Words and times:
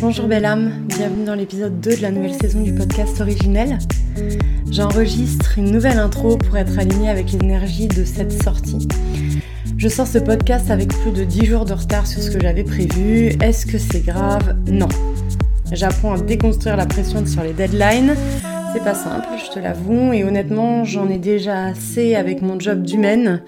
Bonjour 0.00 0.26
belle 0.26 0.44
âme, 0.44 0.72
bienvenue 0.88 1.24
dans 1.24 1.34
l'épisode 1.34 1.80
2 1.80 1.96
de 1.96 2.02
la 2.02 2.10
nouvelle 2.10 2.34
saison 2.34 2.60
du 2.60 2.74
podcast 2.74 3.18
originel. 3.22 3.78
J'enregistre 4.70 5.54
une 5.56 5.70
nouvelle 5.70 5.98
intro 5.98 6.36
pour 6.36 6.58
être 6.58 6.78
alignée 6.78 7.08
avec 7.08 7.32
l'énergie 7.32 7.88
de 7.88 8.04
cette 8.04 8.42
sortie. 8.42 8.86
Je 9.78 9.88
sors 9.88 10.06
ce 10.06 10.18
podcast 10.18 10.70
avec 10.70 10.88
plus 10.88 11.12
de 11.12 11.24
10 11.24 11.46
jours 11.46 11.64
de 11.64 11.72
retard 11.72 12.06
sur 12.06 12.20
ce 12.20 12.30
que 12.30 12.38
j'avais 12.38 12.64
prévu. 12.64 13.28
Est-ce 13.40 13.64
que 13.64 13.78
c'est 13.78 14.04
grave? 14.04 14.54
Non. 14.66 14.88
J'apprends 15.72 16.12
à 16.12 16.20
déconstruire 16.20 16.76
la 16.76 16.84
pression 16.84 17.24
sur 17.24 17.42
les 17.42 17.54
deadlines. 17.54 18.14
C'est 18.74 18.84
pas 18.84 18.94
simple, 18.94 19.28
je 19.42 19.50
te 19.50 19.58
l'avoue, 19.58 20.12
et 20.12 20.24
honnêtement, 20.24 20.84
j'en 20.84 21.08
ai 21.08 21.16
déjà 21.16 21.64
assez 21.64 22.14
avec 22.14 22.42
mon 22.42 22.60
job 22.60 22.82
d'humaine. 22.82 23.40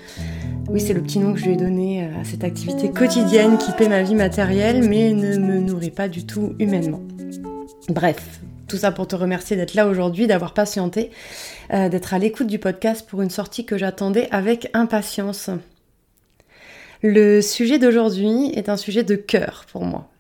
Oui, 0.71 0.81
c'est 0.81 0.93
le 0.93 1.01
petit 1.03 1.19
nom 1.19 1.33
que 1.33 1.39
je 1.39 1.47
lui 1.47 1.53
ai 1.53 1.57
donné 1.57 2.05
euh, 2.05 2.21
à 2.21 2.25
cette 2.25 2.45
activité 2.45 2.91
quotidienne 2.91 3.57
qui 3.57 3.73
paie 3.73 3.89
ma 3.89 4.03
vie 4.03 4.15
matérielle, 4.15 4.87
mais 4.87 5.15
ne 5.15 5.39
me 5.39 5.61
nourrit 5.61 5.91
pas 5.91 6.09
du 6.09 6.27
tout 6.27 6.55
humainement. 6.59 7.01
Bref, 7.89 8.41
tout 8.67 8.77
ça 8.77 8.93
pour 8.93 9.09
te 9.09 9.17
remercier 9.17 9.57
d'être 9.57 9.73
là 9.73 9.89
aujourd'hui, 9.89 10.27
d'avoir 10.27 10.53
patienté, 10.53 11.11
euh, 11.73 11.89
d'être 11.89 12.13
à 12.13 12.19
l'écoute 12.19 12.49
du 12.49 12.59
podcast 12.59 13.09
pour 13.09 13.23
une 13.23 13.31
sortie 13.31 13.65
que 13.65 13.79
j'attendais 13.79 14.29
avec 14.31 14.69
impatience. 14.75 15.49
Le 17.03 17.41
sujet 17.41 17.79
d'aujourd'hui 17.79 18.53
est 18.55 18.69
un 18.69 18.77
sujet 18.77 19.05
de 19.05 19.15
cœur 19.15 19.65
pour 19.73 19.87
moi. 19.87 20.11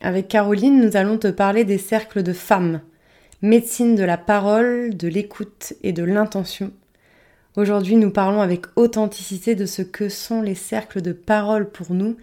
Avec 0.00 0.28
Caroline, 0.28 0.80
nous 0.80 0.96
allons 0.96 1.18
te 1.18 1.28
parler 1.28 1.64
des 1.64 1.78
cercles 1.78 2.22
de 2.22 2.32
femmes, 2.32 2.80
médecine 3.42 3.96
de 3.96 4.04
la 4.04 4.18
parole, 4.18 4.96
de 4.96 5.08
l'écoute 5.08 5.72
et 5.82 5.92
de 5.92 6.04
l'intention 6.04 6.70
Aujourd'hui, 7.56 7.96
nous 7.96 8.10
parlons 8.10 8.40
avec 8.40 8.66
authenticité 8.76 9.54
de 9.54 9.66
ce 9.66 9.82
que 9.82 10.08
sont 10.08 10.40
les 10.40 10.54
cercles 10.54 11.02
de 11.02 11.12
parole 11.12 11.68
pour 11.68 11.92
nous 11.92 12.16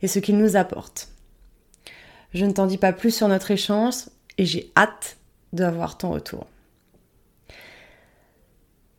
et 0.00 0.08
ce 0.08 0.18
qu'ils 0.18 0.38
nous 0.38 0.56
apportent. 0.56 1.08
Je 2.32 2.46
ne 2.46 2.52
t'en 2.52 2.66
dis 2.66 2.78
pas 2.78 2.92
plus 2.92 3.14
sur 3.14 3.28
notre 3.28 3.50
échange 3.50 3.94
et 4.38 4.46
j'ai 4.46 4.72
hâte 4.76 5.18
d'avoir 5.52 5.98
ton 5.98 6.10
retour. 6.10 6.46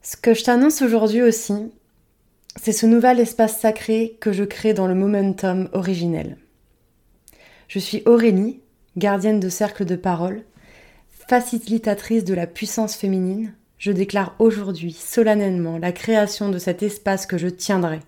Ce 0.03 0.17
que 0.17 0.33
je 0.33 0.43
t'annonce 0.43 0.81
aujourd'hui 0.81 1.21
aussi, 1.21 1.71
c'est 2.61 2.73
ce 2.73 2.85
nouvel 2.85 3.19
espace 3.19 3.59
sacré 3.59 4.17
que 4.19 4.33
je 4.33 4.43
crée 4.43 4.73
dans 4.73 4.87
le 4.87 4.95
momentum 4.95 5.69
originel. 5.73 6.37
Je 7.67 7.79
suis 7.79 8.03
Aurélie, 8.05 8.59
gardienne 8.97 9.39
de 9.39 9.49
cercle 9.49 9.85
de 9.85 9.95
parole, 9.95 10.43
facilitatrice 11.29 12.25
de 12.25 12.33
la 12.33 12.45
puissance 12.45 12.95
féminine, 12.95 13.53
je 13.81 13.91
déclare 13.91 14.35
aujourd'hui 14.37 14.93
solennellement 14.93 15.79
la 15.79 15.91
création 15.91 16.49
de 16.49 16.59
cet 16.59 16.83
espace 16.83 17.25
que 17.25 17.39
je 17.39 17.47
tiendrai. 17.47 17.99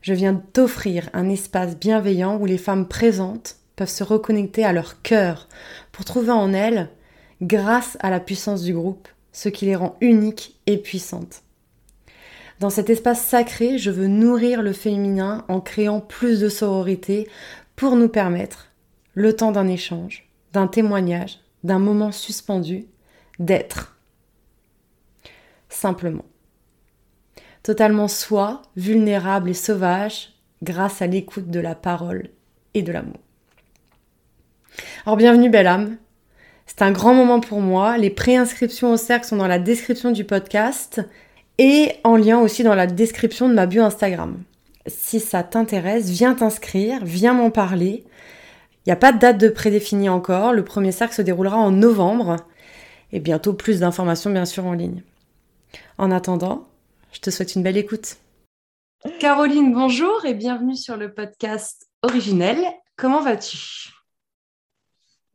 Je 0.00 0.12
viens 0.12 0.34
t'offrir 0.34 1.08
un 1.12 1.28
espace 1.28 1.76
bienveillant 1.76 2.36
où 2.36 2.46
les 2.46 2.58
femmes 2.58 2.88
présentes 2.88 3.58
peuvent 3.76 3.88
se 3.88 4.02
reconnecter 4.02 4.64
à 4.64 4.72
leur 4.72 5.00
cœur 5.00 5.48
pour 5.92 6.04
trouver 6.04 6.32
en 6.32 6.52
elles, 6.52 6.90
grâce 7.40 7.96
à 8.00 8.10
la 8.10 8.18
puissance 8.18 8.64
du 8.64 8.74
groupe, 8.74 9.06
ce 9.30 9.48
qui 9.48 9.66
les 9.66 9.76
rend 9.76 9.96
uniques 10.00 10.58
et 10.66 10.78
puissantes. 10.78 11.44
Dans 12.58 12.70
cet 12.70 12.90
espace 12.90 13.24
sacré, 13.24 13.78
je 13.78 13.90
veux 13.92 14.08
nourrir 14.08 14.62
le 14.62 14.72
féminin 14.72 15.44
en 15.46 15.60
créant 15.60 16.00
plus 16.00 16.40
de 16.40 16.48
sororité 16.48 17.28
pour 17.76 17.94
nous 17.94 18.08
permettre, 18.08 18.72
le 19.14 19.32
temps 19.36 19.52
d'un 19.52 19.68
échange, 19.68 20.28
d'un 20.52 20.66
témoignage, 20.66 21.38
d'un 21.62 21.78
moment 21.78 22.10
suspendu, 22.10 22.86
d'être 23.38 23.91
simplement. 25.82 26.24
Totalement 27.64 28.08
soi, 28.08 28.62
vulnérable 28.76 29.50
et 29.50 29.54
sauvage, 29.54 30.34
grâce 30.62 31.02
à 31.02 31.08
l'écoute 31.08 31.50
de 31.50 31.58
la 31.58 31.74
parole 31.74 32.30
et 32.74 32.82
de 32.82 32.92
l'amour. 32.92 33.18
Alors 35.04 35.16
bienvenue 35.16 35.50
belle 35.50 35.66
âme. 35.66 35.96
C'est 36.66 36.82
un 36.82 36.92
grand 36.92 37.14
moment 37.14 37.40
pour 37.40 37.60
moi. 37.60 37.98
Les 37.98 38.10
préinscriptions 38.10 38.92
au 38.92 38.96
cercle 38.96 39.26
sont 39.26 39.36
dans 39.36 39.48
la 39.48 39.58
description 39.58 40.12
du 40.12 40.24
podcast 40.24 41.02
et 41.58 41.92
en 42.04 42.16
lien 42.16 42.38
aussi 42.38 42.62
dans 42.62 42.76
la 42.76 42.86
description 42.86 43.48
de 43.48 43.54
ma 43.54 43.66
bio 43.66 43.82
Instagram. 43.82 44.40
Si 44.86 45.18
ça 45.18 45.42
t'intéresse, 45.42 46.08
viens 46.10 46.34
t'inscrire, 46.34 47.04
viens 47.04 47.34
m'en 47.34 47.50
parler. 47.50 48.04
Il 48.84 48.88
n'y 48.88 48.92
a 48.92 48.96
pas 48.96 49.12
de 49.12 49.18
date 49.18 49.38
de 49.38 49.48
prédéfinie 49.48 50.08
encore. 50.08 50.52
Le 50.52 50.64
premier 50.64 50.92
cercle 50.92 51.14
se 51.14 51.22
déroulera 51.22 51.56
en 51.56 51.72
novembre 51.72 52.36
et 53.12 53.18
bientôt 53.18 53.52
plus 53.52 53.80
d'informations 53.80 54.30
bien 54.30 54.44
sûr 54.44 54.64
en 54.64 54.72
ligne. 54.72 55.02
En 55.98 56.10
attendant, 56.10 56.68
je 57.12 57.20
te 57.20 57.30
souhaite 57.30 57.54
une 57.54 57.62
belle 57.62 57.76
écoute. 57.76 58.16
Caroline, 59.20 59.72
bonjour 59.74 60.24
et 60.24 60.32
bienvenue 60.32 60.76
sur 60.76 60.96
le 60.96 61.12
podcast 61.12 61.88
originel. 62.02 62.58
Comment 62.96 63.20
vas-tu? 63.20 63.90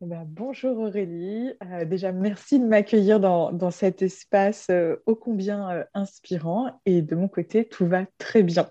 Eh 0.00 0.06
ben, 0.06 0.24
bonjour 0.26 0.78
Aurélie. 0.78 1.52
Euh, 1.62 1.84
déjà, 1.84 2.12
merci 2.12 2.58
de 2.58 2.66
m'accueillir 2.66 3.20
dans, 3.20 3.70
cet 3.70 4.02
espace 4.02 4.66
euh, 4.70 4.96
ô 5.06 5.14
combien 5.14 5.70
euh, 5.70 5.84
inspirant. 5.94 6.80
Et 6.86 7.02
de 7.02 7.14
mon 7.14 7.28
côté, 7.28 7.68
tout 7.68 7.86
va 7.86 8.04
très 8.16 8.42
bien. 8.42 8.68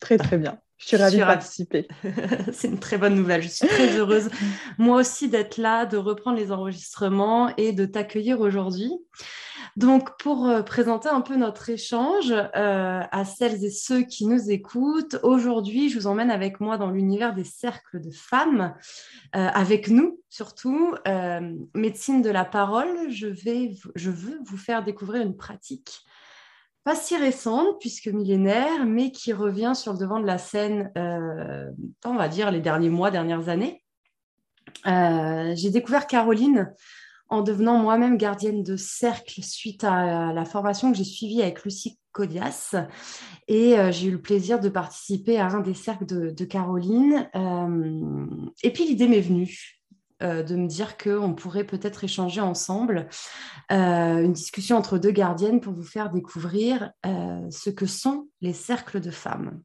Très, 0.00 0.18
très 0.18 0.38
bien. 0.38 0.58
Je 0.82 0.88
suis 0.88 0.96
ravie 0.96 1.18
de 1.18 1.22
participer. 1.22 1.86
C'est 2.52 2.66
une 2.66 2.80
très 2.80 2.98
bonne 2.98 3.14
nouvelle. 3.14 3.40
Je 3.40 3.48
suis 3.48 3.68
très 3.68 3.96
heureuse, 3.96 4.28
moi 4.78 4.98
aussi, 4.98 5.28
d'être 5.28 5.56
là, 5.56 5.86
de 5.86 5.96
reprendre 5.96 6.36
les 6.36 6.50
enregistrements 6.50 7.54
et 7.56 7.72
de 7.72 7.86
t'accueillir 7.86 8.40
aujourd'hui. 8.40 8.90
Donc, 9.76 10.18
pour 10.18 10.48
euh, 10.48 10.62
présenter 10.62 11.08
un 11.08 11.20
peu 11.20 11.36
notre 11.36 11.70
échange 11.70 12.32
euh, 12.32 13.00
à 13.10 13.24
celles 13.24 13.64
et 13.64 13.70
ceux 13.70 14.02
qui 14.02 14.26
nous 14.26 14.50
écoutent, 14.50 15.16
aujourd'hui, 15.22 15.88
je 15.88 16.00
vous 16.00 16.08
emmène 16.08 16.32
avec 16.32 16.58
moi 16.60 16.78
dans 16.78 16.90
l'univers 16.90 17.32
des 17.32 17.44
cercles 17.44 18.00
de 18.00 18.10
femmes, 18.10 18.74
euh, 19.36 19.48
avec 19.54 19.88
nous 19.88 20.18
surtout, 20.28 20.94
médecine 21.74 22.22
de 22.22 22.30
la 22.30 22.46
parole. 22.46 22.88
Je, 23.10 23.26
vais, 23.26 23.74
je 23.94 24.10
veux 24.10 24.40
vous 24.46 24.56
faire 24.56 24.82
découvrir 24.82 25.20
une 25.20 25.36
pratique 25.36 26.06
pas 26.84 26.96
si 26.96 27.16
récente 27.16 27.78
puisque 27.80 28.08
millénaire, 28.08 28.84
mais 28.86 29.10
qui 29.12 29.32
revient 29.32 29.72
sur 29.74 29.92
le 29.92 29.98
devant 29.98 30.20
de 30.20 30.26
la 30.26 30.38
scène, 30.38 30.90
on 30.96 32.14
va 32.14 32.28
dire 32.28 32.50
les 32.50 32.60
derniers 32.60 32.90
mois, 32.90 33.10
dernières 33.10 33.48
années. 33.48 33.84
J'ai 34.84 35.70
découvert 35.70 36.06
Caroline 36.06 36.72
en 37.32 37.40
devenant 37.40 37.78
moi-même 37.78 38.18
gardienne 38.18 38.62
de 38.62 38.76
cercle 38.76 39.42
suite 39.42 39.84
à 39.84 40.34
la 40.34 40.44
formation 40.44 40.92
que 40.92 40.98
j'ai 40.98 41.04
suivie 41.04 41.40
avec 41.40 41.64
Lucie 41.64 41.98
Codias. 42.12 42.74
Et 43.48 43.78
euh, 43.78 43.90
j'ai 43.90 44.08
eu 44.08 44.10
le 44.10 44.20
plaisir 44.20 44.60
de 44.60 44.68
participer 44.68 45.38
à 45.38 45.46
un 45.46 45.60
des 45.60 45.72
cercles 45.72 46.04
de, 46.04 46.44
Caroline. 46.44 47.28
Euh, 47.34 48.26
et 48.62 48.70
puis 48.70 48.84
l'idée 48.84 49.08
m'est 49.08 49.20
venue 49.20 49.81
euh, 50.22 50.42
de 50.42 50.56
me 50.56 50.66
dire 50.66 50.96
qu'on 50.96 51.34
pourrait 51.34 51.64
peut-être 51.64 52.04
échanger 52.04 52.40
ensemble 52.40 53.08
une 53.70 54.32
discussion 54.32 54.76
entre 54.76 54.98
deux 54.98 55.12
gardiennes 55.12 55.60
pour 55.60 55.72
vous 55.72 55.82
faire 55.82 56.10
découvrir 56.10 56.90
ce 57.04 57.70
que 57.70 57.86
sont 57.86 58.28
les 58.42 58.52
cercles 58.52 59.00
de 59.00 59.10
femmes. 59.10 59.62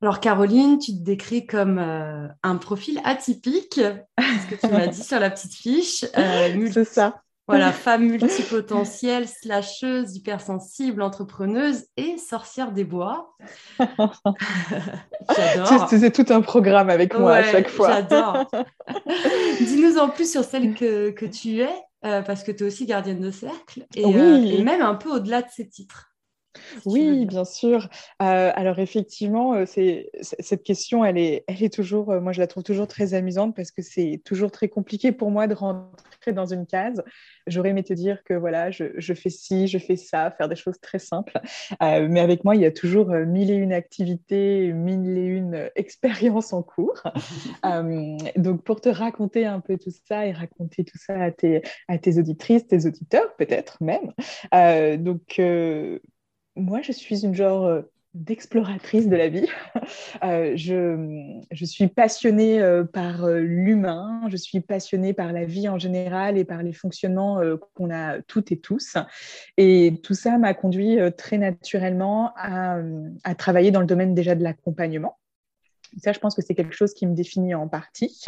Alors 0.00 0.20
Caroline, 0.20 0.78
tu 0.78 0.92
te 0.92 1.02
décris 1.02 1.44
comme 1.44 1.78
euh, 1.78 2.28
un 2.44 2.56
profil 2.56 3.00
atypique, 3.02 3.80
ce 4.18 4.46
que 4.48 4.54
tu 4.54 4.72
m'as 4.72 4.86
dit 4.86 5.02
sur 5.02 5.18
la 5.18 5.28
petite 5.28 5.54
fiche. 5.54 6.04
Euh, 6.16 6.68
C'est 6.72 6.84
ça. 6.84 7.22
Voilà, 7.48 7.72
femme 7.72 8.04
multipotentielle, 8.04 9.26
slasheuse, 9.26 10.14
hypersensible, 10.14 11.00
entrepreneuse 11.00 11.86
et 11.96 12.18
sorcière 12.18 12.72
des 12.72 12.84
bois. 12.84 13.34
J'adore. 13.78 15.88
C'est 15.88 16.12
tout 16.12 16.32
un 16.32 16.42
programme 16.42 16.90
avec 16.90 17.18
moi 17.18 17.36
à 17.36 17.42
chaque 17.42 17.68
fois. 17.68 17.88
J'adore. 17.88 18.44
Dis-nous 19.60 19.98
en 19.98 20.10
plus 20.10 20.30
sur 20.30 20.44
celle 20.44 20.74
que, 20.74 21.24
tu 21.24 21.60
es, 21.60 21.70
euh, 22.04 22.20
parce 22.20 22.44
que 22.44 22.52
tu 22.52 22.64
es 22.64 22.66
aussi 22.66 22.84
gardienne 22.84 23.20
de 23.20 23.30
cercle, 23.30 23.86
et, 23.96 24.02
et 24.02 24.62
même 24.62 24.82
un 24.82 24.94
peu 24.94 25.10
au-delà 25.10 25.40
de 25.40 25.48
ces 25.50 25.68
titres 25.68 26.08
oui, 26.84 27.26
bien 27.26 27.44
sûr. 27.44 27.88
Euh, 28.22 28.50
alors 28.54 28.78
effectivement, 28.78 29.54
euh, 29.54 29.64
c'est, 29.66 30.10
cette 30.20 30.62
question, 30.62 31.04
elle 31.04 31.18
est, 31.18 31.44
elle 31.46 31.62
est 31.62 31.72
toujours, 31.72 32.10
euh, 32.10 32.20
moi 32.20 32.32
je 32.32 32.40
la 32.40 32.46
trouve 32.46 32.62
toujours 32.62 32.88
très 32.88 33.14
amusante 33.14 33.54
parce 33.54 33.70
que 33.70 33.82
c'est 33.82 34.20
toujours 34.24 34.50
très 34.50 34.68
compliqué 34.68 35.12
pour 35.12 35.30
moi 35.30 35.46
de 35.46 35.54
rentrer 35.54 36.07
dans 36.26 36.46
une 36.46 36.66
case. 36.66 37.02
J'aurais 37.46 37.70
aimé 37.70 37.82
te 37.82 37.92
dire 37.92 38.22
que 38.24 38.34
voilà, 38.34 38.70
je, 38.70 38.84
je, 38.96 39.14
fais 39.14 39.30
ci, 39.30 39.66
je 39.66 39.78
fais 39.78 39.96
ça, 39.96 40.30
faire 40.30 40.48
des 40.48 40.56
choses 40.56 40.78
très 40.80 40.98
simples. 40.98 41.38
mais 41.80 42.20
avec 42.20 42.44
moi, 42.44 42.54
il 42.56 42.62
y 42.62 42.66
a 42.66 42.72
toujours 42.72 43.08
mille 43.08 43.50
et 43.50 43.54
une 43.54 43.72
activités, 43.72 44.72
mille 44.72 45.16
et 45.16 45.26
une 45.26 45.70
expériences 45.76 46.52
en 46.52 46.62
cours. 46.62 47.02
donc 48.36 48.62
pour 48.62 48.80
te 48.80 48.88
raconter 48.88 49.46
un 49.46 49.60
peu 49.60 49.78
tout 49.78 49.92
ça 50.06 50.26
et 50.26 50.32
raconter 50.32 50.84
tout 50.84 50.98
ça 50.98 51.22
à 51.22 51.30
tes, 51.30 51.62
à 51.88 51.98
tes 51.98 52.18
auditrices, 52.18 52.66
tes 52.66 52.86
auditeurs 52.86 53.34
peut-être 53.36 53.78
même. 53.82 54.12
donc 55.02 55.40
moi, 56.58 56.82
je 56.82 56.92
suis 56.92 57.24
une 57.24 57.34
genre 57.34 57.64
euh, 57.64 57.82
d'exploratrice 58.18 59.08
de 59.08 59.16
la 59.16 59.28
vie. 59.28 59.48
Euh, 60.22 60.52
je, 60.56 61.42
je, 61.50 61.64
suis 61.64 61.86
passionnée 61.86 62.60
euh, 62.60 62.84
par 62.84 63.24
euh, 63.24 63.38
l'humain, 63.38 64.22
je 64.28 64.36
suis 64.36 64.60
passionnée 64.60 65.12
par 65.12 65.32
la 65.32 65.44
vie 65.44 65.68
en 65.68 65.78
général 65.78 66.36
et 66.36 66.44
par 66.44 66.62
les 66.62 66.72
fonctionnements 66.72 67.40
qu'on 67.74 67.90
a 67.90 68.20
toutes 68.22 68.52
et 68.52 68.58
tous. 68.58 68.96
Et 69.56 70.00
tout 70.02 70.14
ça 70.14 70.36
m'a 70.36 70.54
conduit 70.54 70.98
très 71.16 71.38
naturellement 71.38 72.32
à, 72.36 72.78
à 73.24 73.34
travailler 73.34 73.70
dans 73.70 73.80
le 73.80 73.86
domaine 73.86 74.14
déjà 74.14 74.34
de 74.34 74.42
l'accompagnement. 74.42 75.16
Ça, 76.02 76.12
je 76.12 76.18
pense 76.18 76.34
que 76.34 76.42
c'est 76.42 76.54
quelque 76.54 76.74
chose 76.74 76.94
qui 76.94 77.06
me 77.06 77.14
définit 77.14 77.54
en 77.54 77.68
partie. 77.68 78.24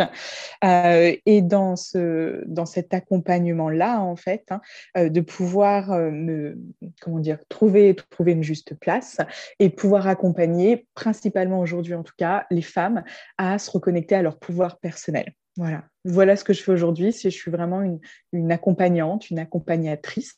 Euh, 0.64 1.14
et 1.26 1.42
dans, 1.42 1.76
ce, 1.76 2.42
dans 2.46 2.66
cet 2.66 2.94
accompagnement-là, 2.94 4.00
en 4.00 4.16
fait, 4.16 4.46
hein, 4.50 4.60
euh, 4.96 5.08
de 5.08 5.20
pouvoir 5.20 5.92
euh, 5.92 6.10
me, 6.10 6.58
comment 7.00 7.18
dire, 7.18 7.38
trouver, 7.48 7.94
trouver 8.10 8.32
une 8.32 8.42
juste 8.42 8.74
place 8.74 9.18
et 9.58 9.70
pouvoir 9.70 10.06
accompagner, 10.06 10.86
principalement 10.94 11.60
aujourd'hui 11.60 11.94
en 11.94 12.02
tout 12.02 12.14
cas, 12.16 12.46
les 12.50 12.62
femmes 12.62 13.04
à 13.38 13.58
se 13.58 13.70
reconnecter 13.70 14.14
à 14.14 14.22
leur 14.22 14.38
pouvoir 14.38 14.78
personnel. 14.78 15.32
Voilà. 15.56 15.84
Voilà 16.04 16.36
ce 16.36 16.44
que 16.44 16.52
je 16.52 16.62
fais 16.62 16.72
aujourd'hui. 16.72 17.12
Je 17.12 17.28
suis 17.28 17.50
vraiment 17.50 17.82
une, 17.82 18.00
une 18.32 18.52
accompagnante, 18.52 19.30
une 19.30 19.38
accompagnatrice 19.38 20.34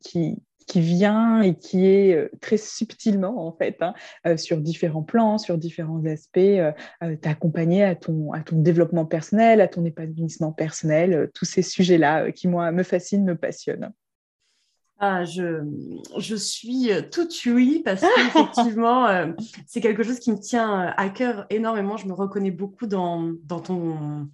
qui, 0.00 0.36
qui 0.66 0.80
vient 0.80 1.40
et 1.42 1.54
qui 1.54 1.86
est 1.86 2.14
euh, 2.14 2.28
très 2.40 2.56
subtilement, 2.56 3.46
en 3.46 3.52
fait, 3.52 3.76
hein, 3.80 3.94
euh, 4.26 4.36
sur 4.36 4.58
différents 4.58 5.02
plans, 5.02 5.38
sur 5.38 5.56
différents 5.56 6.04
aspects, 6.06 6.38
euh, 6.38 6.72
t'accompagner 7.22 7.84
à 7.84 7.94
ton, 7.94 8.32
à 8.32 8.40
ton 8.40 8.60
développement 8.60 9.06
personnel, 9.06 9.60
à 9.60 9.68
ton 9.68 9.84
épanouissement 9.84 10.52
personnel, 10.52 11.30
tous 11.34 11.44
ces 11.44 11.62
sujets-là 11.62 12.32
qui, 12.32 12.48
moi, 12.48 12.72
me 12.72 12.82
fascinent, 12.82 13.24
me 13.24 13.36
passionnent. 13.36 13.92
Ah, 14.98 15.24
je, 15.24 15.62
je 16.16 16.34
suis 16.34 16.88
tout 17.12 17.28
oui 17.46 17.82
parce 17.84 18.00
qu'effectivement, 18.00 19.06
c'est 19.66 19.82
quelque 19.82 20.02
chose 20.02 20.18
qui 20.18 20.32
me 20.32 20.38
tient 20.38 20.94
à 20.96 21.08
cœur 21.10 21.44
énormément. 21.50 21.98
Je 21.98 22.06
me 22.06 22.14
reconnais 22.14 22.50
beaucoup 22.50 22.86
dans, 22.86 23.30
dans 23.44 23.60
ton, 23.60 24.26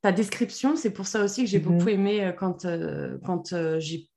ta 0.00 0.10
description. 0.10 0.74
C'est 0.74 0.90
pour 0.90 1.06
ça 1.06 1.22
aussi 1.22 1.44
que 1.44 1.50
j'ai 1.50 1.60
mm-hmm. 1.60 1.62
beaucoup 1.62 1.88
aimé 1.90 2.32
quand, 2.38 2.66
quand 3.26 3.54
j'ai 3.78 4.09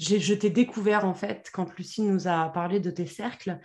je 0.00 0.34
t'ai 0.34 0.50
découvert 0.50 1.04
en 1.04 1.14
fait 1.14 1.50
quand 1.52 1.76
Lucie 1.76 2.02
nous 2.02 2.26
a 2.26 2.48
parlé 2.48 2.80
de 2.80 2.90
tes 2.90 3.06
cercles, 3.06 3.58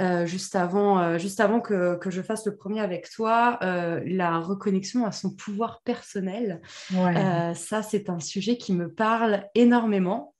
euh, 0.00 0.26
juste 0.26 0.56
avant, 0.56 0.98
euh, 0.98 1.18
juste 1.18 1.38
avant 1.40 1.60
que, 1.60 1.98
je 2.06 2.22
fasse 2.22 2.46
le 2.46 2.56
premier 2.56 2.80
avec 2.80 3.08
toi, 3.10 3.58
euh, 3.62 4.00
la 4.04 4.38
reconnexion 4.38 5.06
à 5.06 5.12
son 5.12 5.30
pouvoir 5.30 5.82
personnel. 5.84 6.60
ça, 6.90 7.82
c'est 7.82 8.10
un 8.10 8.20
sujet 8.20 8.56
qui 8.56 8.72
me 8.72 8.92
parle 8.92 9.44
énormément. 9.54 10.34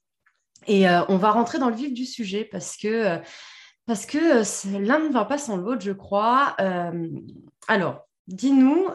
Et 0.66 0.86
on 1.08 1.16
va 1.16 1.30
rentrer 1.30 1.58
dans 1.58 1.70
le 1.70 1.76
vif 1.76 1.94
du 1.94 2.04
sujet 2.04 2.44
parce 2.44 2.76
que, 2.76 3.18
parce 3.86 4.06
que 4.06 4.42
l'un 4.78 4.98
ne 4.98 5.12
va 5.12 5.24
pas 5.24 5.38
sans 5.38 5.56
l'autre, 5.56 5.82
je 5.82 5.92
crois. 5.92 6.56
alors, 7.68 8.04
Dis-nous, 8.26 8.88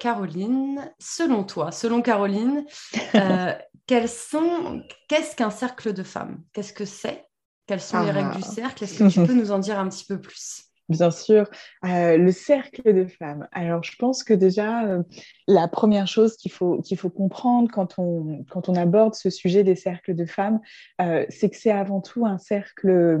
Caroline, 0.00 0.92
selon 0.98 1.44
toi, 1.44 1.70
selon 1.70 2.02
Caroline, 2.02 2.64
sont, 4.08 4.82
qu'est-ce 5.08 5.36
qu'un 5.36 5.50
cercle 5.50 5.92
de 5.92 6.02
femmes? 6.02 6.42
Qu'est-ce 6.52 6.72
que 6.72 6.84
c'est? 6.84 7.26
Quelles 7.66 7.80
sont 7.80 8.02
les 8.02 8.10
règles 8.10 8.32
du 8.32 8.42
ah. 8.44 8.50
cercle? 8.50 8.84
Est-ce 8.84 8.98
que 8.98 9.08
tu 9.08 9.22
peux 9.24 9.34
nous 9.34 9.52
en 9.52 9.58
dire 9.58 9.78
un 9.78 9.88
petit 9.88 10.04
peu 10.04 10.20
plus? 10.20 10.64
Bien 10.88 11.12
sûr, 11.12 11.48
euh, 11.84 12.16
le 12.16 12.32
cercle 12.32 12.92
de 12.92 13.06
femmes. 13.06 13.46
Alors, 13.52 13.84
je 13.84 13.94
pense 13.96 14.24
que 14.24 14.34
déjà, 14.34 14.86
euh, 14.86 15.04
la 15.46 15.68
première 15.68 16.08
chose 16.08 16.36
qu'il 16.36 16.50
faut, 16.50 16.80
qu'il 16.80 16.98
faut 16.98 17.10
comprendre 17.10 17.70
quand 17.72 17.94
on, 17.98 18.44
quand 18.50 18.68
on 18.68 18.74
aborde 18.74 19.14
ce 19.14 19.30
sujet 19.30 19.62
des 19.62 19.76
cercles 19.76 20.16
de 20.16 20.26
femmes, 20.26 20.58
euh, 21.00 21.24
c'est 21.28 21.48
que 21.48 21.56
c'est 21.56 21.70
avant 21.70 22.00
tout 22.00 22.26
un 22.26 22.38
cercle, 22.38 23.20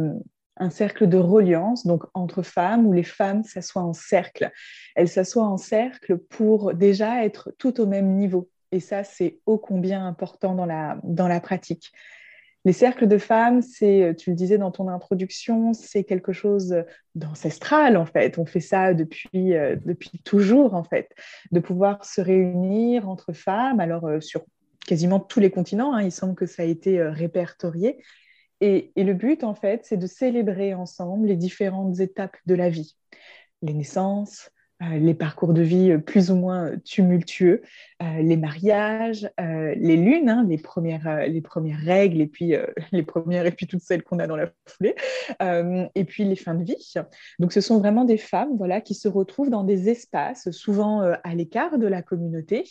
un 0.56 0.70
cercle 0.70 1.06
de 1.06 1.16
reliance, 1.16 1.86
donc 1.86 2.02
entre 2.12 2.42
femmes, 2.42 2.88
où 2.88 2.92
les 2.92 3.04
femmes 3.04 3.44
s'assoient 3.44 3.82
en 3.82 3.92
cercle. 3.92 4.50
Elles 4.96 5.08
s'assoient 5.08 5.46
en 5.46 5.56
cercle 5.56 6.18
pour 6.18 6.74
déjà 6.74 7.24
être 7.24 7.52
tout 7.56 7.80
au 7.80 7.86
même 7.86 8.16
niveau. 8.16 8.50
Et 8.72 8.80
ça, 8.80 9.04
c'est 9.04 9.38
ô 9.46 9.58
combien 9.58 10.06
important 10.06 10.54
dans 10.54 10.66
la, 10.66 10.98
dans 11.02 11.28
la 11.28 11.40
pratique. 11.40 11.92
Les 12.66 12.74
cercles 12.74 13.06
de 13.06 13.16
femmes, 13.16 13.62
c'est, 13.62 14.14
tu 14.18 14.30
le 14.30 14.36
disais 14.36 14.58
dans 14.58 14.70
ton 14.70 14.88
introduction, 14.88 15.72
c'est 15.72 16.04
quelque 16.04 16.32
chose 16.32 16.84
d'ancestral 17.14 17.96
en 17.96 18.04
fait. 18.04 18.38
On 18.38 18.44
fait 18.44 18.60
ça 18.60 18.92
depuis, 18.92 19.54
euh, 19.54 19.76
depuis 19.86 20.18
toujours 20.24 20.74
en 20.74 20.84
fait, 20.84 21.10
de 21.52 21.60
pouvoir 21.60 22.04
se 22.04 22.20
réunir 22.20 23.08
entre 23.08 23.32
femmes, 23.32 23.80
alors 23.80 24.04
euh, 24.06 24.20
sur 24.20 24.42
quasiment 24.86 25.20
tous 25.20 25.40
les 25.40 25.50
continents, 25.50 25.94
hein, 25.94 26.02
il 26.02 26.12
semble 26.12 26.34
que 26.34 26.46
ça 26.46 26.62
a 26.62 26.66
été 26.66 26.98
euh, 26.98 27.10
répertorié. 27.10 28.02
Et, 28.60 28.92
et, 28.94 29.04
le 29.04 29.14
but 29.14 29.42
en 29.42 29.54
fait, 29.54 29.86
c'est 29.86 29.96
de 29.96 30.06
célébrer 30.06 30.74
ensemble 30.74 31.28
les 31.28 31.36
différentes 31.36 31.98
étapes 31.98 32.36
de 32.44 32.54
la 32.54 32.68
vie, 32.68 32.94
les 33.62 33.72
naissances, 33.72 34.50
euh, 34.50 34.59
les 34.80 35.14
parcours 35.14 35.52
de 35.52 35.62
vie 35.62 35.90
euh, 35.90 35.98
plus 35.98 36.30
ou 36.30 36.36
moins 36.36 36.72
tumultueux, 36.84 37.62
euh, 38.02 38.22
les 38.22 38.36
mariages, 38.36 39.30
les 39.38 39.96
lunes, 39.96 40.28
hein, 40.28 40.46
les, 40.48 40.58
premières, 40.58 41.26
les 41.26 41.40
premières 41.40 41.80
règles 41.80 42.20
et 42.20 42.26
puis 42.26 42.54
les 42.92 43.02
premières 43.02 43.46
et 43.46 43.52
puis 43.52 43.66
toutes 43.66 43.82
celles 43.82 44.02
qu'on 44.02 44.18
a 44.18 44.26
dans 44.26 44.36
la 44.36 44.50
foulée, 44.66 44.94
et 45.94 46.04
puis 46.04 46.24
les 46.24 46.36
fins 46.36 46.54
de 46.54 46.64
vie. 46.64 46.94
Donc 47.38 47.52
ce 47.52 47.60
sont 47.60 47.78
vraiment 47.78 48.04
des 48.04 48.16
femmes 48.16 48.56
voilà, 48.56 48.80
qui 48.80 48.94
se 48.94 49.08
retrouvent 49.08 49.50
dans 49.50 49.64
des 49.64 49.88
espaces 49.88 50.50
souvent 50.50 51.00
à 51.00 51.34
l'écart 51.34 51.78
de 51.78 51.86
la 51.86 52.02
communauté 52.02 52.64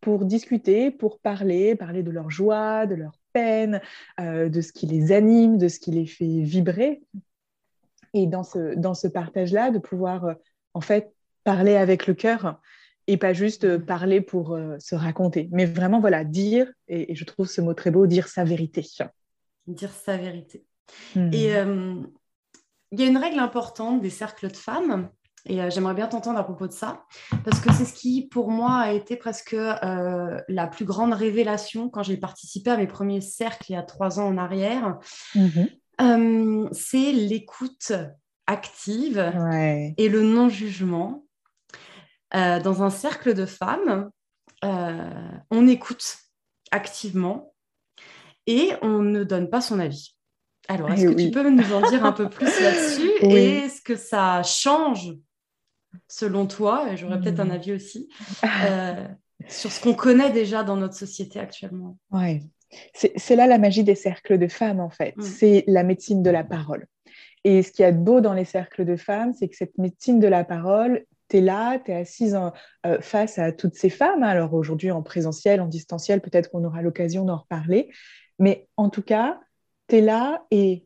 pour 0.00 0.24
discuter, 0.24 0.90
pour 0.90 1.18
parler, 1.18 1.74
parler 1.74 2.02
de 2.02 2.10
leur 2.10 2.30
joie, 2.30 2.86
de 2.86 2.94
leur 2.94 3.18
peine, 3.32 3.80
de 4.20 4.60
ce 4.60 4.72
qui 4.72 4.86
les 4.86 5.12
anime, 5.12 5.58
de 5.58 5.68
ce 5.68 5.80
qui 5.80 5.90
les 5.90 6.06
fait 6.06 6.42
vibrer. 6.42 7.02
Et 8.14 8.26
dans 8.26 8.44
ce, 8.44 8.74
dans 8.76 8.94
ce 8.94 9.08
partage-là, 9.08 9.70
de 9.70 9.78
pouvoir 9.78 10.36
en 10.74 10.80
fait 10.80 11.15
parler 11.46 11.76
avec 11.76 12.08
le 12.08 12.14
cœur 12.14 12.60
et 13.06 13.16
pas 13.16 13.32
juste 13.32 13.64
euh, 13.64 13.78
parler 13.78 14.20
pour 14.20 14.54
euh, 14.54 14.76
se 14.80 14.96
raconter. 14.96 15.48
Mais 15.52 15.64
vraiment, 15.64 16.00
voilà, 16.00 16.24
dire, 16.24 16.66
et, 16.88 17.14
je 17.14 17.24
trouve 17.24 17.46
ce 17.46 17.60
mot 17.60 17.72
très 17.72 17.92
beau, 17.92 18.08
dire 18.08 18.26
sa 18.26 18.42
vérité. 18.42 18.84
Dire 19.68 19.92
sa 19.92 20.16
vérité. 20.16 20.66
Hmm. 21.14 21.30
Et 21.32 21.54
euh, 21.54 22.02
il 22.90 23.00
y 23.00 23.04
a 23.04 23.06
une 23.06 23.16
règle 23.16 23.38
importante 23.38 24.00
des 24.00 24.10
cercles 24.10 24.50
de 24.50 24.56
femmes, 24.56 25.08
et 25.48 25.70
j'aimerais 25.70 25.94
bien 25.94 26.08
t'entendre 26.08 26.40
à 26.40 26.42
propos 26.42 26.66
de 26.66 26.72
ça, 26.72 27.04
parce 27.44 27.60
que 27.60 27.72
c'est 27.72 27.84
ce 27.84 27.94
qui, 27.94 28.26
pour 28.26 28.50
moi, 28.50 28.78
a 28.78 28.92
été 28.92 29.14
presque 29.14 29.54
la 29.54 30.66
plus 30.66 30.84
grande 30.84 31.12
révélation 31.12 31.88
quand 31.88 32.02
j'ai 32.02 32.16
participé 32.16 32.70
à 32.70 32.76
mes 32.76 32.88
premiers 32.88 33.20
cercles 33.20 33.66
il 33.68 33.74
y 33.74 33.76
a 33.76 33.84
trois 33.84 34.18
ans 34.18 34.26
en 34.26 34.38
arrière. 34.38 34.98
Mhm. 35.36 36.68
c'est 36.72 37.12
l'écoute 37.12 37.92
active 38.48 39.18
et 39.96 40.08
le 40.08 40.22
non-jugement 40.22 41.25
euh, 42.34 42.60
dans 42.60 42.82
un 42.82 42.90
cercle 42.90 43.34
de 43.34 43.46
femmes, 43.46 44.10
euh, 44.64 45.30
on 45.50 45.68
écoute 45.68 46.16
activement 46.70 47.54
et 48.46 48.72
on 48.82 49.00
ne 49.00 49.24
donne 49.24 49.50
pas 49.50 49.60
son 49.60 49.78
avis. 49.78 50.16
Alors, 50.68 50.90
est-ce 50.90 51.06
eh 51.06 51.14
que 51.14 51.20
tu 51.20 51.30
peux 51.30 51.48
nous 51.48 51.72
en 51.72 51.88
dire 51.88 52.04
un 52.04 52.12
peu 52.12 52.28
plus 52.28 52.46
là-dessus 52.60 53.10
Et 53.20 53.58
est-ce 53.58 53.80
que 53.80 53.94
ça 53.94 54.42
change, 54.42 55.12
selon 56.08 56.46
toi, 56.46 56.90
et 56.90 56.96
j'aurais 56.96 57.20
peut-être 57.20 57.40
un 57.40 57.46
hmm. 57.46 57.52
avis 57.52 57.72
aussi, 57.72 58.08
euh, 58.68 59.06
sur 59.48 59.70
ce 59.70 59.80
qu'on 59.80 59.94
connaît 59.94 60.30
déjà 60.30 60.64
dans 60.64 60.76
notre 60.76 60.94
société 60.94 61.38
actuellement? 61.38 61.96
Oui, 62.10 62.42
c'est 62.92 63.36
là 63.36 63.46
la 63.46 63.58
magie 63.58 63.84
des 63.84 63.94
cercles 63.94 64.38
de 64.38 64.48
femmes, 64.48 64.80
en 64.80 64.90
fait. 64.90 65.16
Hmm. 65.16 65.22
C'est 65.22 65.64
la 65.68 65.84
médecine 65.84 66.22
de 66.22 66.30
la 66.30 66.42
parole. 66.42 66.86
Et 67.44 67.62
ce 67.62 67.70
qui 67.70 67.82
est 67.82 67.92
beau 67.92 68.20
dans 68.20 68.32
les 68.32 68.44
cercles 68.44 68.84
de 68.84 68.96
femmes, 68.96 69.32
c'est 69.32 69.48
que 69.48 69.54
cette 69.54 69.78
médecine 69.78 70.18
de 70.18 70.26
la 70.26 70.42
parole 70.42 71.04
tu 71.28 71.38
es 71.38 71.40
là, 71.40 71.78
tu 71.78 71.90
es 71.90 71.94
assise 71.94 72.38
euh, 72.86 73.00
face 73.00 73.38
à 73.38 73.52
toutes 73.52 73.74
ces 73.74 73.90
femmes. 73.90 74.22
Alors 74.22 74.54
aujourd'hui, 74.54 74.90
en 74.90 75.02
présentiel, 75.02 75.60
en 75.60 75.66
distanciel, 75.66 76.20
peut-être 76.20 76.50
qu'on 76.50 76.64
aura 76.64 76.82
l'occasion 76.82 77.24
d'en 77.24 77.38
reparler. 77.38 77.90
Mais 78.38 78.68
en 78.76 78.90
tout 78.90 79.02
cas, 79.02 79.40
tu 79.88 79.96
es 79.96 80.00
là 80.00 80.44
et, 80.50 80.82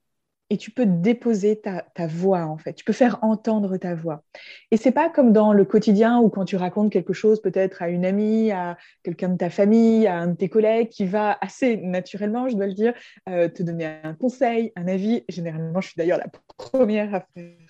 tu 0.58 0.72
peux 0.72 0.84
déposer 0.84 1.60
ta, 1.60 2.06
voix, 2.08 2.46
en 2.46 2.58
fait. 2.58 2.72
Tu 2.72 2.84
peux 2.84 2.92
faire 2.92 3.20
entendre 3.22 3.76
ta 3.76 3.94
voix. 3.94 4.24
Et 4.72 4.76
c'est 4.76 4.90
pas 4.90 5.08
comme 5.08 5.32
dans 5.32 5.52
le 5.52 5.64
quotidien 5.64 6.18
ou 6.18 6.28
quand 6.28 6.44
tu 6.44 6.56
racontes 6.56 6.90
quelque 6.90 7.12
chose 7.12 7.40
peut-être 7.40 7.82
à 7.82 7.88
une 7.88 8.04
amie, 8.04 8.50
à 8.50 8.76
quelqu'un 9.04 9.28
de 9.28 9.36
ta 9.36 9.48
famille, 9.48 10.08
à 10.08 10.16
un 10.16 10.26
de 10.26 10.34
tes 10.34 10.48
collègues 10.48 10.88
qui 10.88 11.06
va 11.06 11.38
assez 11.40 11.76
naturellement, 11.76 12.48
je 12.48 12.56
dois 12.56 12.66
le 12.66 12.74
dire, 12.74 12.94
euh, 13.28 13.48
te 13.48 13.62
donner 13.62 13.92
un 14.02 14.14
conseil, 14.14 14.72
un 14.74 14.88
avis. 14.88 15.22
Généralement, 15.28 15.80
je 15.80 15.90
suis 15.90 15.96
d'ailleurs 15.96 16.18
la 16.18 16.28
première 16.56 17.14
à 17.14 17.20
faire 17.20 17.69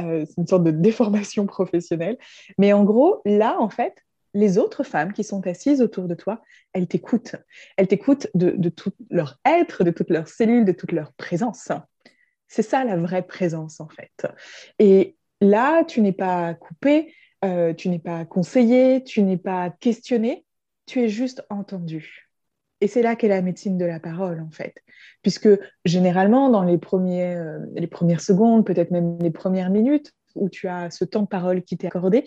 Euh, 0.00 0.24
c'est 0.26 0.36
une 0.38 0.46
sorte 0.46 0.64
de 0.64 0.70
déformation 0.70 1.46
professionnelle. 1.46 2.18
Mais 2.58 2.72
en 2.72 2.84
gros, 2.84 3.22
là, 3.24 3.56
en 3.60 3.68
fait, 3.68 4.04
les 4.34 4.58
autres 4.58 4.84
femmes 4.84 5.12
qui 5.12 5.24
sont 5.24 5.46
assises 5.46 5.82
autour 5.82 6.06
de 6.06 6.14
toi, 6.14 6.40
elles 6.72 6.86
t'écoutent. 6.86 7.36
Elles 7.76 7.88
t'écoutent 7.88 8.28
de, 8.34 8.68
tout 8.68 8.92
leur 9.10 9.38
être, 9.44 9.84
de 9.84 9.90
toutes 9.90 10.10
leurs 10.10 10.28
cellules, 10.28 10.64
de 10.64 10.72
toute 10.72 10.92
leur 10.92 11.12
présence. 11.14 11.68
C'est 12.46 12.62
ça 12.62 12.84
la 12.84 12.96
vraie 12.96 13.26
présence, 13.26 13.80
en 13.80 13.88
fait. 13.88 14.26
Et 14.78 15.16
là, 15.40 15.84
tu 15.84 16.00
n'es 16.00 16.12
pas 16.12 16.54
coupé, 16.54 17.14
euh, 17.44 17.74
tu 17.74 17.88
n'es 17.88 17.98
pas 17.98 18.24
conseillé, 18.24 19.02
tu 19.02 19.22
n'es 19.22 19.38
pas 19.38 19.70
questionné, 19.70 20.44
tu 20.86 21.02
es 21.02 21.08
juste 21.08 21.44
entendu. 21.50 22.29
Et 22.80 22.88
c'est 22.88 23.02
là 23.02 23.16
qu'est 23.16 23.28
la 23.28 23.42
médecine 23.42 23.76
de 23.76 23.84
la 23.84 24.00
parole, 24.00 24.40
en 24.40 24.50
fait. 24.50 24.82
Puisque 25.22 25.48
généralement, 25.84 26.48
dans 26.48 26.62
les, 26.62 26.78
premiers, 26.78 27.34
euh, 27.36 27.58
les 27.74 27.86
premières 27.86 28.20
secondes, 28.20 28.64
peut-être 28.64 28.90
même 28.90 29.18
les 29.20 29.30
premières 29.30 29.70
minutes, 29.70 30.12
où 30.34 30.48
tu 30.48 30.68
as 30.68 30.90
ce 30.90 31.04
temps 31.04 31.22
de 31.22 31.28
parole 31.28 31.62
qui 31.62 31.76
t'est 31.76 31.88
accordé, 31.88 32.24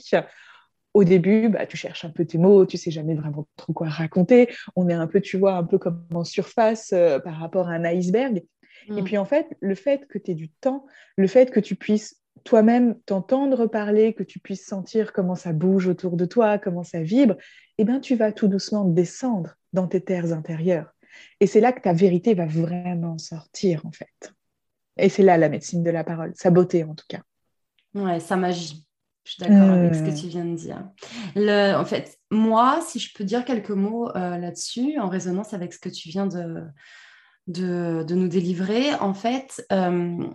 au 0.94 1.04
début, 1.04 1.50
bah, 1.50 1.66
tu 1.66 1.76
cherches 1.76 2.06
un 2.06 2.10
peu 2.10 2.26
tes 2.26 2.38
mots, 2.38 2.66
tu 2.66 2.78
sais 2.78 2.92
jamais 2.92 3.16
vraiment 3.16 3.48
trop 3.58 3.74
quoi 3.74 3.88
raconter. 3.90 4.50
On 4.76 4.90
est 4.90 4.94
un 4.94 5.08
peu, 5.08 5.22
tu 5.22 5.38
vois, 5.38 5.56
un 5.56 5.64
peu 5.64 5.80
comme 5.80 6.06
en 6.14 6.24
surface 6.24 6.92
euh, 6.94 7.20
par 7.20 7.40
rapport 7.40 7.68
à 7.68 7.74
un 7.74 7.84
iceberg. 7.84 8.44
Et 8.90 9.02
mm. 9.02 9.04
puis 9.04 9.18
en 9.18 9.26
fait, 9.26 9.48
le 9.60 9.76
fait 9.76 10.08
que 10.08 10.20
tu 10.20 10.32
aies 10.32 10.36
du 10.36 10.50
temps, 10.50 10.86
le 11.18 11.28
fait 11.28 11.50
que 11.52 11.60
tu 11.60 11.76
puisses 11.76 12.22
toi-même 12.44 13.00
t'entendre 13.06 13.66
parler, 13.68 14.14
que 14.14 14.24
tu 14.24 14.40
puisses 14.40 14.66
sentir 14.66 15.14
comment 15.14 15.36
ça 15.36 15.54
bouge 15.54 15.88
autour 15.88 16.18
de 16.18 16.26
toi, 16.26 16.58
comment 16.58 16.84
ça 16.84 17.02
vibre, 17.02 17.36
eh 17.78 17.86
bien, 17.86 18.00
tu 18.00 18.16
vas 18.16 18.32
tout 18.32 18.48
doucement 18.48 18.86
descendre 18.86 19.56
dans 19.74 19.88
tes 19.88 20.02
terres 20.02 20.32
intérieures. 20.34 20.94
Et 21.40 21.48
c'est 21.48 21.60
là 21.60 21.72
que 21.72 21.82
ta 21.82 21.94
vérité 21.94 22.34
va 22.34 22.46
vraiment 22.46 23.18
sortir, 23.18 23.86
en 23.86 23.92
fait. 23.92 24.34
Et 24.98 25.10
c'est 25.10 25.24
là 25.24 25.38
la 25.38 25.50
médecine 25.50 25.84
de 25.84 25.90
la 25.90 26.04
parole, 26.04 26.34
sa 26.36 26.52
beauté 26.52 26.84
en 26.84 26.94
tout 26.94 27.06
cas. 27.08 27.22
Ouais, 27.96 28.20
sa 28.20 28.36
magie. 28.36 28.86
Je 29.24 29.32
suis 29.32 29.44
d'accord 29.44 29.70
avec 29.70 29.96
ce 29.96 30.02
que 30.02 30.10
hmm. 30.10 30.16
tu 30.16 30.28
viens 30.28 30.46
de 30.46 30.56
dire. 30.56 30.84
Le, 31.36 31.76
en 31.76 31.86
fait, 31.86 32.20
moi, 32.30 32.82
si 32.86 33.00
je 33.00 33.14
peux 33.16 33.24
dire 33.24 33.46
quelques 33.46 33.70
mots 33.70 34.10
euh, 34.10 34.38
là-dessus, 34.38 35.00
en 35.00 35.08
résonance 35.08 35.54
avec 35.54 35.74
ce 35.74 35.80
que 35.80 35.88
tu 35.88 36.10
viens 36.10 36.28
de, 36.28 36.66
de, 37.48 38.14
nous 38.14 38.28
délivrer, 38.28 38.94
en 38.96 39.14
fait, 39.14 39.66
euh, 39.72 40.28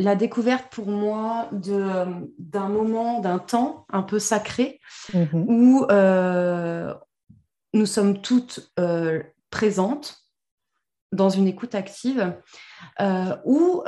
la 0.00 0.16
découverte 0.16 0.72
pour 0.72 0.88
moi 0.88 1.50
d'un 1.52 2.68
moment, 2.68 3.20
d'un 3.20 3.38
temps 3.38 3.86
un 3.90 4.02
peu 4.02 4.18
sacré 4.18 4.80
mhm. 5.14 5.44
où 5.46 5.86
euh, 5.90 6.92
nous 7.72 7.86
sommes 7.86 8.20
toutes 8.20 8.72
présentes 9.50 10.18
dans 11.12 11.28
une 11.28 11.46
écoute 11.46 11.74
active, 11.74 12.36
où 13.44 13.82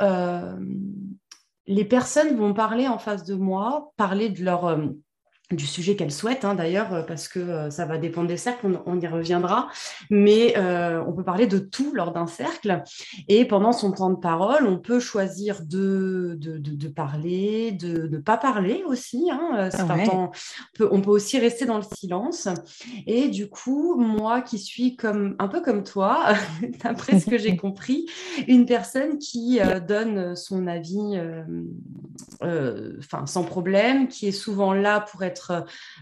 les 1.67 1.85
personnes 1.85 2.35
vont 2.35 2.53
parler 2.53 2.87
en 2.87 2.97
face 2.97 3.23
de 3.23 3.35
moi, 3.35 3.91
parler 3.97 4.29
de 4.29 4.43
leur, 4.43 4.65
euh, 4.65 4.87
du 5.51 5.65
sujet 5.67 5.95
qu'elles 5.95 6.11
souhaitent, 6.11 6.43
hein, 6.43 6.55
d'ailleurs, 6.55 6.93
euh, 6.93 7.01
parce 7.03 7.27
que 7.27 7.39
euh, 7.39 7.69
ça 7.69 7.85
va 7.85 7.97
dépendre 7.97 8.27
des 8.27 8.37
cercles, 8.37 8.79
on, 8.85 8.99
y 8.99 9.07
reviendra, 9.07 9.69
mais 10.09 10.55
euh, 10.57 11.03
on 11.05 11.13
peut 11.13 11.23
parler 11.23 11.45
de 11.45 11.59
tout 11.59 11.93
lors 11.93 12.11
d'un 12.11 12.25
cercle. 12.25 12.81
Et 13.27 13.45
pendant 13.45 13.71
son 13.71 13.91
temps 13.91 14.09
de 14.09 14.15
parole, 14.15 14.65
on 14.65 14.79
peut 14.79 14.99
choisir 14.99 15.61
de, 15.63 16.35
de, 16.39 16.57
de, 16.57 16.87
parler, 16.87 17.71
de 17.71 18.07
ne 18.07 18.17
pas 18.17 18.37
parler 18.37 18.83
aussi. 18.87 19.29
Hein, 19.31 19.69
on, 20.11 20.31
peut, 20.73 20.89
on, 20.91 21.01
peut, 21.01 21.11
aussi 21.11 21.37
rester 21.37 21.65
dans 21.65 21.77
le 21.77 21.83
silence. 21.95 22.47
Et 23.05 23.27
du 23.27 23.47
coup, 23.47 23.95
moi 23.95 24.41
qui 24.41 24.57
suis 24.57 24.95
comme, 24.95 25.35
un 25.37 25.47
peu 25.47 25.61
comme 25.61 25.83
toi, 25.83 26.33
d'après 26.83 27.19
ce 27.19 27.29
que 27.29 27.37
j'ai 27.37 27.55
compris, 27.65 28.07
une 28.47 28.65
personne 28.65 29.19
qui 29.19 29.59
donne 29.87 30.35
son 30.35 30.65
avis 30.65 31.19
sans 33.25 33.43
problème, 33.43 34.07
qui 34.07 34.27
est 34.27 34.31
souvent 34.31 34.73
là 34.73 35.01
pour 35.01 35.23
être 35.23 35.34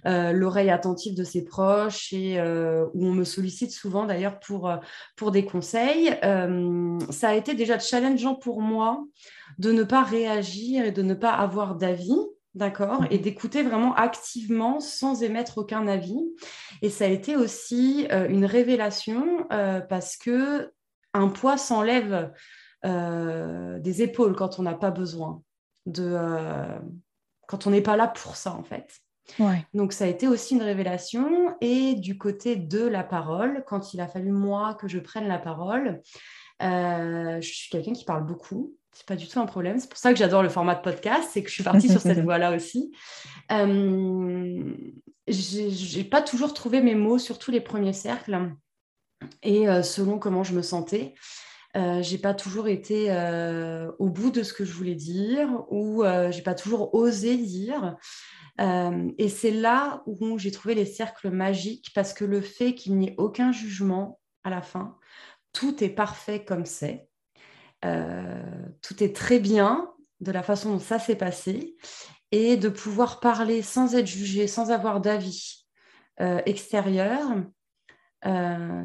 euh, 0.05 0.31
l'oreille 0.31 0.69
attentive 0.69 1.15
de 1.15 1.23
ses 1.23 1.43
proches 1.43 2.11
et 2.13 2.39
euh, 2.39 2.85
où 2.93 3.07
on 3.07 3.13
me 3.13 3.23
sollicite 3.23 3.71
souvent 3.71 4.05
d'ailleurs 4.05 4.39
pour, 4.39 4.69
euh, 4.69 4.77
pour 5.15 5.31
des 5.31 5.45
conseils. 5.45 6.09
ça 7.09 7.29
a 7.29 7.33
été 7.33 7.55
déjà 7.55 7.79
challengeant 7.79 8.35
pour 8.35 8.61
moi 8.61 9.05
de 9.57 9.71
ne 9.71 9.83
pas 9.83 10.03
réagir 10.03 10.85
et 10.85 10.91
de 10.91 11.01
ne 11.01 11.13
pas 11.13 11.31
avoir 11.31 11.75
d'avis. 11.75 12.17
D'accord 12.55 13.03
Et 13.09 13.17
mhm. 13.17 13.23
d'écouter 13.23 13.63
vraiment 13.63 13.95
activement 13.95 14.79
sans 14.79 15.23
émettre 15.23 15.57
aucun 15.57 15.87
avis. 15.87 16.21
Et 16.83 16.91
ça 16.91 17.05
a 17.05 17.07
été 17.07 17.35
aussi 17.35 18.07
une 18.29 18.45
révélation 18.45 19.47
parce 19.89 20.17
que 20.17 20.71
un 21.15 21.29
poids 21.29 21.57
s'enlève 21.57 22.31
des 22.83 24.01
épaules 24.03 24.35
quand 24.35 24.59
on 24.59 24.63
n'a 24.63 24.75
pas 24.75 24.91
besoin 24.91 25.41
de 25.87 26.15
quand 27.47 27.67
on 27.67 27.71
n'est 27.71 27.81
pas 27.81 27.97
là 27.97 28.07
pour 28.07 28.35
ça 28.35 28.53
en 28.53 28.63
fait. 28.63 29.02
Donc 29.73 29.93
ça 29.93 30.05
a 30.05 30.07
été 30.07 30.27
aussi 30.27 30.55
une 30.55 30.63
révélation. 30.63 31.55
Et 31.61 31.95
du 31.95 32.17
côté 32.17 32.55
de 32.55 32.85
la 32.85 33.03
parole, 33.03 33.63
quand 33.67 33.93
il 33.93 34.01
a 34.01 34.07
fallu 34.07 34.31
moi 34.31 34.75
que 34.75 34.87
je 34.87 34.99
prenne 34.99 35.27
la 35.27 35.39
parole, 35.39 36.01
euh, 36.61 37.41
je 37.41 37.53
suis 37.53 37.69
quelqu'un 37.69 37.93
qui 37.93 38.05
parle 38.05 38.25
beaucoup. 38.25 38.75
C'est 38.93 39.07
pas 39.07 39.15
du 39.15 39.27
tout 39.27 39.39
un 39.39 39.45
problème. 39.45 39.79
C'est 39.79 39.89
pour 39.89 39.97
ça 39.97 40.13
que 40.13 40.19
j'adore 40.19 40.43
le 40.43 40.49
format 40.49 40.75
de 40.75 40.81
podcast, 40.81 41.29
c'est 41.31 41.41
que 41.41 41.49
je 41.49 41.55
suis 41.55 41.63
partie 41.63 41.89
sur 41.89 41.99
cette 41.99 42.19
voie-là 42.23 42.55
aussi. 42.55 42.91
Euh, 43.51 44.73
j'ai 45.27 46.03
pas 46.03 46.21
toujours 46.21 46.53
trouvé 46.53 46.81
mes 46.81 46.95
mots 46.95 47.17
sur 47.17 47.39
tous 47.39 47.49
les 47.49 47.61
premiers 47.61 47.93
cercles 47.93 48.51
et 49.41 49.67
euh, 49.67 49.81
selon 49.81 50.19
comment 50.19 50.43
je 50.43 50.53
me 50.53 50.61
sentais. 50.61 51.15
Euh, 51.75 52.03
j'ai 52.03 52.19
pas 52.19 52.35
toujours 52.35 52.67
été 52.67 53.09
au 53.97 54.09
bout 54.09 54.29
de 54.29 54.43
ce 54.43 54.53
que 54.53 54.63
je 54.63 54.73
voulais 54.73 54.95
dire 54.95 55.49
ou 55.69 56.03
j'ai 56.29 56.43
pas 56.43 56.53
toujours 56.53 56.93
osé 56.93 57.35
dire. 57.35 57.97
Euh, 58.61 59.11
et 59.17 59.29
c'est 59.29 59.51
là 59.51 60.03
où 60.05 60.37
j'ai 60.37 60.51
trouvé 60.51 60.75
les 60.75 60.85
cercles 60.85 61.31
magiques 61.31 61.91
parce 61.95 62.13
que 62.13 62.25
le 62.25 62.41
fait 62.41 62.75
qu'il 62.75 62.97
n'y 62.97 63.09
ait 63.09 63.15
aucun 63.17 63.51
jugement 63.51 64.19
à 64.43 64.49
la 64.49 64.61
fin, 64.61 64.97
tout 65.53 65.83
est 65.83 65.89
parfait 65.89 66.43
comme 66.43 66.65
c'est. 66.65 67.07
Euh, 67.85 68.43
tout 68.81 69.03
est 69.03 69.15
très 69.15 69.39
bien 69.39 69.91
de 70.19 70.31
la 70.31 70.43
façon 70.43 70.73
dont 70.73 70.79
ça 70.79 70.99
s'est 70.99 71.17
passé 71.17 71.75
et 72.31 72.55
de 72.57 72.69
pouvoir 72.69 73.19
parler 73.19 73.61
sans 73.61 73.95
être 73.95 74.07
jugé, 74.07 74.47
sans 74.47 74.71
avoir 74.71 75.01
d'avis 75.01 75.67
euh, 76.21 76.41
extérieur, 76.45 77.21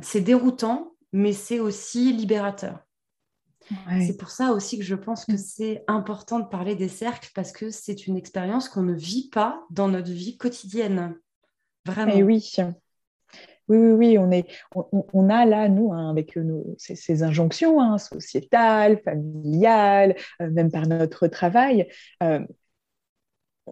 c'est 0.02 0.20
déroutant, 0.20 0.96
mais 1.12 1.32
c'est 1.32 1.60
aussi 1.60 2.12
libérateur. 2.12 2.80
C'est 4.00 4.16
pour 4.16 4.30
ça 4.30 4.52
aussi 4.52 4.78
que 4.78 4.84
je 4.84 4.94
pense 4.94 5.25
que 5.25 5.32
mm. 5.32 5.38
c'est 5.38 5.84
important 5.87 6.40
de 6.40 6.46
parler 6.46 6.75
des 6.75 6.88
cercles 6.88 7.30
parce 7.34 7.52
que 7.52 7.70
c'est 7.70 8.06
une 8.06 8.16
expérience 8.16 8.68
qu'on 8.68 8.82
ne 8.82 8.94
vit 8.94 9.28
pas 9.30 9.66
dans 9.70 9.88
notre 9.88 10.10
vie 10.10 10.37
quotidienne. 10.37 11.14
Vraiment. 11.84 12.14
Et 12.14 12.22
oui. 12.22 12.52
Oui, 13.68 13.76
oui, 13.76 13.92
oui, 13.92 14.18
on, 14.18 14.30
est, 14.30 14.46
on, 14.75 15.28
a 15.28 15.44
là, 15.44 15.68
nous, 15.68 15.92
hein, 15.92 16.08
avec 16.08 16.38
ces, 16.78 17.22
injonctions 17.22 17.82
hein, 17.82 17.98
sociétales, 17.98 18.98
familiales, 19.02 20.16
euh, 20.40 20.48
même 20.50 20.70
par 20.70 20.87
notre 20.87 21.26
travail, 21.26 21.87
euh, 22.22 22.40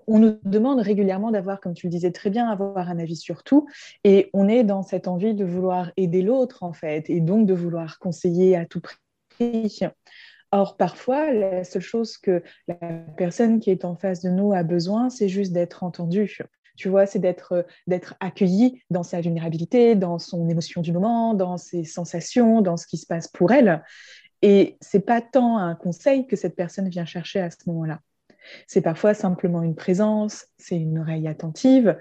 on 0.06 0.18
nous 0.18 0.38
demande 0.44 0.80
régulièrement 0.80 1.30
d'avoir, 1.30 1.60
comme 1.60 1.72
tu 1.72 1.86
le 1.86 1.90
disais 1.90 2.12
très 2.12 2.28
bien, 2.28 2.46
avoir 2.50 2.90
un 2.90 2.98
avis 2.98 3.16
sur 3.16 3.42
tout. 3.42 3.66
Et 4.04 4.28
on 4.34 4.48
est 4.48 4.64
dans 4.64 4.82
cette 4.82 5.08
envie 5.08 5.34
de 5.34 5.46
vouloir 5.46 5.90
aider 5.96 6.20
l'autre, 6.20 6.62
en 6.62 6.74
fait, 6.74 7.08
et 7.08 7.20
donc 7.20 7.46
de 7.46 7.54
vouloir 7.54 7.98
conseiller 7.98 8.54
à 8.54 8.66
tout 8.66 8.82
prix 8.82 8.96
Or, 10.52 10.76
parfois, 10.76 11.32
la 11.32 11.64
seule 11.64 11.82
chose 11.82 12.16
que 12.18 12.42
la 12.68 12.76
personne 13.16 13.58
qui 13.60 13.70
est 13.70 13.84
en 13.84 13.96
face 13.96 14.22
de 14.22 14.30
nous 14.30 14.52
a 14.52 14.62
besoin, 14.62 15.10
c'est 15.10 15.28
juste 15.28 15.52
d'être 15.52 15.82
entendue. 15.82 16.38
Tu 16.76 16.88
vois, 16.88 17.06
c'est 17.06 17.18
d'être 17.18 17.66
d'être 17.86 18.14
accueilli 18.20 18.82
dans 18.90 19.02
sa 19.02 19.20
vulnérabilité, 19.20 19.94
dans 19.94 20.18
son 20.18 20.48
émotion 20.48 20.82
du 20.82 20.92
moment, 20.92 21.34
dans 21.34 21.56
ses 21.56 21.84
sensations, 21.84 22.60
dans 22.60 22.76
ce 22.76 22.86
qui 22.86 22.98
se 22.98 23.06
passe 23.06 23.28
pour 23.28 23.50
elle. 23.50 23.82
Et 24.42 24.76
c'est 24.80 25.00
pas 25.00 25.20
tant 25.20 25.58
un 25.58 25.74
conseil 25.74 26.26
que 26.26 26.36
cette 26.36 26.54
personne 26.54 26.88
vient 26.88 27.06
chercher 27.06 27.40
à 27.40 27.50
ce 27.50 27.56
moment-là. 27.66 28.00
C'est 28.66 28.82
parfois 28.82 29.14
simplement 29.14 29.62
une 29.62 29.74
présence, 29.74 30.46
c'est 30.58 30.76
une 30.76 30.98
oreille 30.98 31.26
attentive. 31.26 31.98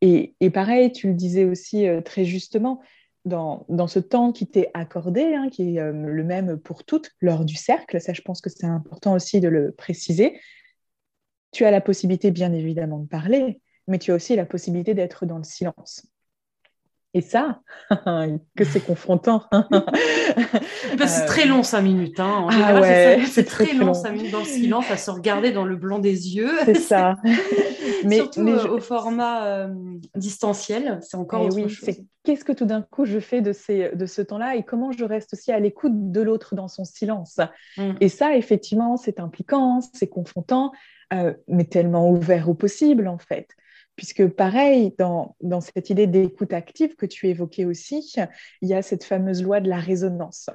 Et, 0.00 0.34
et, 0.40 0.50
pareil, 0.50 0.90
tu 0.92 1.08
le 1.08 1.14
disais 1.14 1.44
aussi 1.44 1.86
euh, 1.86 2.00
très 2.00 2.24
justement, 2.24 2.80
dans, 3.24 3.88
ce 3.88 3.98
temps 3.98 4.32
qui 4.32 4.46
t'est 4.46 4.70
accordé, 4.74 5.34
hein, 5.34 5.48
qui 5.50 5.76
est 5.76 5.80
euh, 5.80 5.92
le 5.92 6.24
même 6.24 6.58
pour 6.58 6.84
toutes 6.84 7.10
lors 7.20 7.44
du 7.44 7.54
cercle, 7.54 8.00
ça 8.00 8.12
je 8.12 8.20
pense 8.20 8.40
que 8.40 8.50
c'est 8.50 8.66
important 8.66 9.14
aussi 9.14 9.40
de 9.40 9.48
le 9.48 9.72
préciser, 9.72 10.38
tu 11.52 11.64
as 11.64 11.70
la 11.70 11.80
possibilité 11.80 12.30
bien 12.30 12.52
évidemment 12.52 12.98
de 12.98 13.08
parler, 13.08 13.62
mais 13.86 13.98
tu 13.98 14.12
as 14.12 14.14
aussi 14.14 14.36
la 14.36 14.44
possibilité 14.44 14.94
d'être 14.94 15.24
dans 15.24 15.38
le 15.38 15.44
silence. 15.44 16.06
Et 17.16 17.20
ça, 17.20 17.60
que 18.56 18.64
c'est 18.64 18.84
confrontant. 18.84 19.44
c'est 21.06 21.26
très 21.26 21.46
long, 21.46 21.62
cinq 21.62 21.82
minutes. 21.82 22.18
Hein. 22.18 22.48
Ah 22.50 22.82
c'est 23.24 23.44
très, 23.44 23.72
long, 23.72 23.94
cinq 23.94 24.14
minutes 24.14 24.32
dans 24.32 24.40
le 24.40 24.44
silence, 24.44 24.90
à 24.90 24.96
se 24.96 25.12
regarder 25.12 25.52
dans 25.52 25.64
le 25.64 25.76
blanc 25.76 26.00
des 26.00 26.34
yeux. 26.34 26.50
C'est 26.64 26.74
ça. 26.74 27.14
mais, 28.04 28.16
Surtout 28.16 28.40
euh, 28.40 28.68
au 28.68 28.80
format 28.80 29.46
euh, 29.46 29.74
distanciel, 30.16 30.98
c'est 31.02 31.16
encore 31.16 31.42
eh 31.44 31.54
autre 31.54 31.68
chose. 31.68 31.94
Qu'est-ce 32.24 32.44
que 32.44 32.52
tout 32.52 32.64
d'un 32.64 32.82
coup 32.82 33.04
je 33.04 33.20
fais 33.20 33.42
de, 33.42 33.52
ces, 33.52 33.90
de 33.94 34.06
ce 34.06 34.20
temps-là 34.20 34.56
et 34.56 34.64
comment 34.64 34.90
je 34.90 35.04
reste 35.04 35.34
aussi 35.34 35.52
à 35.52 35.60
l'écoute 35.60 36.10
de 36.10 36.20
l'autre 36.20 36.56
dans 36.56 36.68
son 36.68 36.84
silence? 36.84 37.38
Mm. 37.76 37.92
Et 38.00 38.08
ça, 38.08 38.34
effectivement, 38.34 38.96
c'est 38.96 39.20
impliquant, 39.20 39.80
c'est 39.92 40.08
confrontant, 40.08 40.72
euh, 41.12 41.32
mais 41.46 41.64
tellement 41.64 42.10
ouvert 42.10 42.48
au 42.48 42.54
possible, 42.54 43.06
en 43.06 43.18
fait 43.18 43.48
puisque 43.96 44.26
pareil, 44.28 44.94
dans, 44.98 45.36
cette 45.60 45.90
idée 45.90 46.06
d'écoute 46.06 46.52
active 46.52 46.96
que 46.96 47.06
tu 47.06 47.28
évoquais 47.28 47.64
aussi, 47.64 48.14
il 48.62 48.68
y 48.68 48.74
a 48.74 48.82
cette 48.82 49.04
fameuse 49.04 49.42
loi 49.42 49.60
de 49.60 49.68
la 49.68 49.78
résonance. 49.78 50.50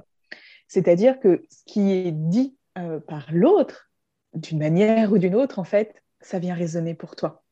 C'est-à-dire 0.68 1.20
que 1.20 1.46
ce 1.50 1.64
qui 1.66 1.92
est 1.92 2.12
dit 2.12 2.56
euh, 2.78 3.00
par 3.00 3.28
l'autre, 3.32 3.90
d'une 4.34 4.60
manière 4.60 5.12
ou 5.12 5.18
d'une 5.18 5.36
autre, 5.36 5.60
en 5.60 5.64
fait, 5.64 6.04
ça 6.22 6.40
vient 6.40 6.54
résonner 6.54 6.94
pour 6.94 7.16
toi. 7.16 7.44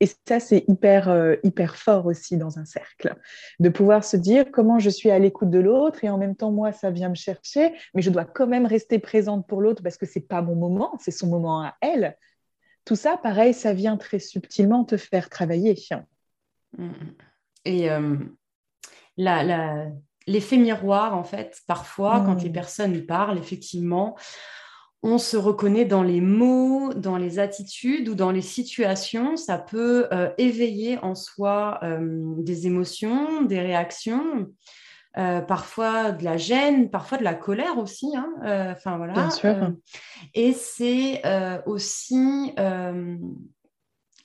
et 0.00 0.06
ça, 0.28 0.38
c'est 0.38 0.64
hyper, 0.68 1.08
euh, 1.08 1.34
hyper 1.42 1.74
fort 1.74 2.06
aussi 2.06 2.36
dans 2.36 2.58
un 2.58 2.64
cercle, 2.64 3.16
de 3.58 3.68
pouvoir 3.68 4.04
se 4.04 4.16
dire 4.16 4.44
comment 4.52 4.78
je 4.78 4.90
suis 4.90 5.10
à 5.10 5.18
l'écoute 5.18 5.50
de 5.50 5.58
l'autre 5.58 6.04
et 6.04 6.10
en 6.10 6.18
même 6.18 6.36
temps, 6.36 6.52
moi, 6.52 6.70
ça 6.70 6.90
vient 6.90 7.08
me 7.08 7.16
chercher, 7.16 7.72
mais 7.94 8.02
je 8.02 8.10
dois 8.10 8.24
quand 8.24 8.46
même 8.46 8.66
rester 8.66 9.00
présente 9.00 9.48
pour 9.48 9.60
l'autre 9.60 9.82
parce 9.82 9.96
que 9.96 10.06
c'est 10.06 10.20
pas 10.20 10.42
mon 10.42 10.54
moment, 10.54 10.96
c'est 11.00 11.10
son 11.10 11.26
moment 11.26 11.62
à 11.62 11.74
elle. 11.80 12.16
Tout 12.88 12.96
ça, 12.96 13.18
pareil, 13.18 13.52
ça 13.52 13.74
vient 13.74 13.98
très 13.98 14.18
subtilement 14.18 14.82
te 14.82 14.96
faire 14.96 15.28
travailler. 15.28 15.74
Et 17.66 17.90
euh, 17.90 18.16
l'effet 20.26 20.56
miroir, 20.56 21.14
en 21.14 21.22
fait, 21.22 21.60
parfois, 21.66 22.22
quand 22.24 22.42
les 22.42 22.48
mm. 22.48 22.52
personnes 22.54 23.04
parlent, 23.04 23.36
effectivement, 23.36 24.16
on 25.02 25.18
se 25.18 25.36
reconnaît 25.36 25.84
dans 25.84 26.02
les 26.02 26.22
mots, 26.22 26.94
dans 26.94 27.18
les 27.18 27.38
attitudes 27.38 28.08
ou 28.08 28.14
dans 28.14 28.30
les 28.30 28.40
situations. 28.40 29.36
Ça 29.36 29.58
peut 29.58 30.08
euh, 30.10 30.30
éveiller 30.38 30.96
en 31.02 31.14
soi 31.14 31.80
euh, 31.82 31.98
des 32.38 32.66
émotions, 32.66 33.42
des 33.42 33.60
réactions, 33.60 34.46
euh, 35.16 35.40
parfois 35.40 36.12
de 36.12 36.22
la 36.24 36.36
gêne, 36.36 36.90
parfois 36.90 37.18
de 37.18 37.24
la 37.24 37.34
colère 37.34 37.78
aussi. 37.78 38.14
Hein, 38.16 38.28
enfin 38.72 38.96
voilà. 38.98 39.14
Bien 39.14 39.30
sûr. 39.30 39.72
et 40.34 40.52
c'est 40.52 41.22
aussi 41.66 42.54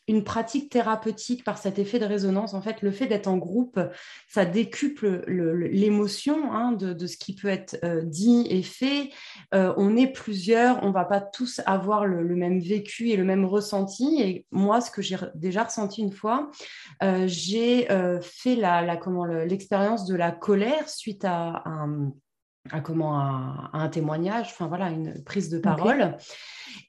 une 0.08 0.24
pratique 0.24 0.70
thérapeutique 0.70 1.44
par 1.44 1.58
cet 1.58 1.80
effet 1.80 2.00
de 2.00 2.06
résonance. 2.06 2.54
En 2.54 2.62
fait, 2.62 2.82
le 2.82 2.92
fait 2.92 3.08
d'être 3.08 3.28
en 3.28 3.38
groupe, 3.38 3.80
ça 4.28 4.46
décuple 4.46 5.24
l'émotion 5.28 6.52
hein, 6.52 6.74
de, 6.74 7.08
ce 7.08 7.18
qui 7.18 7.36
peut 7.36 7.48
être 7.48 7.78
euh, 7.84 8.02
dit 8.04 8.46
et 8.50 8.64
fait. 8.64 9.10
Euh, 9.54 9.74
on 9.78 9.96
est 9.96 10.12
plusieurs, 10.12 10.84
on 10.84 10.92
va 10.92 11.06
pas 11.06 11.22
tous 11.22 11.62
avoir 11.66 12.06
le, 12.06 12.24
même 12.36 12.60
vécu 12.60 13.10
et 13.10 13.16
le 13.16 13.24
même 13.24 13.46
ressenti. 13.46 14.22
Et 14.22 14.46
moi, 14.52 14.82
ce 14.82 14.92
que 14.92 15.02
j'ai 15.02 15.18
déjà 15.36 15.64
ressenti 15.64 16.02
une 16.02 16.12
fois, 16.12 16.52
euh, 17.02 17.26
j'ai 17.28 17.88
fait 18.22 18.56
la, 18.56 18.98
l'expérience 19.46 20.06
de 20.06 20.16
la 20.16 20.32
colère 20.32 20.90
suite 20.90 21.24
à 21.26 21.64
un 21.66 22.12
à 22.72 22.80
comment 22.80 23.20
un 23.74 23.90
témoignage, 23.90 24.48
enfin 24.52 24.68
voilà, 24.68 24.90
une 24.90 25.22
prise 25.24 25.50
de 25.50 25.60
parole, 25.60 26.18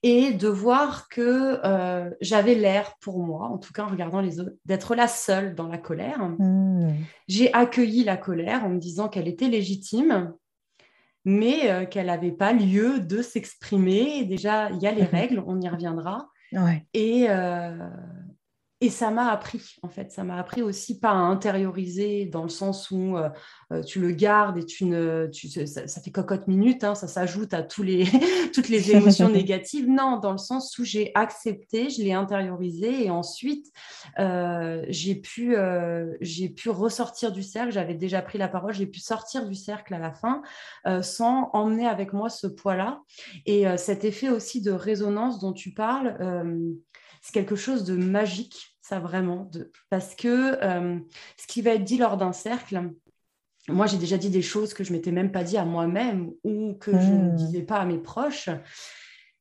et 0.03 0.33
de 0.33 0.49
voir 0.49 1.09
que 1.09 1.59
euh, 1.65 2.11
j'avais 2.21 2.55
l'air 2.55 2.95
pour 3.01 3.19
moi, 3.19 3.49
en 3.49 3.59
tout 3.59 3.73
cas 3.73 3.85
en 3.85 3.89
regardant 3.89 4.21
les 4.21 4.41
autres, 4.41 4.53
d'être 4.65 4.95
la 4.95 5.09
seule 5.09 5.55
dans 5.55 5.67
la 5.67 5.79
colère. 5.79 6.21
Hmm. 6.39 6.93
J'ai 7.27 7.53
accueilli 7.53 8.05
la 8.05 8.17
colère 8.17 8.65
en 8.65 8.69
me 8.69 8.79
disant 8.79 9.09
qu'elle 9.09 9.27
était 9.27 9.49
légitime, 9.49 10.33
mais 11.25 11.71
euh, 11.71 11.87
qu'elle 11.87 12.07
n'avait 12.07 12.33
pas 12.33 12.53
lieu 12.53 13.01
de 13.01 13.23
s'exprimer. 13.23 14.25
Déjà, 14.25 14.71
il 14.71 14.81
y 14.81 14.87
a 14.87 14.93
les 14.93 15.05
règles, 15.05 15.43
on 15.47 15.61
y 15.61 15.69
reviendra. 15.69 16.29
Et, 16.93 17.27
euh, 17.29 17.77
et 18.85 18.91
ça 18.91 19.11
m'a 19.11 19.31
appris, 19.31 19.77
en 19.83 19.89
fait, 19.89 20.13
ça 20.13 20.25
m'a 20.25 20.37
appris 20.37 20.61
aussi 20.61 21.01
pas 21.01 21.09
à 21.09 21.15
intérioriser 21.15 22.27
dans 22.27 22.43
le 22.43 22.51
sens 22.51 22.91
où 22.91 23.17
euh, 23.17 23.31
euh, 23.73 23.83
tu 23.83 23.99
le 23.99 24.11
gardes 24.11 24.59
et 24.59 24.67
tu 24.67 24.85
ne, 24.85 25.27
tu, 25.33 25.49
ça, 25.49 25.87
fait 25.87 26.11
cocotte 26.11 26.49
minute, 26.49 26.85
hein, 26.85 26.95
ça 26.95 27.09
s'ajoute 27.09 27.55
à 27.55 27.63
tous 27.63 27.83
les, 27.83 28.05
toutes 28.55 28.69
les 28.69 28.91
émotions 28.91 29.29
négatives. 29.31 29.89
Non, 29.89 30.19
dans 30.19 30.33
le 30.33 30.39
sens 30.39 30.79
où 30.79 30.85
j'ai 30.85 31.13
accepté, 31.15 31.89
je 31.89 32.03
l'ai 32.03 32.13
intériorisé 32.13 33.07
et 33.07 33.11
ensuite 33.11 33.73
euh, 34.19 34.85
j'ai 34.91 35.15
pu, 35.15 35.57
j'ai 36.21 36.51
pu 36.51 36.69
ressortir 36.69 37.33
du 37.33 37.43
cercle. 37.43 37.73
J'avais 37.73 37.95
déjà 37.95 38.21
pris 38.21 38.37
la 38.37 38.49
parole, 38.49 38.75
j'ai 38.75 38.87
pu 38.87 39.01
sortir 39.01 39.47
du 39.47 39.55
cercle 39.55 39.95
à 39.95 39.99
la 39.99 40.13
fin 40.13 40.43
sans 41.01 41.49
emmener 41.55 41.87
avec 41.87 42.13
moi 42.13 42.29
ce 42.29 42.47
poids-là. 42.47 43.01
Et 43.47 43.65
cet 43.79 44.05
effet 44.05 44.29
aussi 44.29 44.61
de 44.61 44.73
résonance 44.73 45.39
dont 45.39 45.55
tu 45.55 45.73
parles 45.73 46.19
c'est 47.25 47.33
quelque 47.33 47.57
chose 47.57 47.85
de 47.85 47.97
magique 47.97 48.74
ça 48.85 49.01
vraiment, 49.01 49.49
de... 49.51 49.71
parce 49.89 50.15
que 50.15 50.63
euh, 50.63 50.99
ce 51.39 51.47
qui 51.47 51.63
va 51.63 51.71
être 51.71 51.85
dit 51.85 51.97
lors 51.97 52.19
d'un 52.19 52.33
cercle, 52.33 52.91
moi 53.67 53.87
j'ai 53.87 53.97
déjà 53.97 54.19
dit 54.19 54.29
des 54.29 54.43
choses 54.43 54.75
que 54.75 54.85
je 54.85 54.93
m'étais 54.93 55.11
même 55.11 55.33
pas 55.33 55.43
dit 55.43 55.57
à 55.57 55.65
moi-même 55.65 56.33
ou 56.45 56.75
que 56.75 56.91
je 56.91 57.11
ne 57.11 57.31
hmm. 57.31 57.35
disais 57.35 57.63
pas 57.63 57.79
à 57.79 57.87
mes 57.87 57.99
proches. 57.99 58.51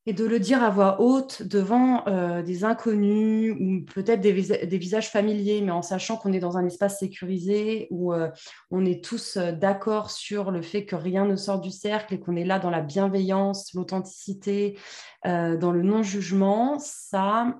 Et 0.06 0.12
de 0.12 0.26
le 0.26 0.38
dire 0.38 0.62
à 0.62 0.70
voix 0.70 1.00
haute 1.00 1.44
devant 1.44 2.06
euh, 2.08 2.42
des 2.42 2.66
inconnus 2.66 3.56
ou 3.58 3.86
peut-être 3.86 4.20
des, 4.20 4.34
visages 4.34 5.10
familiers, 5.10 5.62
mais 5.62 5.72
en 5.72 5.82
sachant 5.82 6.18
qu'on 6.18 6.34
est 6.34 6.42
dans 6.42 6.58
un 6.58 6.66
espace 6.66 7.00
sécurisé 7.00 7.88
où 7.90 8.14
euh, 8.14 8.30
on 8.70 8.86
est 8.86 9.04
tous 9.04 9.38
d'accord 9.38 10.12
sur 10.12 10.52
le 10.52 10.62
fait 10.62 10.86
que 10.86 10.98
rien 10.98 11.26
ne 11.26 11.38
sort 11.38 11.62
du 11.62 11.72
cercle 11.72 12.14
et 12.14 12.20
qu'on 12.20 12.36
est 12.36 12.44
là 12.44 12.60
dans 12.60 12.70
la 12.70 12.82
bienveillance, 12.82 13.74
l'authenticité, 13.74 14.78
dans 15.24 15.72
le 15.72 15.84
non-jugement, 15.84 16.80
ça, 16.80 17.56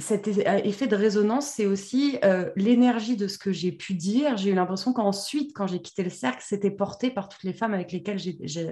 cet 0.00 0.28
euh, 0.28 0.60
effet 0.62 0.86
de 0.86 0.94
résonance, 0.94 1.46
c'est 1.48 1.66
aussi 1.66 2.18
euh, 2.24 2.50
l'énergie 2.54 3.16
de 3.16 3.26
ce 3.26 3.36
que 3.36 3.52
j'ai 3.52 3.72
pu 3.72 3.94
dire. 3.94 4.36
J'ai 4.36 4.50
eu 4.50 4.54
l'impression 4.54 4.92
qu'ensuite, 4.92 5.52
quand 5.54 5.66
j'ai 5.66 5.82
quitté 5.82 6.04
le 6.04 6.10
cercle, 6.10 6.42
c'était 6.46 6.70
porté 6.70 7.10
par 7.10 7.28
toutes 7.28 7.42
les 7.42 7.52
femmes 7.52 7.74
avec 7.74 7.90
lesquelles 7.90 8.18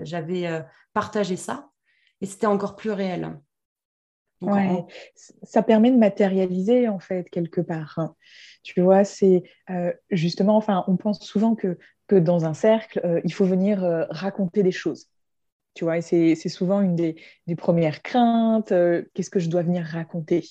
j'avais 0.04 0.46
euh, 0.46 0.60
partagé 0.92 1.36
ça. 1.36 1.68
Et 2.20 2.26
c'était 2.26 2.46
encore 2.46 2.76
plus 2.76 2.92
réel. 2.92 3.38
Ça 5.42 5.62
permet 5.62 5.90
de 5.90 5.96
matérialiser, 5.96 6.88
en 6.88 7.00
fait, 7.00 7.28
quelque 7.30 7.60
part. 7.60 8.14
Tu 8.62 8.80
vois, 8.80 9.04
c'est 9.04 9.42
justement, 10.10 10.56
enfin, 10.56 10.84
on 10.88 10.96
pense 10.96 11.20
souvent 11.20 11.54
que, 11.54 11.78
que 12.06 12.16
dans 12.16 12.44
un 12.44 12.54
cercle, 12.54 13.20
il 13.24 13.32
faut 13.32 13.44
venir 13.44 13.80
raconter 14.10 14.62
des 14.62 14.72
choses. 14.72 15.08
Tu 15.74 15.84
vois, 15.84 16.00
c'est 16.00 16.34
souvent 16.48 16.80
une 16.80 16.96
des, 16.96 17.16
des 17.46 17.56
premières 17.56 18.02
craintes. 18.02 18.72
Qu'est-ce 19.14 19.30
que 19.30 19.40
je 19.40 19.48
dois 19.48 19.62
venir 19.62 19.84
raconter? 19.84 20.42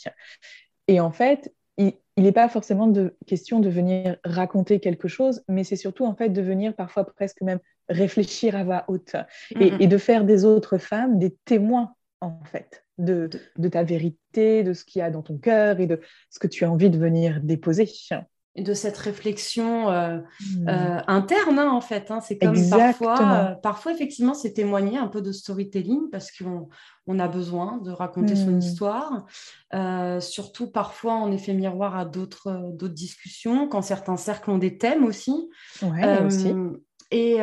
Et 0.87 0.99
en 0.99 1.11
fait, 1.11 1.53
il 1.77 1.93
n'est 2.17 2.31
pas 2.31 2.47
forcément 2.47 2.87
de 2.87 3.17
question 3.25 3.59
de 3.59 3.69
venir 3.69 4.17
raconter 4.23 4.79
quelque 4.79 5.07
chose, 5.07 5.43
mais 5.49 5.63
c'est 5.63 5.75
surtout 5.75 6.05
en 6.05 6.15
fait 6.15 6.29
de 6.29 6.41
venir 6.41 6.73
parfois 6.73 7.05
presque 7.05 7.41
même 7.41 7.59
réfléchir 7.89 8.55
à 8.55 8.63
voix 8.63 8.85
haute 8.87 9.15
et, 9.59 9.71
mm-hmm. 9.71 9.87
de 9.87 9.97
faire 9.97 10.23
des 10.23 10.45
autres 10.45 10.77
femmes 10.77 11.19
des 11.19 11.35
témoins 11.45 11.93
en 12.21 12.39
fait 12.45 12.85
de, 12.97 13.29
de 13.57 13.69
ta 13.69 13.83
vérité, 13.83 14.63
de 14.63 14.73
ce 14.73 14.85
qu'il 14.85 14.99
y 14.99 15.03
a 15.03 15.11
dans 15.11 15.21
ton 15.21 15.37
cœur 15.37 15.79
et 15.79 15.87
de 15.87 15.99
ce 16.29 16.39
que 16.39 16.47
tu 16.47 16.63
as 16.63 16.71
envie 16.71 16.89
de 16.89 16.97
venir 16.97 17.41
déposer 17.43 17.85
de 18.63 18.73
cette 18.73 18.97
réflexion 18.97 19.89
euh, 19.91 20.19
hmm. 20.39 20.69
euh, 20.69 20.99
interne, 21.07 21.59
hein, 21.59 21.69
en 21.69 21.81
fait. 21.81 22.09
Hein. 22.09 22.21
C'est 22.21 22.37
comme 22.37 22.57
parfois, 22.69 23.19
euh, 23.19 23.55
parfois, 23.55 23.91
effectivement, 23.91 24.33
c'est 24.33 24.53
témoigner 24.53 24.97
un 24.97 25.07
peu 25.07 25.21
de 25.21 25.33
storytelling 25.33 26.09
parce 26.09 26.31
qu'on 26.31 26.69
on 27.05 27.19
a 27.19 27.27
besoin 27.27 27.77
de 27.79 27.91
raconter 27.91 28.35
son 28.35 28.51
hmm. 28.51 28.59
histoire. 28.59 29.25
surtout, 30.21 30.71
parfois, 30.71 31.13
en 31.13 31.31
effet 31.31 31.53
miroir 31.53 31.97
à 31.97 32.05
d'autres 32.05 32.71
discussions, 32.87 33.67
quand 33.67 33.81
certains 33.81 34.17
cercles 34.17 34.51
ont 34.51 34.57
des 34.57 34.77
thèmes 34.77 35.03
aussi. 35.03 35.49
aussi. 35.81 36.53
Et 37.11 37.37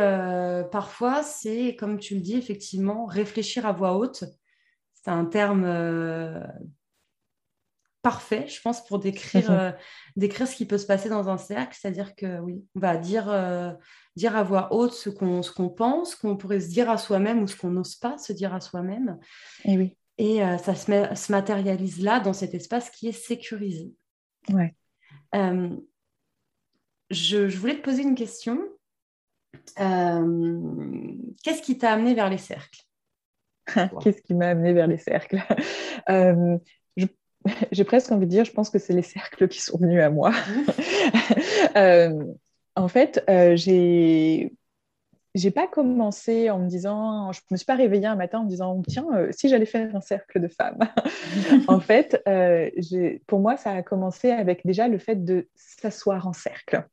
parfois, 0.70 1.22
c'est, 1.22 1.76
comme 1.76 1.98
tu 1.98 2.14
le 2.14 2.20
dis, 2.20 2.36
effectivement, 2.36 3.04
réfléchir 3.04 3.66
à 3.66 3.72
voix 3.72 3.96
haute. 3.96 4.24
C'est 4.94 5.10
un 5.10 5.24
terme 5.24 5.64
parfait, 8.02 8.46
je 8.48 8.60
pense, 8.60 8.84
pour 8.84 8.98
décrire, 8.98 9.50
euh, 9.50 9.70
décrire 10.16 10.46
ce 10.46 10.56
qui 10.56 10.66
peut 10.66 10.78
se 10.78 10.86
passer 10.86 11.08
dans 11.08 11.28
un 11.28 11.38
cercle. 11.38 11.76
C'est-à-dire 11.80 12.14
que 12.14 12.40
oui, 12.40 12.64
on 12.74 12.80
va 12.80 12.96
dire, 12.96 13.30
euh, 13.30 13.72
dire 14.16 14.36
à 14.36 14.42
voix 14.42 14.72
haute 14.74 14.92
ce 14.92 15.08
qu'on 15.08 15.42
ce 15.42 15.52
qu'on 15.52 15.70
pense, 15.70 16.16
qu'on 16.16 16.36
pourrait 16.36 16.60
se 16.60 16.68
dire 16.68 16.90
à 16.90 16.98
soi-même 16.98 17.42
ou 17.42 17.46
ce 17.46 17.56
qu'on 17.56 17.70
n'ose 17.70 17.94
pas 17.94 18.18
se 18.18 18.32
dire 18.32 18.52
à 18.52 18.60
soi-même. 18.60 19.18
Et 19.64 19.78
oui. 19.78 19.96
Et 20.18 20.44
euh, 20.44 20.58
ça 20.58 20.74
se, 20.74 20.84
se, 21.14 21.32
matérialise 21.32 22.02
là, 22.02 22.20
dans 22.20 22.34
cet 22.34 22.54
espace 22.54 22.90
qui 22.90 23.08
est 23.08 23.12
sécurisé. 23.12 23.94
Ouais. 24.52 24.74
Je, 27.10 27.48
je, 27.48 27.58
voulais 27.58 27.76
te 27.76 27.82
poser 27.82 28.02
une 28.02 28.14
question. 28.14 28.58
Qu'est-ce 29.76 31.62
qui 31.62 31.78
t'a 31.78 31.92
amené 31.92 32.14
vers 32.14 32.28
les 32.28 32.38
cercles? 32.38 32.82
Qu'est-ce 34.02 34.22
qui 34.22 34.34
m'a 34.34 34.48
amené 34.48 34.72
vers 34.72 34.86
les 34.86 34.98
cercles? 34.98 35.42
j'ai 37.72 37.84
presque 37.84 38.12
envie 38.12 38.26
de 38.26 38.30
dire, 38.30 38.44
je 38.44 38.52
pense 38.52 38.70
que 38.70 38.78
c'est 38.78 38.92
les 38.92 39.02
cercles 39.02 39.48
qui 39.48 39.60
sont 39.60 39.78
venus 39.78 40.00
à 40.02 40.10
moi. 40.10 40.32
Euh, 41.76 42.24
en 42.76 42.88
fait, 42.88 43.24
euh, 43.30 43.56
j'ai 43.56 44.52
j'ai 45.34 45.50
pas 45.50 45.66
commencé 45.66 46.50
en 46.50 46.58
me 46.58 46.68
disant, 46.68 47.32
je 47.32 47.40
me 47.50 47.56
suis 47.56 47.64
pas 47.64 47.76
réveillée 47.76 48.06
un 48.06 48.16
matin 48.16 48.40
en 48.40 48.44
me 48.44 48.48
disant, 48.48 48.82
tiens, 48.86 49.06
euh, 49.14 49.28
si 49.30 49.48
j'allais 49.48 49.64
faire 49.64 49.94
un 49.96 50.00
cercle 50.02 50.40
de 50.40 50.48
femmes. 50.48 50.80
en 51.68 51.80
fait, 51.80 52.22
pour 53.26 53.40
moi, 53.40 53.56
ça 53.56 53.70
a 53.70 53.82
commencé 53.82 54.30
avec 54.30 54.66
déjà 54.66 54.88
le 54.88 54.98
fait 54.98 55.24
de 55.24 55.48
s'asseoir 55.54 56.26
en 56.26 56.34
cercle. 56.34 56.84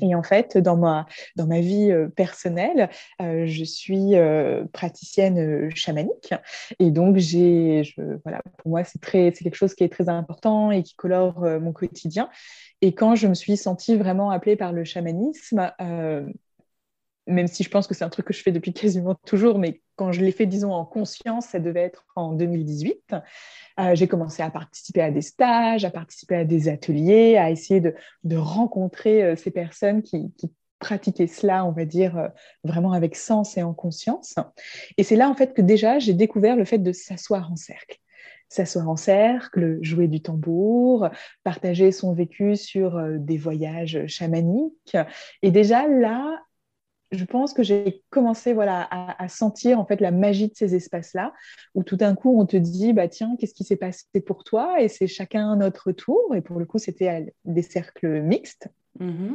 Et 0.00 0.14
en 0.14 0.22
fait, 0.22 0.58
dans 0.58 0.76
ma, 0.76 1.06
dans 1.36 1.46
ma 1.46 1.60
vie 1.60 1.90
euh, 1.90 2.08
personnelle, 2.08 2.90
euh, 3.20 3.46
je 3.46 3.64
suis 3.64 4.14
euh, 4.14 4.64
praticienne 4.72 5.70
chamanique. 5.74 6.34
Et 6.78 6.90
donc, 6.90 7.16
j'ai, 7.16 7.82
voilà, 8.24 8.42
pour 8.58 8.70
moi, 8.70 8.84
c'est, 8.84 8.98
c'est 9.02 9.44
quelque 9.44 9.56
chose 9.56 9.74
qui 9.74 9.84
est 9.84 9.88
très 9.88 10.08
important 10.08 10.70
et 10.70 10.82
qui 10.82 10.94
colore 10.94 11.40
mon 11.60 11.72
quotidien. 11.72 12.28
Et 12.80 12.94
quand 12.94 13.14
je 13.14 13.26
me 13.26 13.34
suis 13.34 13.56
sentie 13.56 13.96
vraiment 13.96 14.30
appelée 14.30 14.56
par 14.56 14.72
le 14.72 14.84
chamanisme, 14.84 15.72
même 17.26 17.46
si 17.46 17.62
je 17.62 17.70
pense 17.70 17.86
que 17.86 17.94
c'est 17.94 18.04
un 18.04 18.10
truc 18.10 18.26
que 18.26 18.34
je 18.34 18.42
fais 18.42 18.52
depuis 18.52 18.72
quasiment 18.74 19.14
toujours, 19.26 19.58
mais 19.58 19.80
quand 19.96 20.12
je 20.12 20.22
l'ai 20.24 20.32
fait, 20.32 20.46
disons, 20.46 20.72
en 20.72 20.84
conscience, 20.84 21.46
ça 21.46 21.60
devait 21.60 21.82
être 21.82 22.04
en 22.16 22.32
2018. 22.32 23.14
j'ai 23.94 24.08
commencé 24.08 24.42
à 24.42 24.50
participer 24.50 25.02
à 25.02 25.10
des 25.10 25.22
stages, 25.22 25.84
à 25.84 25.90
participer 25.90 26.36
à 26.36 26.44
des 26.44 26.68
ateliers, 26.68 27.36
à 27.36 27.50
essayer 27.50 27.80
de, 27.80 28.36
rencontrer 28.36 29.36
ces 29.36 29.50
personnes 29.50 30.02
qui, 30.02 30.32
pratiquaient 30.80 31.28
cela, 31.28 31.64
on 31.64 31.72
va 31.72 31.86
dire, 31.86 32.28
vraiment 32.62 32.92
avec 32.92 33.16
sens 33.16 33.56
et 33.56 33.62
en 33.62 33.72
conscience. 33.72 34.34
Et 34.98 35.02
c'est 35.02 35.16
là, 35.16 35.30
en 35.30 35.34
fait, 35.34 35.54
que 35.54 35.62
déjà, 35.62 35.98
j'ai 35.98 36.12
découvert 36.12 36.56
le 36.56 36.66
fait 36.66 36.78
de 36.78 36.92
s'asseoir 36.92 37.50
en 37.50 37.56
cercle 37.56 37.98
s'asseoir 38.54 38.88
en 38.88 38.96
cercle, 38.96 39.78
jouer 39.82 40.08
du 40.08 40.20
tambour, 40.20 41.08
partager 41.42 41.92
son 41.92 42.12
vécu 42.12 42.56
sur 42.56 42.96
euh, 42.96 43.16
des 43.18 43.36
voyages 43.36 44.06
chamaniques. 44.06 44.96
Et 45.42 45.50
déjà 45.50 45.88
là, 45.88 46.40
je 47.14 47.24
pense 47.24 47.52
que 47.52 47.62
j'ai 47.62 48.02
commencé 48.10 48.52
voilà, 48.52 48.88
à, 48.90 49.28
sentir 49.28 49.78
en 49.78 49.86
fait 49.86 50.00
la 50.00 50.10
magie 50.10 50.48
de 50.48 50.54
ces 50.54 50.74
espaces-là, 50.74 51.32
où 51.74 51.82
tout 51.82 51.96
d'un 51.96 52.14
coup 52.14 52.40
on 52.40 52.46
te 52.46 52.56
dit 52.56 52.92
bah 52.92 53.08
tiens 53.08 53.36
qu'est-ce 53.38 53.54
qui 53.54 53.64
s'est 53.64 53.76
passé 53.76 54.04
pour 54.26 54.44
toi? 54.44 54.80
Et 54.80 54.88
c'est 54.88 55.06
chacun 55.06 55.56
notre 55.56 55.92
tour 55.92 56.34
et 56.34 56.40
pour 56.40 56.58
le 56.58 56.66
coup 56.66 56.78
c'était 56.78 57.34
des 57.44 57.62
cercles 57.62 58.20
mixtes. 58.22 58.68
Mm-hmm. 59.00 59.34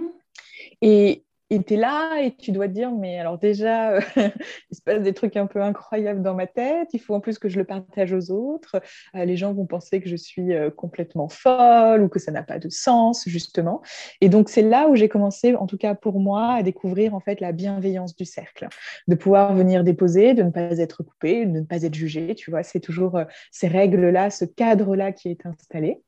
Et, 0.82 1.24
et 1.50 1.64
tu 1.64 1.74
es 1.74 1.78
là 1.78 2.22
et 2.22 2.36
tu 2.36 2.52
dois 2.52 2.68
te 2.68 2.74
dire, 2.74 2.92
mais 2.92 3.20
alors 3.20 3.38
déjà, 3.38 3.94
euh, 3.94 4.02
il 4.72 4.78
se 4.78 4.82
passe 4.82 5.02
des 5.02 5.14
trucs 5.14 5.36
un 5.36 5.48
peu 5.48 5.62
incroyables 5.62 6.22
dans 6.22 6.36
ma 6.36 6.48
tête, 6.48 6.90
il 6.94 7.00
faut 7.00 7.16
en 7.16 7.20
plus 7.20 7.40
que 7.40 7.50
je 7.50 7.58
le 7.58 7.64
partage 7.64 8.14
aux 8.14 8.32
autres, 8.32 8.82
euh, 9.16 9.26
les 9.26 9.36
gens 9.36 9.54
vont 9.54 9.66
penser 9.66 10.02
que 10.02 10.10
je 10.10 10.16
suis 10.16 10.54
euh, 10.54 10.70
complètement 10.70 11.28
folle 11.30 12.04
ou 12.04 12.10
que 12.10 12.20
ça 12.20 12.32
n'a 12.32 12.44
pas 12.44 12.60
de 12.60 12.70
sens, 12.70 13.24
justement. 13.28 13.82
Et 14.22 14.30
donc, 14.30 14.50
c'est 14.50 14.62
là 14.62 14.88
où 14.90 14.96
j'ai 14.96 15.10
commencé, 15.10 15.56
en 15.56 15.66
tout 15.66 15.78
cas 15.78 15.96
pour 15.96 16.20
moi, 16.20 16.54
à 16.54 16.64
découvrir 16.64 17.16
en 17.16 17.20
fait 17.20 17.42
la 17.42 17.52
bienveillance 17.52 18.16
du 18.16 18.26
cercle, 18.26 18.68
de 19.08 19.16
pouvoir 19.16 19.54
venir 19.56 19.84
déposer, 19.84 20.34
de 20.34 20.44
ne 20.44 20.52
pas 20.52 20.78
être 20.78 21.04
coupé, 21.04 21.46
de 21.46 21.60
ne 21.60 21.66
pas 21.66 21.84
être 21.84 21.96
jugé, 21.96 22.36
tu 22.36 22.52
vois, 22.52 22.64
c'est 22.64 22.80
toujours 22.80 23.20
ces 23.52 23.68
règles-là, 23.68 24.30
ce 24.30 24.46
cadre-là 24.46 25.12
qui 25.12 25.30
est 25.30 25.46
installé. 25.46 26.02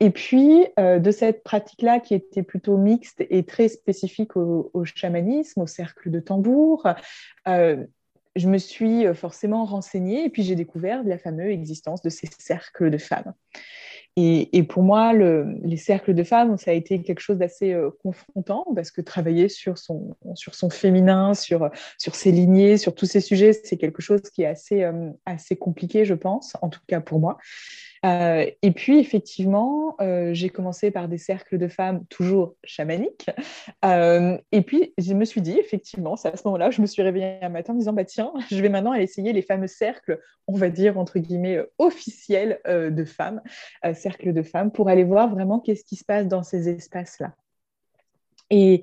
Et 0.00 0.10
puis, 0.10 0.66
euh, 0.78 0.98
de 0.98 1.10
cette 1.10 1.42
pratique-là 1.42 2.00
qui 2.00 2.14
était 2.14 2.42
plutôt 2.42 2.76
mixte 2.76 3.24
et 3.30 3.44
très 3.44 3.68
spécifique 3.68 4.36
au, 4.36 4.84
chamanisme, 4.84 5.62
au 5.62 5.66
cercle 5.66 6.10
de 6.10 6.20
tambour, 6.20 6.86
euh, 7.48 7.84
je 8.34 8.48
me 8.48 8.58
suis 8.58 9.06
forcément 9.14 9.64
renseignée 9.64 10.26
et 10.26 10.28
puis 10.28 10.42
j'ai 10.42 10.54
découvert 10.54 11.02
la 11.04 11.16
fameuse 11.16 11.50
existence 11.50 12.02
de 12.02 12.10
ces 12.10 12.28
cercles 12.38 12.90
de 12.90 12.98
femmes. 12.98 13.32
Et, 14.18 14.62
pour 14.62 14.82
moi, 14.82 15.12
les 15.12 15.76
cercles 15.76 16.14
de 16.14 16.24
femmes, 16.24 16.56
ça 16.56 16.70
a 16.70 16.74
été 16.74 17.02
quelque 17.02 17.20
chose 17.20 17.36
d'assez 17.36 17.74
euh, 17.74 17.90
confrontant 18.02 18.66
parce 18.74 18.90
que 18.90 19.02
travailler 19.02 19.50
sur 19.50 19.76
son, 19.76 20.16
sur 20.34 20.54
son 20.54 20.70
féminin, 20.70 21.34
sur, 21.34 21.70
sur 21.98 22.14
ses 22.14 22.32
lignées, 22.32 22.78
sur 22.78 22.94
tous 22.94 23.04
ces 23.04 23.20
sujets, 23.20 23.52
c'est 23.52 23.76
quelque 23.76 24.00
chose 24.00 24.22
qui 24.22 24.42
est 24.42 24.46
assez, 24.46 24.90
assez 25.26 25.56
compliqué, 25.56 26.06
je 26.06 26.14
pense, 26.14 26.56
en 26.62 26.70
tout 26.70 26.80
cas 26.86 27.02
pour 27.02 27.20
moi. 27.20 27.36
Euh, 28.04 28.46
et 28.62 28.70
puis, 28.72 28.98
effectivement, 28.98 29.96
euh, 30.00 30.32
j'ai 30.32 30.50
commencé 30.50 30.90
par 30.90 31.08
des 31.08 31.18
cercles 31.18 31.58
de 31.58 31.68
femmes 31.68 32.04
toujours 32.06 32.54
chamaniques. 32.64 33.30
Euh, 33.84 34.38
et 34.52 34.62
puis, 34.62 34.94
je 34.98 35.14
me 35.14 35.24
suis 35.24 35.40
dit, 35.40 35.58
effectivement, 35.58 36.16
c'est 36.16 36.28
à 36.28 36.36
ce 36.36 36.42
moment-là, 36.46 36.70
je 36.70 36.80
me 36.80 36.86
suis 36.86 37.02
réveillée 37.02 37.38
un 37.42 37.48
matin 37.48 37.72
en 37.72 37.76
me 37.76 37.80
disant, 37.80 37.92
bah, 37.92 38.04
tiens, 38.04 38.32
je 38.50 38.60
vais 38.60 38.68
maintenant 38.68 38.92
aller 38.92 39.04
essayer 39.04 39.32
les 39.32 39.42
fameux 39.42 39.66
cercles, 39.66 40.20
on 40.46 40.56
va 40.56 40.68
dire, 40.68 40.98
entre 40.98 41.18
guillemets, 41.18 41.60
officiels 41.78 42.60
de 42.66 43.04
femmes, 43.04 43.42
cercles 43.94 44.32
de 44.32 44.42
femmes, 44.42 44.70
pour 44.70 44.88
aller 44.88 45.04
voir 45.04 45.28
vraiment 45.28 45.60
qu'est-ce 45.60 45.84
qui 45.84 45.96
se 45.96 46.04
passe 46.04 46.26
dans 46.26 46.42
ces 46.42 46.68
espaces-là. 46.68 47.34
Et 48.50 48.82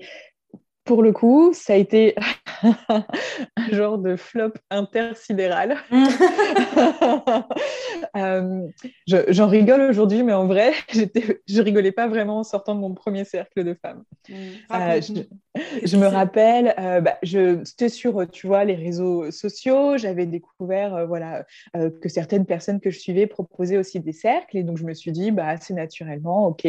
pour 0.83 1.01
le 1.01 1.11
coup, 1.11 1.53
ça 1.53 1.73
a 1.73 1.75
été 1.77 2.15
un 2.87 3.03
genre 3.71 3.97
de 3.97 4.15
flop 4.15 4.53
intersidéral. 4.69 5.77
Euh, 8.17 8.67
j'en 9.07 9.47
rigole 9.47 9.81
aujourd'hui, 9.81 10.21
mais 10.21 10.33
en 10.33 10.45
vrai, 10.45 10.71
je 11.47 11.61
rigolais 11.61 11.91
pas 11.91 12.07
vraiment 12.07 12.39
en 12.39 12.43
sortant 12.43 12.75
de 12.75 12.79
mon 12.79 12.93
premier 12.93 13.23
cercle 13.23 13.63
de 13.63 13.73
femmes. 13.73 14.03
Mmh. 14.29 14.33
Euh, 14.71 15.01
je, 15.83 15.97
me 15.97 16.05
rappelle, 16.05 16.75
euh, 16.77 17.01
bah, 17.01 17.17
c'était 17.23 17.89
sur, 17.89 18.29
tu 18.29 18.45
vois, 18.45 18.65
les 18.65 18.75
réseaux 18.75 19.31
sociaux. 19.31 19.97
J'avais 19.97 20.27
découvert, 20.27 21.07
voilà, 21.07 21.45
que 21.73 22.09
certaines 22.09 22.45
personnes 22.45 22.79
que 22.79 22.91
je 22.91 22.99
suivais 22.99 23.25
proposaient 23.25 23.77
aussi 23.77 23.99
des 23.99 24.13
cercles, 24.13 24.57
et 24.57 24.63
donc 24.63 24.77
je 24.77 24.83
me 24.83 24.93
suis 24.93 25.11
dit, 25.11 25.31
bah, 25.31 25.47
assez 25.47 25.73
naturellement, 25.73 26.45
ok, 26.47 26.67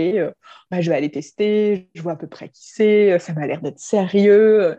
bah, 0.71 0.81
je 0.81 0.89
vais 0.89 0.97
aller 0.97 1.11
tester. 1.11 1.91
Je 1.95 2.01
vois 2.01 2.13
à 2.13 2.17
peu 2.17 2.29
près 2.29 2.49
qui 2.49 2.71
c'est. 2.71 3.19
Ça 3.19 3.35
m'a 3.35 3.47
l'air 3.47 3.61
d'être 3.61 3.81
sérieux. 3.81 4.77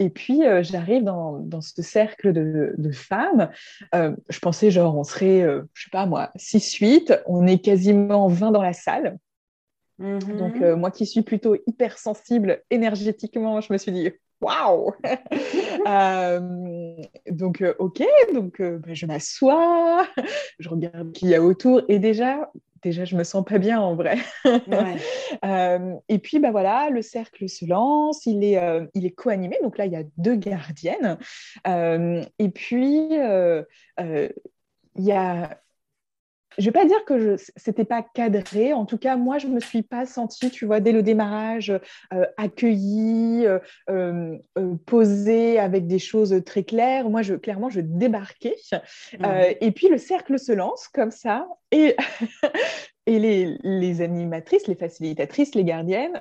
Et 0.00 0.10
puis, 0.10 0.46
euh, 0.46 0.62
j'arrive 0.62 1.02
dans, 1.02 1.38
dans, 1.38 1.60
ce 1.60 1.82
cercle 1.82 2.32
de, 2.32 2.74
de 2.76 2.92
femmes. 2.92 3.50
Euh, 3.94 4.14
je 4.28 4.38
pensais, 4.38 4.70
genre, 4.70 4.96
on 4.96 5.04
serait, 5.04 5.42
euh, 5.42 5.62
je 5.74 5.84
sais 5.84 5.90
pas 5.90 6.06
moi, 6.06 6.30
6-8. 6.36 7.22
On 7.26 7.46
est 7.46 7.58
quasiment 7.58 8.28
20 8.28 8.52
dans 8.52 8.62
la 8.62 8.72
salle. 8.72 9.18
Mm-hmm. 10.00 10.36
Donc, 10.36 10.60
moi 10.78 10.92
qui 10.92 11.06
suis 11.06 11.22
plutôt 11.22 11.56
hypersensible 11.66 12.62
énergétiquement, 12.70 13.60
je 13.60 13.72
me 13.72 13.78
suis 13.78 13.90
dit, 13.90 14.12
waouh 14.40 14.92
Donc, 17.30 17.64
ok, 17.80 18.02
donc 18.32 18.62
bah, 18.62 18.94
je 18.94 19.06
m'assois, 19.06 20.06
je 20.60 20.68
regarde 20.68 21.10
qui 21.10 21.26
y 21.26 21.34
a 21.34 21.42
autour. 21.42 21.82
Et 21.88 21.98
déjà, 21.98 22.48
déjà, 22.82 23.04
je 23.04 23.16
me 23.16 23.24
sens 23.24 23.44
pas 23.44 23.58
bien 23.58 23.80
en 23.80 23.94
vrai. 23.94 24.18
Euh, 25.44 25.94
et 26.08 26.18
puis, 26.18 26.38
bah 26.40 26.50
voilà, 26.50 26.90
le 26.90 27.02
cercle 27.02 27.48
se 27.48 27.64
lance, 27.64 28.26
il 28.26 28.42
est, 28.42 28.58
euh, 28.58 28.86
il 28.94 29.06
est 29.06 29.10
co-animé. 29.10 29.56
Donc 29.62 29.78
là, 29.78 29.86
il 29.86 29.92
y 29.92 29.96
a 29.96 30.02
deux 30.16 30.34
gardiennes. 30.34 31.18
Euh, 31.66 32.24
et 32.38 32.48
puis, 32.48 33.08
il 33.10 33.66
y 34.96 35.12
a 35.12 35.60
je 36.58 36.64
vais 36.64 36.72
pas 36.72 36.84
dire 36.84 37.04
que 37.04 37.36
ce 37.36 37.70
n'était 37.70 37.84
pas 37.84 38.02
cadré. 38.02 38.72
En 38.72 38.84
tout 38.84 38.98
cas, 38.98 39.16
moi, 39.16 39.38
je 39.38 39.46
me 39.46 39.60
suis 39.60 39.82
pas 39.82 40.06
sentie, 40.06 40.50
tu 40.50 40.66
vois, 40.66 40.80
dès 40.80 40.92
le 40.92 41.02
démarrage, 41.02 41.72
euh, 42.12 42.26
accueillie, 42.36 43.46
euh, 43.46 43.58
euh, 43.88 44.36
posée 44.84 45.58
avec 45.60 45.86
des 45.86 46.00
choses 46.00 46.42
très 46.44 46.64
claires. 46.64 47.08
Moi, 47.08 47.22
je, 47.22 47.34
clairement, 47.34 47.70
je 47.70 47.80
débarquais. 47.80 48.56
Mmh. 48.72 49.24
et 49.60 49.70
puis, 49.70 49.88
le 49.88 49.98
cercle 49.98 50.38
se 50.38 50.52
lance 50.52 50.88
comme 50.88 51.12
ça. 51.12 51.46
Et, 51.70 51.94
et 53.06 53.18
les, 53.20 53.56
les, 53.62 54.00
animatrices, 54.00 54.66
les 54.66 54.74
facilitatrices, 54.74 55.54
les 55.54 55.64
gardiennes 55.64 56.20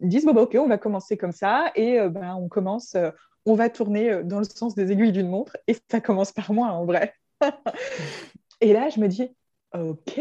disent, 0.00 0.24
bon, 0.24 0.32
bah, 0.32 0.42
OK, 0.42 0.56
on 0.60 0.68
va 0.68 0.78
commencer 0.78 1.16
comme 1.16 1.32
ça. 1.32 1.72
Et 1.74 1.98
ben, 2.08 2.36
on 2.36 2.48
commence, 2.48 2.96
on 3.46 3.54
va 3.54 3.68
tourner 3.68 4.22
dans 4.22 4.38
le 4.38 4.44
sens 4.44 4.76
des 4.76 4.92
aiguilles 4.92 5.12
d'une 5.12 5.28
montre. 5.28 5.56
Et 5.66 5.76
ça 5.90 6.00
commence 6.00 6.30
par 6.30 6.52
moi, 6.52 6.68
en 6.68 6.84
vrai. 6.84 7.14
Et 8.60 8.72
là, 8.72 8.88
je 8.88 9.00
me 9.00 9.08
dis, 9.08 9.28
Ok, 9.78 10.20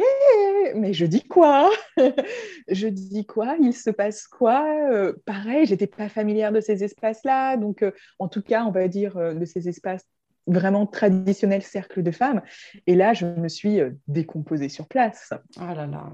mais 0.76 0.92
je 0.94 1.06
dis 1.06 1.24
quoi? 1.24 1.72
Je 2.68 2.88
dis 2.88 3.26
quoi? 3.26 3.56
Il 3.62 3.74
se 3.74 3.90
passe 3.90 4.28
quoi? 4.28 4.66
Euh, 4.92 5.14
Pareil, 5.26 5.66
j'étais 5.66 5.88
pas 5.88 6.10
familière 6.10 6.52
de 6.52 6.60
ces 6.60 6.84
espaces-là, 6.84 7.56
donc 7.56 7.82
euh, 7.82 7.92
en 8.20 8.28
tout 8.28 8.42
cas, 8.42 8.66
on 8.66 8.72
va 8.72 8.88
dire 8.88 9.16
euh, 9.18 9.34
de 9.34 9.46
ces 9.46 9.70
espaces 9.70 10.06
vraiment 10.48 10.86
traditionnels 10.86 11.62
cercle 11.64 12.04
de 12.04 12.12
femmes. 12.12 12.42
Et 12.86 12.96
là, 12.96 13.14
je 13.14 13.26
me 13.26 13.48
suis 13.48 13.80
décomposée 14.08 14.70
sur 14.70 14.88
place. 14.88 15.34
Ah 15.58 15.74
là 15.74 15.88
là. 15.88 16.12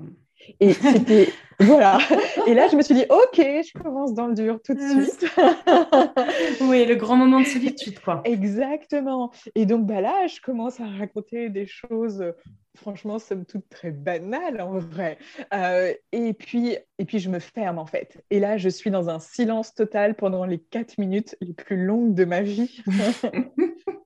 Et 0.60 0.74
c'était. 0.74 1.30
voilà. 1.60 2.00
Et 2.48 2.54
là, 2.54 2.68
je 2.68 2.76
me 2.76 2.82
suis 2.82 2.96
dit, 2.96 3.06
OK, 3.10 3.38
je 3.38 3.80
commence 3.80 4.14
dans 4.14 4.28
le 4.28 4.34
dur 4.34 4.60
tout 4.64 4.74
de 4.74 4.80
suite. 4.80 5.26
oui, 6.62 6.86
le 6.86 6.96
grand 6.96 7.16
moment 7.16 7.40
de 7.40 7.46
solitude, 7.46 8.00
quoi. 8.00 8.22
Exactement. 8.26 9.32
Et 9.56 9.66
donc, 9.66 9.86
bah 9.86 10.02
là, 10.02 10.28
je 10.28 10.40
commence 10.42 10.80
à 10.80 10.86
raconter 10.86 11.50
des 11.50 11.68
choses, 11.68 12.24
franchement, 12.76 13.20
somme 13.20 13.46
toute 13.46 13.68
très 13.70 13.92
banales, 13.92 14.62
en 14.62 14.78
vrai. 14.80 15.18
Euh, 15.54 15.94
et, 16.12 16.34
puis, 16.34 16.78
et 16.98 17.06
puis, 17.06 17.20
je 17.20 17.30
me 17.30 17.40
ferme, 17.40 17.78
en 17.78 17.86
fait. 17.86 18.24
Et 18.30 18.40
là, 18.40 18.58
je 18.58 18.70
suis 18.70 18.92
dans 18.92 19.10
un 19.10 19.20
silence 19.20 19.74
total 19.74 20.16
pendant 20.16 20.46
les 20.46 20.60
quatre 20.60 20.98
minutes 20.98 21.36
les 21.42 21.54
plus 21.54 21.86
longues 21.86 22.16
de 22.16 22.26
ma 22.26 22.42
vie. 22.42 22.84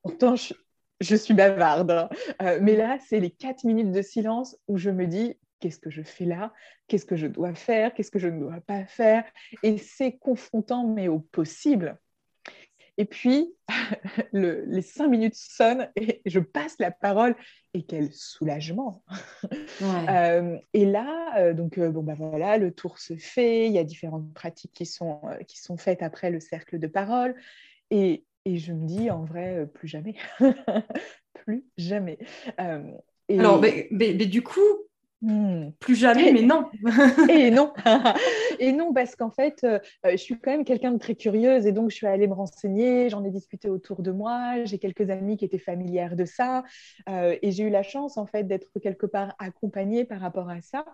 Pourtant, 0.03 0.35
je, 0.35 1.15
suis 1.15 1.33
bavarde. 1.33 1.91
Hein. 1.91 2.09
Euh, 2.41 2.59
mais 2.61 2.75
là, 2.75 2.97
c'est 3.07 3.19
les 3.19 3.31
quatre 3.31 3.63
minutes 3.63 3.91
de 3.91 4.01
silence 4.01 4.57
où 4.67 4.77
je 4.77 4.89
me 4.89 5.07
dis, 5.07 5.35
qu'est-ce 5.59 5.79
que 5.79 5.89
je 5.89 6.01
fais 6.01 6.25
là, 6.25 6.53
qu'est-ce 6.87 7.05
que 7.05 7.15
je 7.15 7.27
dois 7.27 7.55
faire, 7.55 7.93
qu'est-ce 7.93 8.11
que 8.11 8.19
je 8.19 8.27
ne 8.27 8.39
dois 8.39 8.61
pas 8.61 8.85
faire. 8.85 9.23
Et 9.63 9.77
c'est 9.77 10.17
confrontant, 10.17 10.87
mais 10.87 11.07
au 11.07 11.19
possible. 11.19 11.97
Et 12.97 13.05
puis, 13.05 13.53
les 14.33 14.81
cinq 14.81 15.09
minutes 15.09 15.35
sonnent 15.35 15.89
et 15.95 16.21
je 16.25 16.39
passe 16.39 16.75
la 16.79 16.91
parole. 16.91 17.35
Et 17.73 17.83
quel 17.83 18.13
soulagement 18.13 19.03
euh, 19.81 20.57
Et 20.73 20.85
là, 20.85 21.37
euh, 21.39 21.53
donc, 21.53 21.77
euh, 21.77 21.89
bon, 21.89 22.03
bah 22.03 22.15
voilà, 22.17 22.57
le 22.57 22.71
tour 22.71 22.99
se 22.99 23.17
fait. 23.17 23.67
Il 23.67 23.73
y 23.73 23.79
a 23.79 23.83
différentes 23.83 24.33
pratiques 24.33 24.71
qui 24.73 24.85
sont, 24.85 25.21
qui 25.47 25.59
sont 25.59 25.77
faites 25.77 26.01
après 26.01 26.29
le 26.29 26.39
cercle 26.39 26.79
de 26.79 26.87
parole. 26.87 27.35
Et, 27.91 28.23
et 28.45 28.57
je 28.57 28.71
me 28.71 28.85
dis, 28.85 29.11
en 29.11 29.25
vrai, 29.25 29.67
plus 29.73 29.89
jamais. 29.89 30.15
plus 31.33 31.65
jamais. 31.77 32.17
Alors, 32.57 33.59
mais, 33.59 33.87
mais, 33.91 34.13
du 34.13 34.41
coup, 34.41 34.61
Hmm. 35.25 35.71
Plus 35.79 35.95
jamais, 35.95 36.31
mais 36.31 36.43
non. 36.43 36.69
et 37.31 37.49
non. 37.49 37.73
et 38.59 38.71
non, 38.71 38.93
parce 38.93 39.15
qu'en 39.15 39.31
fait, 39.31 39.63
euh, 39.63 39.79
je 40.03 40.17
suis 40.17 40.37
quand 40.37 40.51
même 40.51 40.63
quelqu'un 40.63 40.91
de 40.91 40.99
très 40.99 41.15
curieuse 41.15 41.65
et 41.65 41.71
donc 41.71 41.89
je 41.89 41.95
suis 41.95 42.05
allée 42.05 42.27
me 42.27 42.35
renseigner, 42.35 43.09
j'en 43.09 43.23
ai 43.23 43.31
discuté 43.31 43.67
autour 43.67 44.03
de 44.03 44.11
moi, 44.11 44.63
j'ai 44.65 44.77
quelques 44.77 45.09
amis 45.09 45.35
qui 45.35 45.45
étaient 45.45 45.57
familières 45.57 46.15
de 46.15 46.25
ça 46.25 46.63
euh, 47.09 47.35
et 47.41 47.49
j'ai 47.49 47.63
eu 47.63 47.71
la 47.71 47.81
chance 47.81 48.19
en 48.19 48.27
fait 48.27 48.43
d'être 48.43 48.67
quelque 48.79 49.07
part 49.07 49.33
accompagnée 49.39 50.05
par 50.05 50.19
rapport 50.19 50.47
à 50.47 50.61
ça. 50.61 50.85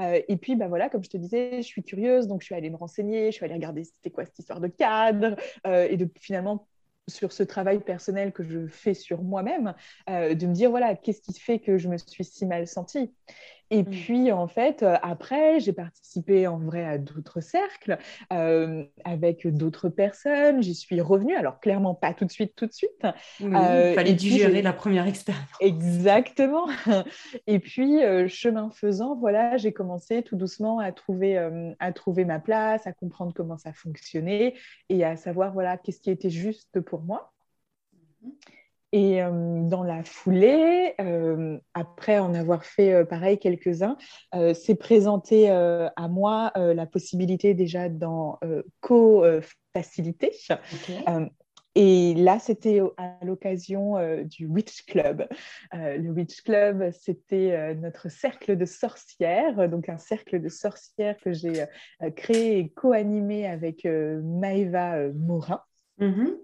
Euh, 0.00 0.20
et 0.28 0.36
puis, 0.36 0.54
bah 0.54 0.68
voilà, 0.68 0.88
comme 0.88 1.02
je 1.02 1.10
te 1.10 1.16
disais, 1.16 1.56
je 1.56 1.66
suis 1.66 1.82
curieuse, 1.82 2.28
donc 2.28 2.42
je 2.42 2.46
suis 2.46 2.54
allée 2.54 2.70
me 2.70 2.76
renseigner, 2.76 3.32
je 3.32 3.36
suis 3.36 3.44
allée 3.44 3.54
regarder 3.54 3.82
c'était 3.82 4.10
quoi 4.10 4.24
cette 4.24 4.38
histoire 4.38 4.60
de 4.60 4.68
cadre 4.68 5.34
et 5.64 5.96
de 5.96 6.08
finalement 6.20 6.68
sur 7.08 7.32
ce 7.32 7.42
travail 7.42 7.80
personnel 7.80 8.30
que 8.30 8.44
je 8.44 8.68
fais 8.68 8.94
sur 8.94 9.22
moi-même, 9.22 9.74
de 10.06 10.46
me 10.46 10.52
dire, 10.52 10.70
voilà, 10.70 10.94
qu'est-ce 10.94 11.22
qui 11.22 11.38
fait 11.40 11.58
que 11.58 11.76
je 11.76 11.88
me 11.88 11.96
suis 11.96 12.22
si 12.22 12.46
mal 12.46 12.68
sentie? 12.68 13.10
Et 13.70 13.82
mm. 13.82 13.90
puis, 13.90 14.32
en 14.32 14.48
fait, 14.48 14.82
euh, 14.82 14.96
après, 15.02 15.60
j'ai 15.60 15.72
participé 15.72 16.46
en 16.48 16.58
vrai 16.58 16.84
à 16.84 16.98
d'autres 16.98 17.40
cercles 17.40 17.98
euh, 18.32 18.84
avec 19.04 19.46
d'autres 19.46 19.88
personnes. 19.88 20.62
J'y 20.62 20.74
suis 20.74 21.00
revenue. 21.00 21.36
Alors, 21.36 21.60
clairement, 21.60 21.94
pas 21.94 22.12
tout 22.12 22.24
de 22.24 22.32
suite, 22.32 22.54
tout 22.56 22.66
de 22.66 22.72
suite. 22.72 23.06
il 23.38 23.54
euh, 23.54 23.94
fallait 23.94 24.14
digérer 24.14 24.60
la 24.62 24.72
première 24.72 25.06
expérience. 25.06 25.44
Exactement. 25.60 26.66
Et 27.46 27.60
puis, 27.60 28.00
chemin 28.28 28.70
faisant, 28.70 29.14
voilà, 29.14 29.56
j'ai 29.56 29.72
commencé 29.72 30.22
tout 30.22 30.36
doucement 30.36 30.80
à 30.80 30.90
trouver, 30.90 31.38
à 31.78 31.92
trouver 31.92 32.24
ma 32.24 32.40
place, 32.40 32.86
à 32.86 32.92
comprendre 32.92 33.32
comment 33.34 33.56
ça 33.56 33.72
fonctionnait 33.72 34.54
et 34.88 35.04
à 35.04 35.16
savoir, 35.16 35.52
voilà, 35.52 35.76
qu'est-ce 35.76 36.00
qui 36.00 36.10
était 36.10 36.30
juste 36.30 36.80
pour 36.80 37.02
moi. 37.02 37.32
Mm-hmm. 38.24 38.59
Et 38.92 39.22
euh, 39.22 39.62
dans 39.68 39.84
la 39.84 40.02
foulée, 40.02 40.94
euh, 41.00 41.58
après 41.74 42.18
en 42.18 42.34
avoir 42.34 42.64
fait 42.64 42.92
euh, 42.92 43.04
pareil 43.04 43.38
quelques-uns, 43.38 43.96
s'est 44.54 44.74
présenté 44.74 45.50
à 45.50 46.08
moi 46.08 46.52
la 46.56 46.86
possibilité 46.86 47.54
déjà 47.54 47.88
d'en 47.88 48.38
co-faciliter. 48.80 50.32
Et 51.76 52.14
là, 52.14 52.38
c'était 52.40 52.80
à 52.96 53.16
l'occasion 53.24 53.94
du 54.24 54.46
Witch 54.46 54.84
Club. 54.86 55.28
le 55.72 56.10
Witch 56.10 56.42
Club, 56.42 56.90
c'était 56.92 57.74
notre 57.76 58.08
cercle 58.08 58.56
de 58.56 58.64
sorcières, 58.64 59.68
donc 59.68 59.88
un 59.88 59.98
cercle 59.98 60.40
de 60.40 60.48
sorcières 60.48 61.18
que 61.18 61.32
j'ai 61.32 61.64
créé 62.16 62.58
et 62.58 62.68
co-animé 62.70 63.46
avec 63.46 63.84
Maëva 63.84 65.08
Morin. 65.12 65.62
Mm-hmm. 66.00 66.36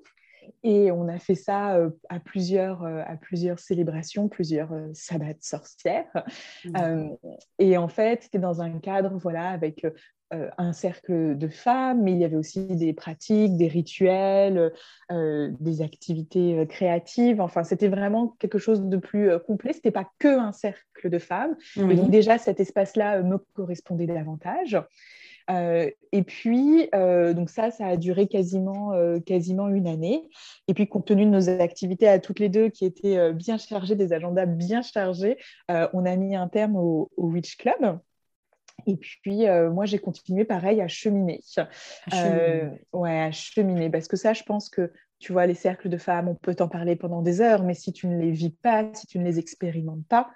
Et 0.62 0.90
on 0.90 1.08
a 1.08 1.18
fait 1.18 1.34
ça 1.34 1.76
euh, 1.76 1.90
à, 2.08 2.20
plusieurs, 2.20 2.82
euh, 2.82 3.02
à 3.06 3.16
plusieurs 3.16 3.58
célébrations, 3.58 4.28
plusieurs 4.28 4.72
euh, 4.72 4.88
sabbats 4.92 5.34
sorcières. 5.40 6.24
et 7.58 7.76
en 7.76 7.88
fait, 7.88 8.24
c'était 8.24 8.38
dans 8.38 8.62
un 8.62 8.78
cadre 8.78 9.16
voilà, 9.16 9.50
avec 9.50 9.86
un 10.32 10.72
cercle 10.72 11.38
de 11.38 11.46
femmes, 11.46 12.02
mais 12.02 12.10
il 12.10 12.18
y 12.18 12.24
avait 12.24 12.36
aussi 12.36 12.66
des 12.66 12.92
pratiques, 12.92 13.56
des 13.56 13.68
rituels, 13.68 14.72
des 15.08 15.82
activités 15.82 16.66
créatives. 16.68 17.40
Enfin, 17.40 17.62
c'était 17.62 17.86
vraiment 17.86 18.34
quelque 18.40 18.58
chose 18.58 18.82
de 18.82 18.96
plus 18.96 19.30
complet. 19.46 19.72
Ce 19.72 19.78
n'était 19.78 19.92
pas 19.92 20.10
que 20.18 20.36
un 20.40 20.50
cercle 20.50 21.10
de 21.10 21.18
femmes. 21.20 21.56
Et 21.76 21.94
donc 21.94 22.10
déjà, 22.10 22.38
cet 22.38 22.58
espace-là 22.58 23.22
me 23.22 23.38
correspondait 23.54 24.06
davantage. 24.06 24.76
Euh, 25.50 25.90
et 26.12 26.22
puis, 26.22 26.88
euh, 26.94 27.34
donc 27.34 27.50
ça, 27.50 27.70
ça 27.70 27.86
a 27.86 27.96
duré 27.96 28.26
quasiment, 28.26 28.92
euh, 28.92 29.20
quasiment 29.20 29.68
une 29.68 29.86
année. 29.86 30.28
Et 30.68 30.74
puis, 30.74 30.88
compte 30.88 31.06
tenu 31.06 31.24
de 31.24 31.30
nos 31.30 31.48
activités 31.48 32.08
à 32.08 32.18
toutes 32.18 32.40
les 32.40 32.48
deux 32.48 32.68
qui 32.68 32.84
étaient 32.84 33.32
bien 33.32 33.58
chargées, 33.58 33.94
des 33.94 34.12
agendas 34.12 34.46
bien 34.46 34.82
chargés, 34.82 35.38
on 35.68 36.04
a 36.04 36.16
mis 36.16 36.34
un 36.36 36.48
terme 36.48 36.76
au, 36.76 37.10
Witch 37.16 37.56
Club. 37.56 37.98
Et 38.86 38.96
puis, 38.96 39.46
moi, 39.72 39.86
j'ai 39.86 39.98
continué 39.98 40.44
pareil 40.44 40.80
à 40.80 40.88
cheminer. 40.88 41.40
ouais, 42.92 43.20
à 43.20 43.32
cheminer. 43.32 43.90
Parce 43.90 44.08
que 44.08 44.16
ça, 44.16 44.32
je 44.32 44.42
pense 44.42 44.68
que, 44.68 44.92
tu 45.18 45.32
vois, 45.32 45.46
les 45.46 45.54
cercles 45.54 45.88
de 45.88 45.96
femmes, 45.96 46.28
on 46.28 46.34
peut 46.34 46.54
t'en 46.54 46.68
parler 46.68 46.96
pendant 46.96 47.22
des 47.22 47.40
heures, 47.40 47.62
mais 47.62 47.74
si 47.74 47.92
tu 47.92 48.06
ne 48.06 48.18
les 48.18 48.30
vis 48.30 48.50
pas, 48.50 48.92
si 48.94 49.06
tu 49.06 49.18
ne 49.18 49.24
les 49.24 49.38
expérimentes 49.38 50.06
pas, 50.08 50.30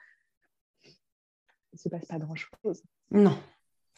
il 0.84 0.90
ne 1.74 1.78
se 1.78 1.88
passe 1.88 2.06
pas 2.06 2.18
grand-chose. 2.18 2.82
Non, 3.10 3.36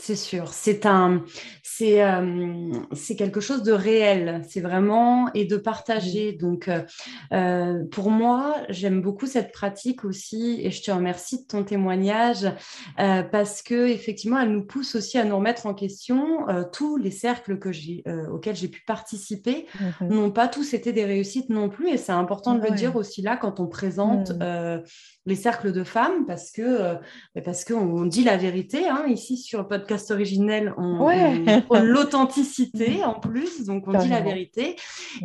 c'est 0.02 0.16
sûr, 0.16 0.48
c'est 0.48 0.84
un, 0.84 1.22
c'est, 1.62 2.02
euh, 2.02 2.72
c'est 2.92 3.14
quelque 3.14 3.38
chose 3.40 3.62
de 3.62 3.70
réel, 3.70 4.42
c'est 4.48 4.60
vraiment 4.60 5.32
et 5.32 5.44
de 5.44 5.56
partager. 5.56 6.32
Donc, 6.32 6.66
euh, 6.66 6.82
euh, 7.32 7.84
pour 7.84 8.10
moi, 8.10 8.56
j'aime 8.68 9.00
beaucoup 9.00 9.26
cette 9.26 9.52
pratique 9.52 10.04
aussi, 10.04 10.58
et 10.60 10.72
je 10.72 10.82
te 10.82 10.90
remercie 10.90 11.42
de 11.42 11.46
ton 11.46 11.62
témoignage 11.62 12.50
parce 12.96 13.62
que 13.62 13.86
effectivement, 13.88 14.40
elle 14.40 14.50
nous 14.50 14.64
pousse 14.64 14.96
aussi 14.96 15.18
à 15.18 15.24
nous 15.24 15.36
remettre 15.36 15.66
en 15.66 15.74
question. 15.74 16.46
tous 16.72 16.96
les 16.96 17.10
cercles 17.12 17.58
que 17.58 17.70
j'ai, 17.70 18.02
auxquels 18.30 18.56
j'ai 18.56 18.68
pu 18.68 18.82
participer 18.84 19.66
mhm. 20.00 20.08
n'ont 20.08 20.30
pas 20.30 20.48
tous 20.48 20.74
été 20.74 20.92
des 20.92 21.04
réussites 21.04 21.48
non 21.48 21.68
plus, 21.68 21.90
et 21.90 21.96
c'est 21.96 22.12
important 22.12 22.56
de 22.56 22.62
le 22.62 22.72
dire 22.72 22.96
aussi 22.96 23.22
là 23.22 23.36
quand 23.36 23.60
on 23.60 23.68
présente 23.68 24.30
mhm. 24.30 24.82
les 25.26 25.36
cercles 25.36 25.72
de 25.72 25.84
femmes, 25.84 26.26
parce 26.26 26.50
que 26.50 26.96
parce 27.44 27.64
qu'on 27.64 28.04
dit 28.04 28.24
la 28.24 28.36
vérité 28.36 28.88
hein, 28.88 29.04
ici 29.06 29.36
sur 29.36 29.60
le 29.60 29.68
podcast 29.68 29.91
originel, 30.10 30.74
on, 30.76 31.08
l'authenticité 31.82 33.04
en 33.04 33.14
plus, 33.14 33.64
donc 33.64 33.88
on 33.88 33.98
dit 33.98 34.08
la 34.08 34.20
vérité. 34.20 34.76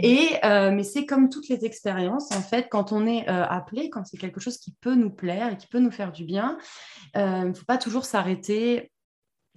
Et, 0.02 0.30
euh, 0.44 0.72
mais 0.72 0.84
c'est 0.84 1.06
comme 1.06 1.30
toutes 1.30 1.50
les 1.50 1.66
expériences, 1.66 2.32
en 2.32 2.42
fait, 2.42 2.68
quand 2.70 2.92
on 2.92 3.06
est 3.06 3.30
euh, 3.30 3.46
appelé, 3.46 3.90
quand 3.90 4.06
c'est 4.06 4.18
quelque 4.18 4.40
chose 4.40 4.58
qui 4.58 4.76
peut 4.82 4.96
nous 4.96 5.10
plaire 5.10 5.54
et 5.54 5.58
qui 5.58 5.68
peut 5.68 5.80
nous 5.80 5.92
faire 5.92 6.12
du 6.12 6.26
bien, 6.26 6.58
il 7.16 7.22
euh, 7.22 7.44
ne 7.46 7.54
faut 7.54 7.66
pas 7.66 7.78
toujours 7.78 8.06
s'arrêter 8.06 8.92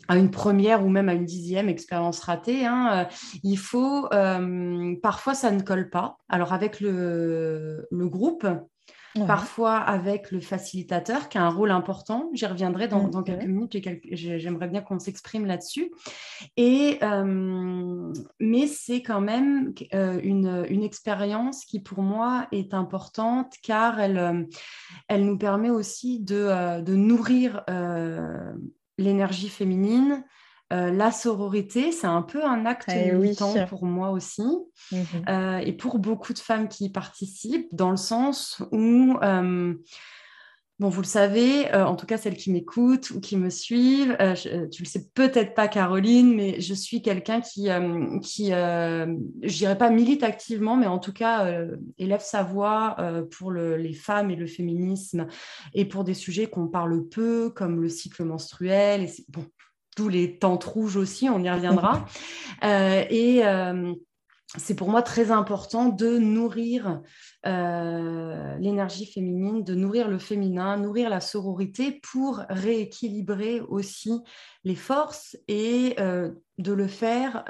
à 0.08 0.16
une 0.16 0.30
première 0.30 0.84
ou 0.84 0.88
même 0.88 1.08
à 1.08 1.14
une 1.14 1.26
dixième 1.26 1.68
expérience 1.68 2.20
ratée. 2.20 2.64
Hein. 2.64 3.06
Il 3.42 3.58
faut, 3.58 4.08
parfois 5.02 5.34
ça 5.34 5.50
ne 5.50 5.60
colle 5.60 5.90
pas. 5.90 6.16
Alors 6.30 6.54
avec 6.54 6.80
le, 6.80 7.86
le 7.90 8.08
groupe, 8.08 8.46
parfois 9.26 9.76
avec 9.76 10.30
le 10.30 10.40
facilitateur 10.40 11.28
qui 11.28 11.38
a 11.38 11.44
un 11.44 11.50
rôle 11.50 11.70
important. 11.70 12.30
J'y 12.32 12.46
reviendrai 12.46 12.88
dans, 12.88 13.22
quelques 13.22 13.44
minutes, 13.44 13.76
j'aimerais 14.12 14.68
bien 14.68 14.80
qu'on 14.80 14.98
s'exprime 14.98 15.46
là-dessus. 15.46 15.90
Et, 16.56 16.98
euh, 17.02 18.12
mais 18.38 18.66
c'est 18.66 19.02
quand 19.02 19.20
même 19.20 19.72
euh, 19.94 20.20
une, 20.22 20.64
une, 20.68 20.82
expérience 20.82 21.64
qui 21.64 21.80
pour 21.80 22.02
moi 22.02 22.46
est 22.52 22.74
importante 22.74 23.54
car 23.62 24.00
elle, 24.00 24.18
euh, 24.18 24.44
elle 25.08 25.24
nous 25.24 25.38
permet 25.38 25.70
aussi 25.70 26.20
de, 26.20 26.80
de 26.80 26.94
nourrir 26.94 27.64
l'énergie 28.98 29.48
féminine, 29.48 30.24
euh, 30.72 30.90
la 30.92 31.10
sororité, 31.10 31.90
c'est 31.90 32.06
un 32.06 32.22
peu 32.22 32.44
un 32.44 32.64
acte 32.64 32.90
eh 32.94 33.12
militant 33.12 33.54
pour 33.66 33.84
moi 33.84 34.10
aussi, 34.10 34.46
mhm. 34.92 35.04
euh, 35.28 35.58
et 35.58 35.72
pour 35.72 35.98
beaucoup 35.98 36.32
de 36.32 36.38
femmes 36.38 36.68
qui 36.68 36.84
y 36.84 36.90
participent, 36.90 37.68
dans 37.72 37.90
le 37.90 37.96
sens 37.96 38.62
où, 38.70 39.16
euh, 39.20 39.74
bon, 40.78 40.88
vous 40.88 41.00
le 41.00 41.06
savez, 41.06 41.74
en 41.74 41.96
tout 41.96 42.06
cas 42.06 42.18
celles 42.18 42.36
qui 42.36 42.52
m'écoutent 42.52 43.10
ou 43.10 43.20
qui 43.20 43.36
me 43.36 43.50
suivent, 43.50 44.16
tu 44.70 44.82
le 44.82 44.88
sais 44.88 45.08
peut-être 45.12 45.54
pas, 45.54 45.66
Caroline, 45.66 46.36
mais 46.36 46.60
je 46.60 46.72
suis 46.72 47.02
quelqu'un 47.02 47.40
qui, 47.40 47.68
qui 48.22 48.50
je 48.50 49.56
dirais 49.56 49.76
pas 49.76 49.90
milite 49.90 50.22
activement, 50.22 50.76
mais 50.76 50.86
en 50.86 51.00
tout 51.00 51.12
cas 51.12 51.52
élève 51.98 52.22
sa 52.22 52.44
voix 52.44 52.96
pour 53.36 53.50
les 53.50 53.92
femmes 53.92 54.30
et 54.30 54.36
le 54.36 54.46
féminisme, 54.46 55.26
et 55.74 55.84
pour 55.84 56.04
des 56.04 56.14
sujets 56.14 56.46
qu'on 56.46 56.68
parle 56.68 57.08
peu, 57.08 57.50
comme 57.50 57.82
le 57.82 57.88
cycle 57.88 58.22
menstruel. 58.22 59.02
Et 59.02 59.10
bon, 59.28 59.44
tous 60.00 60.08
les 60.08 60.38
tentes 60.38 60.64
rouges 60.64 60.96
aussi, 60.96 61.28
on 61.28 61.42
y 61.42 61.50
reviendra. 61.50 62.06
Euh, 62.62 63.04
et 63.08 63.46
euh, 63.46 63.94
c'est 64.58 64.74
pour 64.74 64.90
moi 64.90 65.00
très 65.00 65.30
important 65.30 65.88
de 65.88 66.18
nourrir 66.18 67.00
euh, 67.46 68.54
l'énergie 68.58 69.06
féminine, 69.06 69.64
de 69.64 69.74
nourrir 69.74 70.08
le 70.08 70.18
féminin, 70.18 70.76
nourrir 70.76 71.08
la 71.08 71.22
sororité 71.22 72.02
pour 72.02 72.42
rééquilibrer 72.50 73.62
aussi 73.62 74.12
les 74.64 74.74
forces 74.74 75.38
et 75.48 75.96
de 75.96 76.72
le 76.74 76.86
faire 76.86 77.44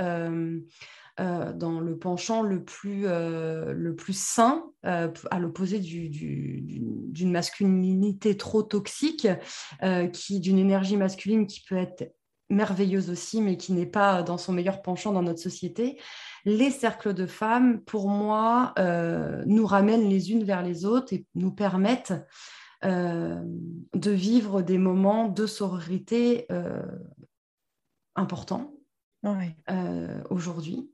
dans 1.19 1.81
le 1.81 1.99
penchant 1.99 2.43
le 2.43 2.63
plus, 2.63 3.03
le 3.03 3.95
plus 3.97 4.17
sain, 4.17 4.63
à 4.85 5.41
l'opposé 5.41 5.81
d'une 5.81 7.33
masculinité 7.33 8.37
trop 8.37 8.63
toxique, 8.63 9.27
qui 10.13 10.39
d'une 10.39 10.59
énergie 10.61 10.97
masculine 10.97 11.49
qui 11.49 11.65
peut 11.69 11.79
être 11.79 12.15
merveilleuse 12.51 13.11
aussi, 13.11 13.41
mais 13.41 13.57
qui 13.57 13.73
n'est 13.73 13.87
pas 13.87 14.23
dans 14.23 14.39
son 14.39 14.53
meilleur 14.53 14.83
penchant 14.83 15.13
dans 15.13 15.23
notre 15.23 15.41
société. 15.41 15.99
Les 16.45 16.71
cercles 16.71 17.15
de 17.15 17.27
femmes, 17.27 17.81
pour 17.83 18.09
moi, 18.09 18.73
euh, 18.79 19.43
nous 19.47 19.67
ramènent 19.67 20.09
les 20.09 20.33
unes 20.33 20.45
vers 20.45 20.63
les 20.63 20.85
autres 20.85 21.13
et 21.13 21.27
nous 21.35 21.53
permettent 21.53 22.15
euh, 22.85 23.41
de 23.95 24.11
vivre 24.11 24.63
des 24.63 24.79
moments 24.79 25.29
de 25.29 25.47
sororité 25.47 26.47
euh, 26.51 26.83
importants 28.17 28.73
aujourd'hui. 30.31 30.91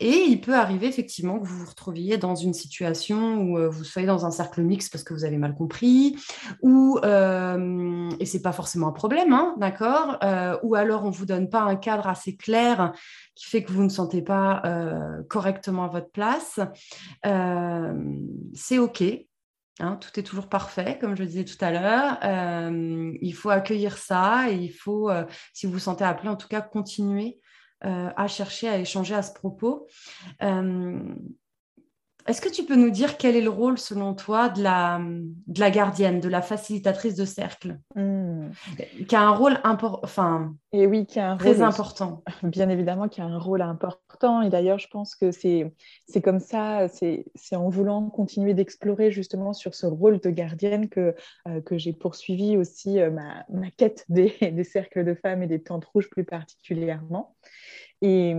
Et 0.00 0.24
il 0.28 0.40
peut 0.40 0.54
arriver 0.54 0.86
effectivement 0.86 1.38
que 1.38 1.46
vous 1.46 1.58
vous 1.58 1.70
retrouviez 1.70 2.18
dans 2.18 2.34
une 2.34 2.54
situation 2.54 3.40
où 3.40 3.70
vous 3.70 3.84
soyez 3.84 4.06
dans 4.06 4.26
un 4.26 4.30
cercle 4.30 4.62
mixte 4.62 4.92
parce 4.92 5.04
que 5.04 5.14
vous 5.14 5.24
avez 5.24 5.38
mal 5.38 5.54
compris, 5.54 6.16
ou, 6.62 6.98
et 6.98 8.26
c'est 8.26 8.42
pas 8.42 8.52
forcément 8.52 8.88
un 8.88 8.92
problème, 8.92 9.32
hein, 9.32 9.54
d'accord, 9.58 10.18
ou 10.62 10.74
alors 10.74 11.04
on 11.04 11.10
vous 11.10 11.26
donne 11.26 11.48
pas 11.48 11.62
un 11.62 11.76
cadre 11.76 12.08
assez 12.08 12.36
clair 12.36 12.92
qui 13.34 13.46
fait 13.46 13.62
que 13.62 13.72
vous 13.72 13.82
ne 13.82 13.88
sentez 13.88 14.22
pas 14.22 14.62
correctement 15.28 15.84
à 15.84 15.88
votre 15.88 16.10
place. 16.10 16.60
c'est 18.54 18.78
OK, 18.78 19.02
Hein, 19.80 19.96
tout 19.96 20.20
est 20.20 20.22
toujours 20.22 20.48
parfait, 20.48 20.98
comme 21.00 21.16
je 21.16 21.24
disais 21.24 21.44
tout 21.44 21.56
à 21.60 21.70
l'heure. 21.70 22.18
Euh, 22.22 23.12
il 23.22 23.34
faut 23.34 23.48
accueillir 23.48 23.96
ça 23.96 24.50
et 24.50 24.54
il 24.54 24.72
faut, 24.72 25.08
euh, 25.08 25.24
si 25.54 25.66
vous 25.66 25.72
vous 25.72 25.78
sentez 25.78 26.04
appelé, 26.04 26.28
en 26.28 26.36
tout 26.36 26.48
cas, 26.48 26.60
continuer 26.60 27.40
euh, 27.40 27.41
à 27.82 28.28
chercher, 28.28 28.68
à 28.68 28.78
échanger 28.78 29.14
à 29.14 29.22
ce 29.22 29.32
propos. 29.32 29.86
Est-ce 32.26 32.40
que 32.40 32.48
tu 32.48 32.64
peux 32.64 32.76
nous 32.76 32.90
dire 32.90 33.16
quel 33.16 33.36
est 33.36 33.40
le 33.40 33.50
rôle, 33.50 33.78
selon 33.78 34.14
toi, 34.14 34.48
de 34.48 34.62
la, 34.62 35.00
de 35.00 35.60
la 35.60 35.70
gardienne, 35.70 36.20
de 36.20 36.28
la 36.28 36.42
facilitatrice 36.42 37.14
de 37.14 37.24
cercle 37.24 37.78
hmm. 37.94 38.50
Qui 39.08 39.16
a 39.16 39.22
un 39.22 39.30
rôle 39.30 39.58
enfin, 39.64 40.54
et 40.72 40.86
oui, 40.86 41.06
qui 41.06 41.18
a 41.20 41.30
un 41.30 41.36
très 41.36 41.62
important. 41.62 42.22
Bien 42.42 42.68
évidemment, 42.68 43.08
qui 43.08 43.20
a 43.20 43.24
un 43.24 43.38
rôle 43.38 43.62
important. 43.62 44.42
Et 44.42 44.50
d'ailleurs, 44.50 44.78
je 44.78 44.88
pense 44.88 45.14
que 45.14 45.30
c'est 45.30 45.72
comme 46.22 46.40
ça, 46.40 46.88
c'est 46.88 47.56
en 47.56 47.68
voulant 47.68 48.08
continuer 48.08 48.54
d'explorer 48.54 49.10
justement 49.10 49.52
sur 49.52 49.74
ce 49.74 49.86
rôle 49.86 50.20
de 50.20 50.30
gardienne 50.30 50.88
que, 50.88 51.14
euh, 51.48 51.60
que 51.60 51.76
j'ai 51.76 51.92
poursuivi 51.92 52.56
aussi 52.56 53.00
euh, 53.00 53.10
ma, 53.10 53.44
ma, 53.50 53.70
quête 53.70 54.04
des, 54.08 54.34
des 54.52 54.64
cercles 54.64 55.04
de 55.04 55.14
femmes 55.14 55.42
et 55.42 55.46
des 55.46 55.62
tentes 55.62 55.84
rouges 55.86 56.08
plus 56.10 56.24
particulièrement. 56.24 57.34
Et, 58.00 58.34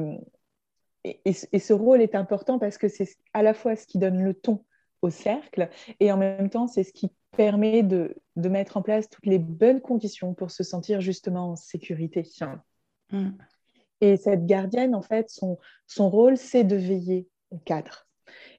et, 1.03 1.33
ce 1.33 1.73
rôle 1.73 2.01
est 2.01 2.15
important 2.15 2.59
parce 2.59 2.77
que 2.77 2.87
c'est 2.87 3.07
à 3.33 3.43
la 3.43 3.53
fois 3.53 3.75
ce 3.75 3.85
qui 3.85 3.97
donne 3.97 4.23
le 4.23 4.33
ton 4.33 4.63
au 5.01 5.09
cercle 5.09 5.69
et 5.99 6.11
en 6.11 6.17
même 6.17 6.49
temps 6.49 6.67
c'est 6.67 6.83
ce 6.83 6.93
qui 6.93 7.11
permet 7.35 7.83
de, 7.83 8.15
mettre 8.35 8.77
en 8.77 8.81
place 8.81 9.09
toutes 9.09 9.25
les 9.25 9.39
bonnes 9.39 9.81
conditions 9.81 10.33
pour 10.33 10.51
se 10.51 10.63
sentir 10.63 11.01
justement 11.01 11.51
en 11.51 11.55
sécurité. 11.55 12.27
Mm. 13.11 13.31
Et 14.01 14.17
cette 14.17 14.45
gardienne, 14.45 14.95
en 14.95 15.01
fait, 15.01 15.29
son, 15.29 15.57
son 15.87 16.09
rôle, 16.09 16.37
c'est 16.37 16.63
de 16.63 16.75
veiller 16.75 17.27
au 17.51 17.57
cadre. 17.57 18.07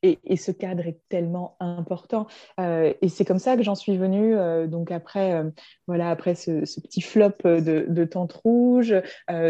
Et, 0.02 0.36
ce 0.36 0.50
cadre 0.50 0.86
est 0.86 1.00
tellement 1.08 1.56
important. 1.60 2.26
Euh, 2.60 2.92
et 3.00 3.08
c'est 3.08 3.24
comme 3.24 3.38
ça 3.38 3.56
que 3.56 3.62
j'en 3.62 3.74
suis 3.74 3.96
venue, 3.96 4.36
euh, 4.36 4.66
donc 4.66 4.90
après, 4.90 5.32
euh, 5.32 5.50
voilà, 5.86 6.10
après 6.10 6.34
ce, 6.34 6.60
petit 6.80 7.00
flop 7.00 7.30
de, 7.44 7.86
de 7.88 8.04
Tente 8.04 8.32
Rouge, 8.32 8.94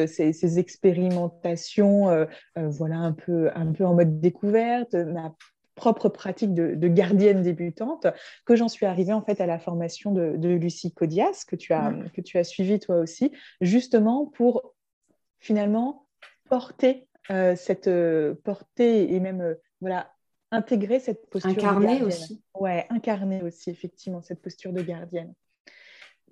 ces, 0.06 0.58
expérimentations, 0.58 2.26
voilà, 2.56 2.96
un 2.96 3.12
peu, 3.12 3.50
un 3.54 3.72
peu 3.72 3.84
en 3.84 3.94
mode 3.94 4.20
découverte, 4.20 4.94
ma 4.94 5.34
propre 5.74 6.08
pratique 6.08 6.54
de, 6.54 6.88
gardienne 6.88 7.42
débutante, 7.42 8.06
que 8.44 8.54
j'en 8.54 8.68
suis 8.68 8.86
arrivée 8.86 9.12
en 9.12 9.22
fait 9.22 9.40
à 9.40 9.46
la 9.46 9.58
formation 9.58 10.12
de, 10.12 10.48
Lucie 10.48 10.92
Codias, 10.92 11.44
que 11.48 11.56
tu 11.56 11.72
as, 11.72 11.92
que 12.14 12.20
tu 12.20 12.38
as 12.38 12.44
suivi 12.44 12.78
toi 12.78 12.96
aussi, 12.96 13.32
justement 13.60 14.26
pour 14.26 14.74
finalement 15.40 16.06
porter 16.48 17.08
cette 17.56 17.90
portée 18.44 19.14
et 19.14 19.20
même 19.20 19.56
voilà 19.80 20.13
intégrer 20.54 21.00
cette 21.00 21.28
posture. 21.28 21.50
Incarner 21.50 22.02
aussi. 22.02 22.42
Ouais, 22.58 22.86
incarner 22.90 23.42
aussi, 23.42 23.70
effectivement, 23.70 24.22
cette 24.22 24.40
posture 24.40 24.72
de 24.72 24.82
gardienne. 24.82 25.34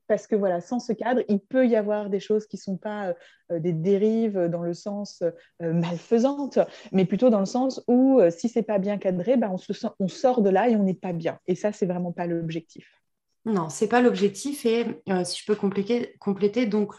Parce 0.08 0.26
que 0.26 0.36
voilà, 0.36 0.60
sans 0.60 0.78
ce 0.78 0.92
cadre, 0.92 1.22
il 1.28 1.40
peut 1.40 1.66
y 1.66 1.76
avoir 1.76 2.10
des 2.10 2.20
choses 2.20 2.46
qui 2.46 2.56
ne 2.56 2.60
sont 2.60 2.76
pas 2.76 3.14
euh, 3.50 3.60
des 3.60 3.72
dérives 3.72 4.48
dans 4.48 4.62
le 4.62 4.74
sens 4.74 5.22
euh, 5.22 5.72
malfaisante, 5.72 6.58
mais 6.90 7.04
plutôt 7.04 7.30
dans 7.30 7.40
le 7.40 7.46
sens 7.46 7.82
où 7.88 8.20
euh, 8.20 8.30
si 8.30 8.48
c'est 8.48 8.62
pas 8.62 8.78
bien 8.78 8.98
cadré, 8.98 9.36
ben 9.36 9.50
on, 9.50 9.58
se 9.58 9.72
sent, 9.72 9.88
on 10.00 10.08
sort 10.08 10.42
de 10.42 10.50
là 10.50 10.68
et 10.68 10.76
on 10.76 10.82
n'est 10.82 10.94
pas 10.94 11.12
bien. 11.12 11.38
Et 11.46 11.54
ça, 11.54 11.72
c'est 11.72 11.86
vraiment 11.86 12.12
pas 12.12 12.26
l'objectif. 12.26 13.01
Non, 13.44 13.68
c'est 13.68 13.88
pas 13.88 14.00
l'objectif. 14.00 14.64
Et 14.66 15.02
euh, 15.08 15.24
si 15.24 15.40
je 15.40 15.46
peux 15.46 15.56
compléter, 15.56 16.66
donc 16.66 16.94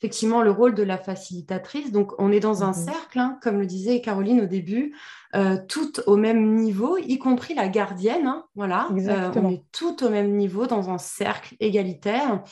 effectivement 0.00 0.42
le 0.42 0.50
rôle 0.50 0.74
de 0.74 0.82
la 0.82 0.98
facilitatrice. 0.98 1.92
Donc 1.92 2.12
on 2.18 2.32
est 2.32 2.40
dans 2.40 2.64
un 2.64 2.72
mhm. 2.72 2.74
cercle, 2.74 3.18
hein, 3.18 3.38
comme 3.42 3.60
le 3.60 3.66
disait 3.66 4.00
Caroline 4.00 4.40
au 4.40 4.46
début, 4.46 4.96
euh, 5.36 5.56
toutes 5.68 6.02
au 6.06 6.16
même 6.16 6.56
niveau, 6.56 6.98
y 6.98 7.18
compris 7.18 7.54
la 7.54 7.68
gardienne. 7.68 8.26
Hein, 8.26 8.44
voilà, 8.56 8.88
euh, 8.90 9.30
on 9.36 9.50
est 9.50 9.62
toutes 9.70 10.02
au 10.02 10.10
même 10.10 10.36
niveau 10.36 10.66
dans 10.66 10.90
un 10.90 10.98
cercle 10.98 11.54
égalitaire. 11.60 12.42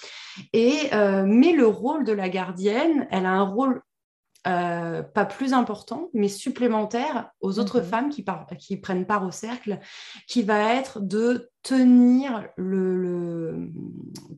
Et 0.53 0.91
mais 0.93 1.53
le 1.53 1.67
rôle 1.67 2.05
de 2.05 2.13
la 2.13 2.29
gardienne, 2.29 3.09
elle 3.11 3.27
a 3.27 3.33
un 3.33 3.43
rôle 3.43 3.83
euh, 4.49 5.05
pas 5.05 5.25
plus 5.25 5.53
important, 5.53 6.11
mais 6.15 6.27
supplémentaire 6.27 7.31
aux 7.41 7.61
autres 7.61 7.79
mhm. 7.79 7.87
femmes 7.87 8.09
qui, 8.11 8.25
qui, 8.59 8.77
prennent 8.77 9.07
part 9.07 9.25
au 9.25 9.31
cercle, 9.31 9.79
qui 10.27 10.43
va 10.43 10.75
être 10.75 10.99
de 11.01 11.52
tenir 11.63 12.49
le, 12.57 13.71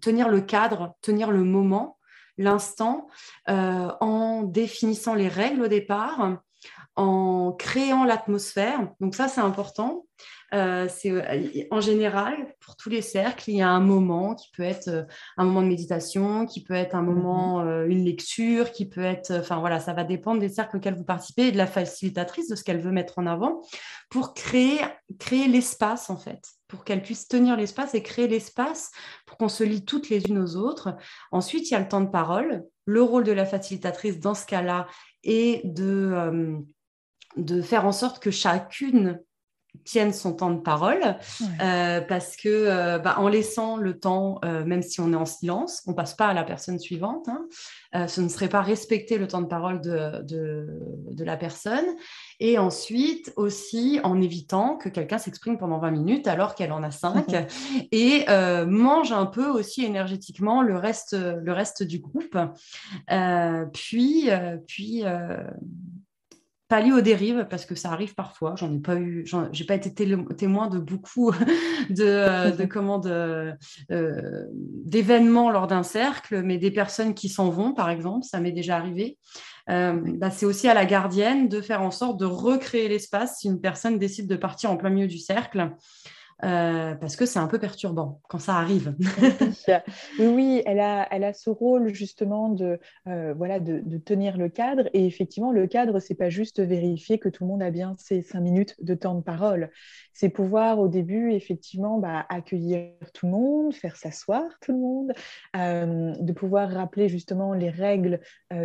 tenir 0.00 0.28
le 0.28 0.40
cadre, 0.40 0.94
tenir 1.00 1.30
le 1.30 1.44
moment, 1.44 1.98
l'instant, 2.38 3.06
euh, 3.48 3.90
en 4.00 4.42
définissant 4.42 5.14
les 5.14 5.28
règles 5.28 5.62
au 5.62 5.68
départ, 5.68 6.38
en 6.96 7.52
créant 7.52 8.04
l'atmosphère. 8.04 8.88
Donc 9.00 9.14
ça, 9.14 9.28
c'est 9.28 9.40
important. 9.40 10.06
Euh, 10.52 10.87
c'est 10.88 11.10
euh, 11.10 11.64
en 11.72 11.80
général 11.80 12.54
pour 12.60 12.76
tous 12.76 12.88
les 12.88 13.02
cercles, 13.02 13.50
il 13.50 13.56
y 13.56 13.62
a 13.62 13.68
un 13.68 13.80
moment 13.80 14.37
qui 14.37 14.52
peut 14.52 14.62
être 14.62 15.06
un 15.37 15.44
moment 15.44 15.62
de 15.62 15.66
méditation, 15.66 16.46
qui 16.46 16.62
peut 16.62 16.74
être 16.74 16.94
un 16.94 17.02
moment, 17.02 17.64
mhm. 17.64 17.90
une 17.90 18.04
lecture, 18.04 18.70
qui 18.70 18.88
peut 18.88 19.02
être, 19.02 19.32
enfin 19.32 19.58
voilà, 19.58 19.80
ça 19.80 19.94
va 19.94 20.04
dépendre 20.04 20.40
des 20.40 20.50
cercles 20.50 20.76
auxquels 20.76 20.94
vous 20.94 21.04
participez 21.04 21.48
et 21.48 21.52
de 21.52 21.56
la 21.56 21.66
facilitatrice 21.66 22.48
de 22.48 22.54
ce 22.54 22.62
qu'elle 22.62 22.80
veut 22.80 22.92
mettre 22.92 23.18
en 23.18 23.26
avant 23.26 23.62
pour 24.10 24.32
créer, 24.32 24.78
créer 25.18 25.48
l'espace 25.48 26.08
en 26.08 26.16
fait, 26.16 26.44
pour 26.74 26.84
qu'elle 26.84 27.02
puisse 27.02 27.28
tenir 27.28 27.56
l'espace 27.56 27.94
et 27.94 28.02
créer 28.02 28.28
l'espace 28.28 28.90
pour 29.26 29.37
qu'on 29.37 29.48
se 29.48 29.64
lie 29.64 29.84
toutes 29.84 30.08
les 30.08 30.22
unes 30.26 30.38
aux 30.38 30.56
autres. 30.56 30.96
Ensuite, 31.32 31.70
il 31.70 31.72
y 31.72 31.76
a 31.76 31.80
le 31.80 31.88
temps 31.88 32.00
de 32.00 32.10
parole. 32.10 32.64
Le 32.84 33.02
rôle 33.02 33.24
de 33.24 33.32
la 33.32 33.46
facilitatrice 33.46 34.20
dans 34.20 34.34
ce 34.34 34.46
cas-là 34.46 34.87
est 35.22 35.62
de 35.64 36.62
de 37.37 37.62
faire 37.62 37.84
en 37.84 37.92
sorte 37.92 38.22
que 38.22 38.30
chacune 38.30 39.20
tienne 39.84 40.12
son 40.12 40.32
temps 40.32 40.50
de 40.50 40.60
parole 40.60 41.16
euh, 41.60 42.00
parce 42.00 42.37
que 42.37 42.48
euh, 42.48 42.98
bah, 42.98 43.16
en 43.18 43.28
laissant 43.28 43.76
le 43.76 43.98
temps, 43.98 44.38
euh, 44.44 44.64
même 44.64 44.82
si 44.82 45.00
on 45.00 45.12
est 45.12 45.16
en 45.16 45.26
silence, 45.26 45.82
on 45.87 45.94
passe 45.94 46.14
pas 46.14 46.28
à 46.28 46.34
la 46.34 46.44
personne 46.44 46.78
suivante. 46.78 47.28
Hein. 47.28 48.06
ce 48.08 48.20
ne 48.20 48.28
serait 48.28 48.48
pas 48.48 48.60
respecter 48.60 49.18
le 49.18 49.28
temps 49.28 49.40
de 49.40 49.46
parole 49.46 49.80
de, 49.80 50.22
de, 50.22 51.24
la 51.24 51.37
personne. 51.37 51.84
Et 52.40 52.58
ensuite 52.58 53.32
aussi 53.37 54.00
en 54.02 54.20
évitant 54.20 54.76
que 54.76 54.88
quelqu'un 54.88 55.18
s'exprime 55.18 55.58
pendant 55.58 55.78
20 55.78 55.90
minutes 55.90 56.26
alors 56.26 56.54
qu'elle 56.54 56.72
en 56.72 56.82
a 56.82 56.90
5 56.90 57.26
et 57.92 58.24
mange 58.66 59.12
un 59.12 59.26
peu 59.26 59.46
aussi 59.46 59.84
énergétiquement 59.84 60.62
le 60.62 60.76
reste, 60.76 61.14
le 61.14 61.52
reste 61.52 61.82
du 61.82 62.00
groupe. 62.00 62.37
puis, 63.72 64.30
puis 64.66 65.04
lié 66.80 66.92
aux 66.92 67.00
dérives 67.00 67.46
parce 67.48 67.66
que 67.66 67.74
ça 67.74 67.90
arrive 67.90 68.14
parfois. 68.14 68.54
J'en 68.56 68.72
ai 68.72 68.78
pas 68.78 68.96
eu, 68.96 69.26
j'ai 69.52 69.64
pas 69.64 69.74
été 69.74 69.92
témoin 70.37 70.68
de 70.68 70.78
beaucoup 70.78 71.32
de, 71.90 72.04
euh, 72.04 72.50
de 72.50 72.64
comment 72.66 73.00
euh, 73.06 73.52
d'événements 74.84 75.50
lors 75.50 75.66
d'un 75.66 75.82
cercle, 75.82 76.42
mais 76.42 76.58
des 76.58 76.70
personnes 76.70 77.14
qui 77.14 77.28
s'en 77.28 77.50
vont, 77.50 77.72
par 77.72 77.90
exemple, 77.90 78.24
ça 78.24 78.40
m'est 78.40 78.52
déjà 78.52 78.76
arrivé. 78.76 79.18
Euh, 79.70 79.98
bah, 80.18 80.30
c'est 80.30 80.46
aussi 80.46 80.68
à 80.68 80.74
la 80.74 80.84
gardienne 80.84 81.48
de 81.48 81.60
faire 81.60 81.82
en 81.82 81.90
sorte 81.90 82.20
de 82.20 82.26
recréer 82.26 82.88
l'espace 82.88 83.38
si 83.38 83.48
une 83.48 83.60
personne 83.60 83.98
décide 83.98 84.28
de 84.28 84.37
partir 84.37 84.70
en 84.70 84.76
plein 84.76 84.90
milieu 84.90 85.08
du 85.08 85.18
cercle. 85.18 85.70
Euh, 86.42 86.94
parce 86.97 87.16
que 87.16 87.27
c'est 87.27 87.38
un 87.38 87.47
peu 87.47 87.59
perturbant 87.59 88.20
quand 88.29 88.38
ça 88.38 88.57
arrive. 88.57 88.94
oui, 90.18 90.62
elle 90.66 90.81
a, 90.81 91.07
elle 91.11 91.25
a 91.25 91.33
ce 91.33 91.49
rôle 91.49 91.94
justement 91.94 92.49
de, 92.49 92.81
euh, 93.07 93.35
de, 93.61 93.99
tenir 93.99 94.37
le 94.37 94.49
cadre. 94.49 94.88
Et 94.92 95.07
effectivement, 95.07 95.53
le 95.53 95.66
cadre, 95.66 96.01
c'est 96.01 96.14
pas 96.14 96.31
juste 96.31 96.61
vérifier 96.61 97.18
que 97.18 97.29
tout 97.29 97.44
le 97.44 97.51
monde 97.51 97.62
a 97.62 97.70
bien 97.70 97.94
ses 97.99 98.23
cinq 98.23 98.40
minutes 98.40 98.75
de 98.83 98.94
temps 98.94 99.14
de 99.14 99.23
parole. 99.23 99.70
C'est 100.14 100.29
pouvoir 100.29 100.79
au 100.79 100.87
début, 100.87 101.33
effectivement, 101.33 101.98
bah, 101.98 102.24
accueillir 102.29 102.90
tout 103.12 103.27
le 103.27 103.33
monde, 103.33 103.74
faire 103.74 103.96
s'asseoir 103.96 104.44
tout 104.61 104.72
le 104.72 104.79
monde, 104.79 105.12
euh, 105.57 106.12
de 106.20 106.33
pouvoir 106.33 106.70
rappeler 106.70 107.09
justement 107.09 107.53
les 107.53 107.70
règles 107.70 108.20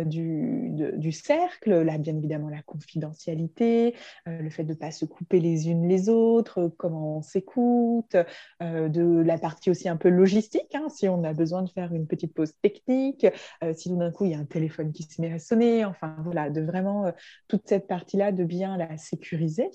du, 0.06 0.70
du, 0.72 1.10
cercle, 1.10 1.82
là, 1.82 1.98
bien 1.98 2.16
évidemment 2.16 2.48
la 2.48 2.62
confidentialité, 2.62 3.96
le 4.26 4.48
fait 4.50 4.62
de 4.62 4.72
ne 4.72 4.78
pas 4.78 4.92
se 4.92 5.04
couper 5.04 5.40
les 5.40 5.68
unes 5.68 5.88
les 5.88 6.08
autres, 6.08 6.72
comment 6.76 7.18
on 7.18 7.22
s'écoute 7.22 8.14
de 8.60 9.22
la 9.22 9.36
partie 9.36 9.70
aussi 9.70 9.88
un 9.88 9.96
peu 9.96 10.08
logistique, 10.08 10.72
hein, 10.74 10.88
si 10.88 11.08
on 11.08 11.24
a 11.24 11.32
besoin 11.32 11.62
de 11.62 11.70
faire 11.70 11.92
une 11.92 12.06
petite 12.06 12.32
pause 12.32 12.52
technique, 12.62 13.26
si 13.74 13.88
tout 13.88 13.96
d'un 13.96 14.12
coup 14.12 14.26
il 14.26 14.30
y 14.30 14.34
a 14.34 14.38
un 14.38 14.44
téléphone 14.44 14.92
qui 14.92 15.02
se 15.02 15.20
met 15.20 15.32
à 15.32 15.40
sonner, 15.40 15.84
enfin 15.84 16.14
voilà, 16.22 16.50
de 16.50 16.60
vraiment 16.60 17.12
toute 17.48 17.68
cette 17.68 17.88
partie-là, 17.88 18.30
de 18.30 18.44
bien 18.44 18.76
la 18.76 18.96
sécuriser. 18.96 19.70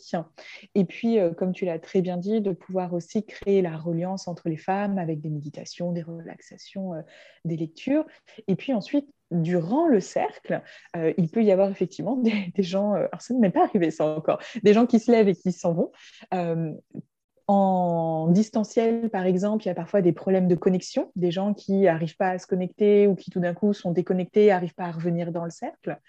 Et 0.76 0.86
puis, 0.86 1.18
comme 1.38 1.52
tu 1.52 1.65
l'as 1.66 1.80
très 1.80 2.02
bien 2.02 2.18
dit, 2.18 2.42
de 2.42 2.52
pouvoir 2.52 2.94
aussi 2.94 3.26
créer 3.26 3.62
la 3.62 3.78
reliance 3.78 4.28
entre 4.28 4.50
les 4.50 4.58
femmes 4.58 4.98
avec 4.98 5.22
des 5.22 5.30
méditations, 5.30 5.92
des 5.92 6.02
relaxations, 6.02 6.94
des 7.44 7.58
lectures. 7.58 8.06
Et 8.48 8.56
puis 8.56 8.74
ensuite, 8.74 9.08
durant 9.32 9.88
le 9.88 10.00
cercle, 10.00 10.62
euh, 10.96 11.14
il 11.18 11.30
peut 11.30 11.44
y 11.44 11.52
avoir 11.52 11.70
effectivement 11.70 12.18
des, 12.56 12.64
gens, 12.64 12.94
euh, 12.94 13.08
alors 13.12 13.22
ça 13.22 13.34
ne 13.34 13.40
m'est 13.40 13.50
pas 13.50 13.64
arrivé 13.64 13.92
ça 13.92 14.06
encore, 14.06 14.40
des 14.64 14.74
gens 14.74 14.86
qui 14.86 15.00
se 15.00 15.12
lèvent 15.12 15.30
et 15.30 15.36
qui 15.36 15.52
s'en 15.52 15.74
vont. 15.74 15.92
Euh, 16.34 16.72
en 17.48 18.28
distanciel, 18.30 19.10
par 19.12 19.26
exemple, 19.26 19.66
il 19.66 19.68
y 19.68 19.72
a 19.72 19.76
parfois 19.76 20.02
des 20.02 20.14
problèmes 20.14 20.48
de 20.48 20.56
connexion, 20.56 21.12
des 21.16 21.30
gens 21.30 21.54
qui 21.54 21.82
n'arrivent 21.82 22.18
pas 22.18 22.30
à 22.30 22.40
se 22.40 22.48
connecter 22.48 23.06
ou 23.06 23.14
qui 23.14 23.30
tout 23.30 23.40
d'un 23.40 23.54
coup 23.54 23.72
sont 23.72 23.92
déconnectés, 23.92 24.48
n'arrivent 24.48 24.74
pas 24.74 24.86
à 24.86 24.92
revenir 24.92 25.32
dans 25.32 25.46
le 25.46 25.52
cercle. 25.52 26.00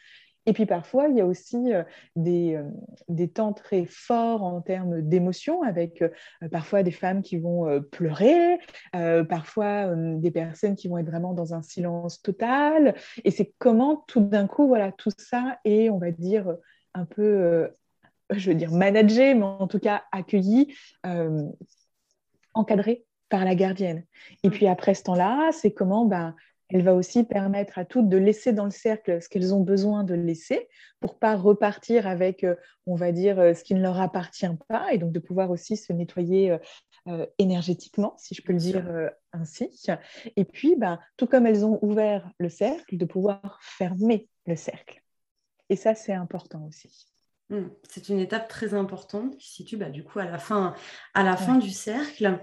Et 0.46 0.52
puis 0.52 0.64
parfois, 0.64 1.08
il 1.08 1.16
y 1.16 1.20
a 1.20 1.26
aussi 1.26 1.72
euh, 1.72 1.82
des, 2.14 2.54
euh, 2.54 2.62
des, 3.08 3.28
temps 3.28 3.52
très 3.52 3.84
forts 3.84 4.44
en 4.44 4.60
termes 4.60 5.02
d'émotions, 5.02 5.62
avec 5.62 6.02
euh, 6.02 6.08
parfois 6.50 6.84
des 6.84 6.92
femmes 6.92 7.22
qui 7.22 7.36
vont 7.36 7.82
pleurer, 7.90 8.58
parfois 9.28 9.94
des 9.94 10.30
personnes 10.30 10.76
qui 10.76 10.88
vont 10.88 10.98
être 10.98 11.06
vraiment 11.06 11.34
dans 11.34 11.54
un 11.54 11.62
silence 11.62 12.22
total. 12.22 12.94
Et 13.24 13.30
c'est 13.30 13.52
comment 13.58 14.04
tout 14.06 14.20
d'un 14.20 14.46
coup, 14.46 14.68
voilà, 14.68 14.92
tout 14.92 15.10
ça 15.16 15.58
est, 15.64 15.90
on 15.90 15.98
va 15.98 16.10
dire, 16.12 16.56
un 16.94 17.04
peu, 17.04 17.68
je 18.30 18.50
veux 18.50 18.56
dire, 18.56 18.70
managé, 18.70 19.34
mais 19.34 19.44
en 19.44 19.66
tout 19.66 19.80
cas 19.80 20.04
accueilli, 20.12 20.74
encadré 22.54 23.04
par 23.28 23.44
la 23.44 23.54
gardienne. 23.54 24.04
Et 24.42 24.50
puis 24.50 24.66
après 24.66 24.94
ce 24.94 25.02
temps-là, 25.04 25.50
c'est 25.52 25.72
comment 25.72 26.04
ben, 26.04 26.34
elle 26.68 26.82
va 26.82 26.94
aussi 26.94 27.24
permettre 27.24 27.78
à 27.78 27.84
toutes 27.84 28.08
de 28.08 28.16
laisser 28.16 28.52
dans 28.52 28.64
le 28.64 28.70
cercle 28.70 29.22
ce 29.22 29.28
qu'elles 29.28 29.54
ont 29.54 29.60
besoin 29.60 30.04
de 30.04 30.14
laisser 30.14 30.68
pour 31.00 31.18
pas 31.18 31.36
repartir 31.36 32.06
avec, 32.06 32.42
euh, 32.44 32.56
on 32.86 32.96
va 32.96 33.12
dire, 33.12 33.38
euh, 33.38 33.54
ce 33.54 33.62
qui 33.62 33.74
ne 33.74 33.82
leur 33.82 34.00
appartient 34.00 34.46
pas 34.68 34.92
et 34.92 34.98
donc 34.98 35.12
de 35.12 35.20
pouvoir 35.20 35.50
aussi 35.50 35.76
se 35.76 35.92
nettoyer 35.92 36.56
euh, 37.08 37.26
énergétiquement, 37.38 38.14
si 38.18 38.34
je 38.34 38.42
peux 38.42 38.52
le 38.52 38.58
dire 38.58 38.84
ainsi. 39.32 39.70
Et 40.34 40.44
puis, 40.44 40.74
ben, 40.76 40.98
tout 41.16 41.26
comme 41.26 41.46
elles 41.46 41.64
ont 41.64 41.78
ouvert 41.82 42.28
le 42.38 42.48
cercle, 42.48 42.96
de 42.96 43.04
pouvoir 43.04 43.58
fermer 43.62 44.28
le 44.46 44.56
cercle. 44.56 45.02
Et 45.68 45.76
ça, 45.76 45.94
c'est 45.94 46.14
important 46.14 46.66
aussi. 46.66 47.06
Mmh. 47.50 47.68
C'est 47.88 48.08
une 48.08 48.18
étape 48.18 48.48
très 48.48 48.74
importante 48.74 49.36
qui 49.36 49.48
se 49.48 49.54
situe 49.54 49.76
bah, 49.76 49.88
du 49.88 50.02
coup 50.02 50.18
à 50.18 50.24
la 50.24 50.38
fin, 50.38 50.74
à 51.14 51.22
la 51.22 51.36
fin 51.36 51.58
du 51.58 51.70
cercle. 51.70 52.40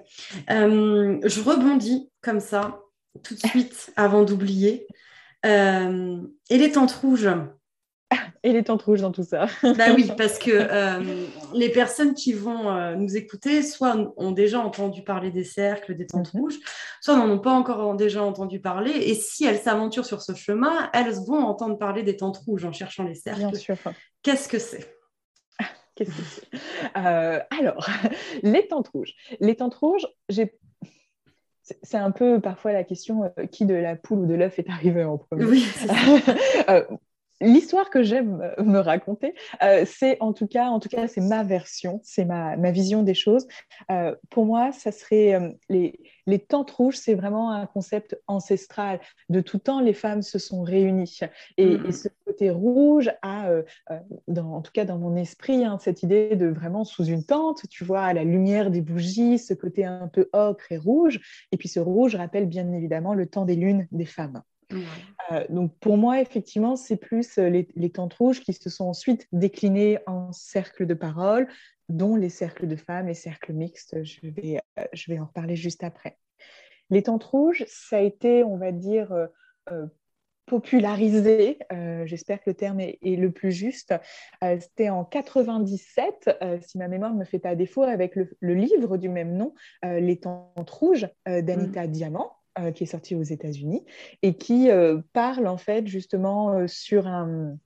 je 0.47 1.43
rebondis 1.43 2.09
comme 2.21 2.39
ça 2.39 2.79
tout 3.21 3.35
de 3.35 3.39
suite 3.39 3.91
avant 3.95 4.23
d'oublier. 4.23 4.87
Euh, 5.45 6.17
et 6.49 6.57
les 6.57 6.71
tentes 6.71 6.91
rouges. 6.91 7.29
Et 8.43 8.51
les 8.51 8.63
tentes 8.63 8.83
rouges 8.83 9.01
dans 9.01 9.11
tout 9.11 9.23
ça. 9.23 9.47
bah 9.63 9.93
oui, 9.95 10.11
parce 10.17 10.37
que 10.37 10.51
euh, 10.51 11.25
les 11.53 11.69
personnes 11.69 12.13
qui 12.13 12.33
vont 12.33 12.69
euh, 12.69 12.95
nous 12.95 13.15
écouter, 13.15 13.63
soit 13.63 14.13
ont 14.17 14.31
déjà 14.31 14.59
entendu 14.59 15.03
parler 15.03 15.31
des 15.31 15.43
cercles, 15.43 15.95
des 15.95 16.05
tentes 16.05 16.33
mhm. 16.33 16.41
rouges, 16.41 16.59
soit 17.01 17.15
n'en 17.15 17.29
ont 17.29 17.39
pas 17.39 17.53
encore 17.53 17.95
déjà 17.95 18.23
entendu 18.23 18.59
parler. 18.59 18.91
Et 18.91 19.15
si 19.15 19.45
elles 19.45 19.59
s'aventurent 19.59 20.05
sur 20.05 20.21
ce 20.21 20.35
chemin, 20.35 20.89
elles 20.93 21.13
vont 21.25 21.39
entendre 21.39 21.77
parler 21.77 22.03
des 22.03 22.17
tentes 22.17 22.37
rouges 22.37 22.65
en 22.65 22.71
cherchant 22.71 23.03
les 23.03 23.15
cercles. 23.15 23.39
Bien 23.39 23.53
sûr. 23.53 23.77
Qu'est-ce 24.21 24.47
que 24.47 24.59
c'est? 24.59 24.95
Qu'est-ce 25.95 26.11
que 26.11 26.23
c'est? 26.23 26.59
Alors, 26.95 27.87
les 28.43 28.67
tentes 28.67 28.89
rouges. 28.89 29.13
Les 29.39 29.55
tentes 29.55 29.75
rouges, 29.75 30.07
j'ai 30.29 30.53
c'est 31.63 31.97
un 31.97 32.11
peu 32.11 32.39
parfois 32.39 32.73
la 32.73 32.83
question 32.83 33.23
euh, 33.23 33.45
qui 33.45 33.65
de 33.65 33.73
la 33.73 33.95
poule 33.95 34.19
ou 34.19 34.25
de 34.25 34.33
l'œuf 34.33 34.59
est 34.59 34.69
arrivé 34.69 35.03
en 35.03 35.17
premier. 35.17 35.45
Oui, 35.45 35.65
euh, 36.69 36.83
L'histoire 37.41 37.89
que 37.89 38.03
j'aime 38.03 38.53
me 38.59 38.79
raconter, 38.79 39.33
euh, 39.63 39.83
c'est 39.85 40.17
en 40.21 40.31
tout 40.31 40.47
cas, 40.47 40.67
en 40.67 40.79
tout 40.79 40.87
cas, 40.87 41.07
c'est 41.07 41.19
ma 41.19 41.43
version, 41.43 41.99
c'est 42.03 42.23
ma, 42.23 42.55
ma, 42.55 42.71
vision 42.71 43.03
des 43.03 43.15
choses. 43.15 43.47
pour 44.29 44.45
moi, 44.45 44.71
ça 44.71 44.93
serait 44.93 45.57
les, 45.67 45.99
les 46.25 46.39
tentes 46.39 46.71
rouges, 46.71 46.97
c'est 46.97 47.15
vraiment 47.15 47.51
un 47.51 47.65
concept 47.65 48.19
ancestral. 48.27 48.99
De 49.29 49.41
tout 49.41 49.57
temps, 49.57 49.79
les 49.79 49.93
femmes 49.93 50.21
se 50.21 50.39
sont 50.39 50.63
réunies. 50.63 51.19
Et, 51.57 51.77
mm. 51.77 51.91
ce 51.91 52.07
côté 52.25 52.49
rouge 52.49 53.11
a, 53.21 53.49
euh, 53.49 53.63
euh, 53.91 54.41
en 54.41 54.61
tout 54.61 54.71
cas 54.71 54.85
dans 54.85 54.97
mon 54.97 55.15
esprit, 55.15 55.65
hein, 55.65 55.77
cette 55.79 56.03
idée 56.03 56.35
de 56.35 56.47
vraiment 56.47 56.83
sous 56.83 57.05
une 57.05 57.25
tente, 57.25 57.67
tu 57.69 57.83
vois, 57.83 58.03
à 58.03 58.13
la 58.13 58.23
lumière 58.23 58.71
des 58.71 58.81
bougies, 58.81 59.37
ce 59.39 59.53
côté 59.53 59.85
un 59.85 60.07
peu 60.07 60.29
ocre 60.33 60.71
et 60.71 60.77
rouge. 60.77 61.19
Et 61.51 61.57
puis 61.57 61.67
ce 61.69 61.79
rouge 61.79 62.15
rappelle 62.15 62.47
bien 62.47 62.71
évidemment 62.71 63.13
le 63.13 63.25
temps 63.25 63.45
des 63.45 63.55
lunes 63.55 63.87
des 63.91 64.05
femmes. 64.05 64.41
Euh, 65.31 65.45
donc 65.49 65.77
pour 65.79 65.97
moi, 65.97 66.21
effectivement, 66.21 66.75
c'est 66.75 66.97
plus 66.97 67.37
les, 67.37 67.67
les 67.75 67.89
tentes 67.91 68.13
rouges 68.15 68.41
qui 68.41 68.53
se 68.53 68.69
sont 68.69 68.85
ensuite 68.85 69.27
déclinées 69.31 69.99
en 70.07 70.31
cercles 70.31 70.87
de 70.87 70.93
parole, 70.93 71.47
dont 71.93 72.15
les 72.15 72.29
cercles 72.29 72.67
de 72.67 72.75
femmes 72.75 73.07
et 73.07 73.13
cercles 73.13 73.53
mixtes. 73.53 74.03
Je 74.03 74.19
vais, 74.23 74.59
euh, 74.79 74.83
je 74.93 75.11
vais 75.11 75.19
en 75.19 75.25
reparler 75.25 75.55
juste 75.55 75.83
après. 75.83 76.17
Les 76.89 77.03
tentes 77.03 77.23
rouges, 77.23 77.63
ça 77.67 77.97
a 77.97 78.01
été, 78.01 78.43
on 78.43 78.57
va 78.57 78.71
dire, 78.71 79.11
euh, 79.11 79.27
euh, 79.71 79.85
popularisé, 80.45 81.57
j'espère 82.03 82.39
que 82.39 82.49
le 82.49 82.53
terme 82.53 82.81
est, 82.81 82.99
le 83.01 83.31
plus 83.31 83.53
juste. 83.53 83.93
C'était 84.41 84.89
en 84.89 85.05
97, 85.05 86.37
si 86.59 86.77
ma 86.77 86.89
mémoire 86.89 87.13
ne 87.13 87.19
me 87.19 87.23
fait 87.23 87.39
pas 87.39 87.55
défaut, 87.55 87.83
avec 87.83 88.17
le, 88.17 88.53
livre 88.53 88.97
du 88.97 89.07
même 89.07 89.37
nom, 89.37 89.53
Les 89.83 90.19
tentes 90.19 90.69
rouges 90.69 91.07
d'Anita 91.25 91.87
mmh. 91.87 91.91
Diamant. 91.91 92.33
qui 92.75 92.83
est 92.83 92.87
sorti 92.87 93.15
aux 93.15 93.23
États-Unis 93.23 93.85
et 94.21 94.33
qui 94.33 94.67
parle 95.13 95.47
en 95.47 95.57
fait 95.57 95.87
justement 95.87 96.67
sur 96.67 97.07
un, 97.07 97.57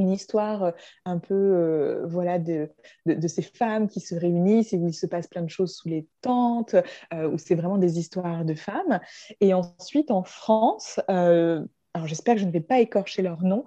une 0.00 0.10
histoire 0.10 0.64
euh, 0.64 0.70
un 1.04 1.18
peu 1.18 1.34
euh, 1.34 2.06
voilà 2.06 2.38
de, 2.38 2.70
de, 3.06 3.28
ces 3.28 3.42
femmes 3.42 3.88
qui 3.88 4.00
se 4.00 4.14
réunissent 4.14 4.72
et 4.72 4.78
où 4.78 4.88
il 4.88 4.94
se 4.94 5.06
passe 5.06 5.26
plein 5.28 5.42
de 5.42 5.50
choses 5.50 5.74
sous 5.74 5.88
les 5.88 6.06
tentes, 6.22 6.74
euh, 7.12 7.30
où 7.30 7.38
c'est 7.38 7.54
vraiment 7.54 7.78
des 7.78 7.98
histoires 7.98 8.44
de 8.44 8.54
femmes. 8.54 9.00
Et 9.40 9.54
ensuite, 9.54 10.10
en 10.10 10.24
France, 10.24 11.00
alors 11.08 12.06
j'espère 12.06 12.34
que 12.34 12.40
je 12.40 12.46
ne 12.46 12.52
vais 12.52 12.60
pas 12.60 12.80
écorcher 12.80 13.22
leur 13.22 13.42
nom, 13.42 13.64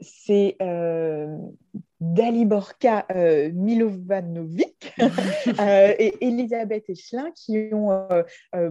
c'est 0.00 0.56
Daliborka 2.00 3.06
Milovanovic 3.52 4.92
et 5.98 6.14
Elisabeth 6.20 6.90
Echelin 6.90 7.30
qui 7.32 7.70
ont, 7.72 8.08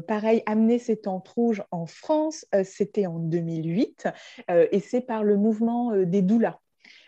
pareil, 0.07 0.43
amené 0.45 0.79
ces 0.79 0.97
tentes 0.97 1.27
rouges 1.29 1.63
en 1.71 1.85
France. 1.85 2.45
C'était 2.63 3.07
en 3.07 3.19
2008 3.19 4.07
et 4.49 4.79
c'est 4.79 5.01
par 5.01 5.23
le 5.23 5.37
mouvement 5.37 5.95
des 5.95 6.21
doulas. 6.21 6.59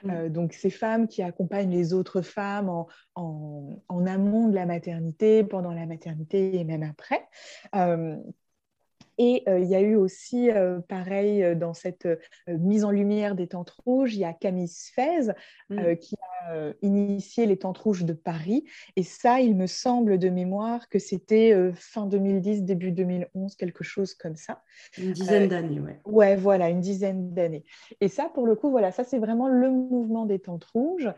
Mm. 0.06 0.10
Euh, 0.12 0.30
donc, 0.30 0.54
ces 0.54 0.70
femmes 0.70 1.08
qui 1.08 1.22
accompagnent 1.22 1.72
les 1.72 1.94
autres 1.94 2.22
femmes 2.22 2.70
en, 3.16 4.06
amont 4.06 4.48
de 4.48 4.56
la 4.56 4.66
maternité, 4.66 5.44
pendant 5.44 5.72
la 5.72 5.86
maternité 5.86 6.56
et 6.58 6.64
même 6.64 6.84
après. 6.84 7.28
Et 9.18 9.44
euh, 9.48 9.60
il 9.60 9.68
y 9.68 9.76
a 9.76 9.82
eu 9.82 9.96
aussi, 9.96 10.50
euh, 10.52 10.80
pareil, 10.80 11.44
euh, 11.44 11.56
dans 11.56 11.74
cette 11.74 12.08
mise 12.48 12.84
en 12.84 12.92
lumière 12.92 13.36
des 13.36 13.48
tentes 13.48 13.70
rouges, 13.70 14.16
il 14.16 14.20
y 14.20 14.26
a 14.26 14.34
Camille 14.34 14.68
Sfez 14.68 15.32
mm. 15.70 15.96
qui 15.96 16.16
a 16.20 16.74
initié 16.84 17.48
les 17.48 17.58
tentes 17.58 17.78
rouges 17.80 18.04
de 18.04 18.14
Paris. 18.14 18.66
Et 18.96 19.04
ça, 19.04 19.42
il 19.42 19.56
me 19.56 19.66
semble 19.66 20.20
de 20.20 20.30
mémoire 20.30 20.90
que 20.90 21.00
c'était 21.00 21.72
fin 21.74 22.06
2010, 22.06 22.64
début 22.64 22.92
2011, 22.92 23.56
quelque 23.56 23.84
chose 23.84 24.14
comme 24.14 24.36
ça. 24.36 24.62
Une 24.98 25.14
dizaine 25.14 25.48
d'années, 25.48 25.80
ouais. 25.80 26.00
Ouais, 26.06 26.36
voilà, 26.36 26.70
une 26.70 26.82
dizaine 26.82 27.34
d'années. 27.34 27.66
Et 28.00 28.10
ça, 28.10 28.30
pour 28.32 28.46
le 28.46 28.56
coup, 28.56 28.70
voilà, 28.70 28.92
ça, 28.92 29.04
c'est 29.04 29.18
vraiment 29.18 29.48
le 29.48 29.72
mouvement 29.72 30.26
des 30.28 30.40
tentes 30.40 30.66
rouges, 30.66 31.12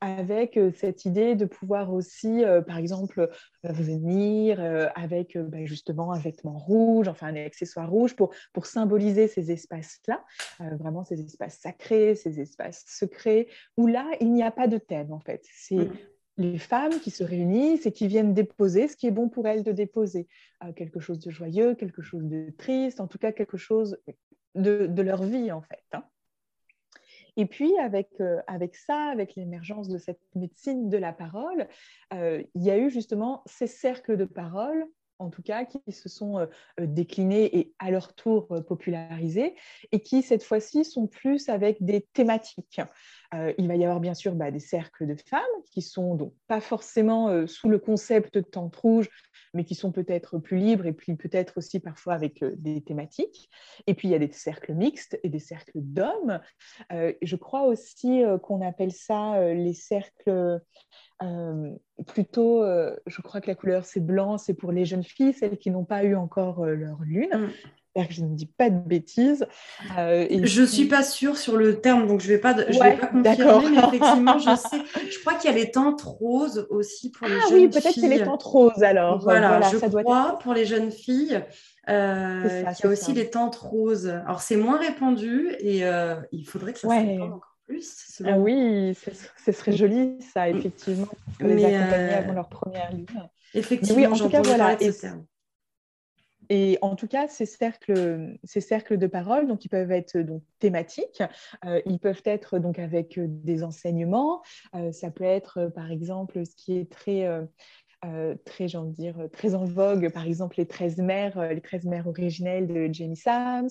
avec 0.00 0.58
cette 0.76 1.04
idée 1.04 1.34
de 1.34 1.44
pouvoir 1.44 1.92
aussi, 1.92 2.42
par 2.66 2.78
exemple, 2.78 3.28
venir 3.64 4.60
avec 4.94 5.36
bah, 5.36 5.64
justement 5.64 6.12
un 6.12 6.18
vêtement 6.18 6.58
rouge 6.58 6.97
enfin 7.06 7.28
un 7.28 7.36
accessoire 7.36 7.88
rouge 7.88 8.16
pour, 8.16 8.34
pour 8.52 8.66
symboliser 8.66 9.28
ces 9.28 9.52
espaces-là, 9.52 10.24
euh, 10.60 10.76
vraiment 10.76 11.04
ces 11.04 11.20
espaces 11.20 11.58
sacrés, 11.58 12.14
ces 12.14 12.40
espaces 12.40 12.84
secrets, 12.88 13.46
où 13.76 13.86
là, 13.86 14.10
il 14.20 14.32
n'y 14.32 14.42
a 14.42 14.50
pas 14.50 14.66
de 14.66 14.78
thème 14.78 15.12
en 15.12 15.20
fait. 15.20 15.44
C'est 15.52 15.76
mm. 15.76 15.92
les 16.38 16.58
femmes 16.58 16.98
qui 17.00 17.10
se 17.10 17.22
réunissent 17.22 17.86
et 17.86 17.92
qui 17.92 18.08
viennent 18.08 18.34
déposer 18.34 18.88
ce 18.88 18.96
qui 18.96 19.06
est 19.06 19.12
bon 19.12 19.28
pour 19.28 19.46
elles 19.46 19.62
de 19.62 19.72
déposer. 19.72 20.26
Euh, 20.64 20.72
quelque 20.72 20.98
chose 20.98 21.20
de 21.20 21.30
joyeux, 21.30 21.74
quelque 21.74 22.02
chose 22.02 22.24
de 22.24 22.50
triste, 22.56 23.00
en 23.00 23.06
tout 23.06 23.18
cas 23.18 23.32
quelque 23.32 23.58
chose 23.58 23.98
de, 24.54 24.86
de 24.86 25.02
leur 25.02 25.22
vie 25.22 25.52
en 25.52 25.62
fait. 25.62 25.84
Hein. 25.92 26.04
Et 27.36 27.46
puis, 27.46 27.78
avec, 27.78 28.08
euh, 28.20 28.40
avec 28.48 28.74
ça, 28.74 29.10
avec 29.10 29.36
l'émergence 29.36 29.88
de 29.88 29.98
cette 29.98 30.18
médecine 30.34 30.88
de 30.88 30.96
la 30.96 31.12
parole, 31.12 31.68
il 32.12 32.64
y 32.64 32.70
a 32.70 32.78
eu 32.78 32.90
justement 32.90 33.44
ces 33.46 33.68
cercles 33.68 34.16
de 34.16 34.24
parole 34.24 34.88
en 35.18 35.30
tout 35.30 35.42
cas, 35.42 35.64
qui 35.64 35.92
se 35.92 36.08
sont 36.08 36.38
euh, 36.38 36.46
déclinés 36.78 37.58
et 37.58 37.74
à 37.78 37.90
leur 37.90 38.14
tour 38.14 38.46
euh, 38.50 38.60
popularisés, 38.60 39.54
et 39.92 40.00
qui, 40.00 40.22
cette 40.22 40.44
fois-ci, 40.44 40.84
sont 40.84 41.06
plus 41.06 41.48
avec 41.48 41.82
des 41.82 42.02
thématiques. 42.12 42.80
Il 43.32 43.68
va 43.68 43.76
y 43.76 43.84
avoir 43.84 44.00
bien 44.00 44.14
sûr 44.14 44.34
bah, 44.34 44.50
des 44.50 44.60
cercles 44.60 45.06
de 45.06 45.16
femmes 45.28 45.42
qui 45.70 45.82
sont 45.82 46.14
donc 46.14 46.32
pas 46.46 46.60
forcément 46.60 47.46
sous 47.46 47.68
le 47.68 47.78
concept 47.78 48.34
de 48.34 48.40
tente 48.40 48.74
rouge, 48.76 49.08
mais 49.54 49.64
qui 49.64 49.74
sont 49.74 49.92
peut-être 49.92 50.38
plus 50.38 50.56
libres 50.56 50.86
et 50.86 50.92
puis 50.92 51.14
peut-être 51.14 51.58
aussi 51.58 51.80
parfois 51.80 52.14
avec 52.14 52.42
des 52.44 52.80
thématiques. 52.80 53.50
Et 53.86 53.94
puis 53.94 54.08
il 54.08 54.10
y 54.12 54.14
a 54.14 54.18
des 54.18 54.32
cercles 54.32 54.74
mixtes 54.74 55.18
et 55.22 55.28
des 55.28 55.38
cercles 55.38 55.72
d'hommes. 55.74 56.40
je 56.90 57.36
crois 57.36 57.64
aussi 57.64 58.22
qu'on 58.42 58.66
appelle 58.66 58.92
ça 58.92 59.52
les 59.52 59.74
cercles 59.74 60.60
plutôt, 62.06 62.64
je 63.06 63.22
crois 63.22 63.40
que 63.40 63.48
la 63.48 63.54
couleur 63.54 63.84
c'est 63.84 64.00
blanc, 64.00 64.38
c'est 64.38 64.54
pour 64.54 64.72
les 64.72 64.84
jeunes 64.84 65.04
filles, 65.04 65.34
celles 65.34 65.58
qui 65.58 65.70
n'ont 65.70 65.84
pas 65.84 66.04
eu 66.04 66.14
encore 66.14 66.64
leur 66.64 67.02
lune. 67.02 67.50
Mm 68.02 68.08
que 68.08 68.14
je 68.14 68.22
ne 68.22 68.34
dis 68.34 68.46
pas 68.46 68.70
de 68.70 68.78
bêtises. 68.78 69.46
Euh, 69.98 70.26
je 70.30 70.60
ne 70.62 70.66
suis 70.66 70.86
pas 70.86 71.02
sûre 71.02 71.36
sur 71.36 71.56
le 71.56 71.80
terme, 71.80 72.06
donc 72.06 72.20
je 72.20 72.28
ne 72.28 72.34
vais 72.34 72.38
pas, 72.38 72.54
je 72.54 72.78
vais 72.78 72.96
pas 72.96 73.06
confirmer, 73.06 73.70
mais 73.70 73.78
effectivement, 73.78 74.38
je 74.38 74.56
sais. 74.56 74.82
Je 75.10 75.18
crois 75.20 75.34
qu'il 75.34 75.50
y 75.50 75.54
a 75.54 75.56
les 75.56 75.70
tentes 75.70 76.02
roses 76.02 76.66
aussi 76.70 77.10
pour 77.10 77.26
les 77.26 77.34
ah, 77.34 77.48
jeunes 77.48 77.48
filles. 77.48 77.56
Ah 77.56 77.64
oui, 77.64 77.68
peut-être 77.68 78.00
c'est 78.00 78.08
les 78.08 78.24
tentes 78.24 78.42
roses 78.42 78.82
alors. 78.82 79.18
Voilà, 79.20 79.60
je 79.70 79.78
ça 79.78 79.88
crois 79.88 80.38
pour 80.42 80.54
les 80.54 80.66
jeunes 80.66 80.90
filles. 80.90 81.42
Euh, 81.88 82.64
il 82.66 82.84
y 82.84 82.86
a 82.86 82.90
aussi 82.90 83.12
les 83.12 83.30
tentes 83.30 83.56
roses. 83.56 84.08
Alors 84.08 84.40
c'est 84.40 84.56
moins 84.56 84.78
répandu 84.78 85.54
et 85.60 85.86
euh, 85.86 86.16
il 86.32 86.44
faudrait 86.44 86.74
que 86.74 86.80
ça 86.80 86.88
ouais. 86.88 87.18
encore 87.20 87.56
plus. 87.66 88.20
Ah 88.24 88.38
oui, 88.38 88.96
ce 89.44 89.52
serait 89.52 89.72
joli 89.72 90.16
ça, 90.32 90.48
effectivement, 90.48 91.08
les 91.40 91.64
accompagner 91.64 92.14
avant 92.14 92.32
leur 92.34 92.48
première 92.48 92.92
lune. 92.92 93.06
Effectivement, 93.54 93.98
oui, 93.98 94.06
en 94.06 94.16
tout 94.16 94.28
cas, 94.28 94.42
voilà. 94.42 94.76
Et, 94.82 94.92
et 96.50 96.78
en 96.82 96.96
tout 96.96 97.06
cas, 97.06 97.28
ces 97.28 97.46
cercles, 97.46 98.38
ces 98.44 98.60
cercles 98.60 98.98
de 98.98 99.06
parole, 99.06 99.46
donc, 99.46 99.64
ils 99.64 99.68
peuvent 99.68 99.90
être 99.90 100.18
donc, 100.18 100.42
thématiques, 100.58 101.22
euh, 101.64 101.80
ils 101.86 101.98
peuvent 101.98 102.22
être 102.24 102.58
donc, 102.58 102.78
avec 102.78 103.18
des 103.18 103.64
enseignements, 103.64 104.42
euh, 104.74 104.92
ça 104.92 105.10
peut 105.10 105.24
être 105.24 105.70
par 105.74 105.90
exemple 105.90 106.44
ce 106.46 106.54
qui 106.56 106.78
est 106.78 106.90
très 106.90 107.26
euh, 108.04 108.36
très, 108.44 108.68
j'ai 108.68 108.78
dire, 108.84 109.16
très 109.32 109.56
en 109.56 109.64
vogue, 109.64 110.10
par 110.12 110.24
exemple 110.24 110.54
les 110.58 110.66
13 110.66 110.98
mères, 110.98 111.36
euh, 111.36 111.52
les 111.52 111.60
13 111.60 111.84
mères 111.86 112.06
originelles 112.06 112.68
de 112.68 112.88
Jamie 112.92 113.16
Sams. 113.16 113.68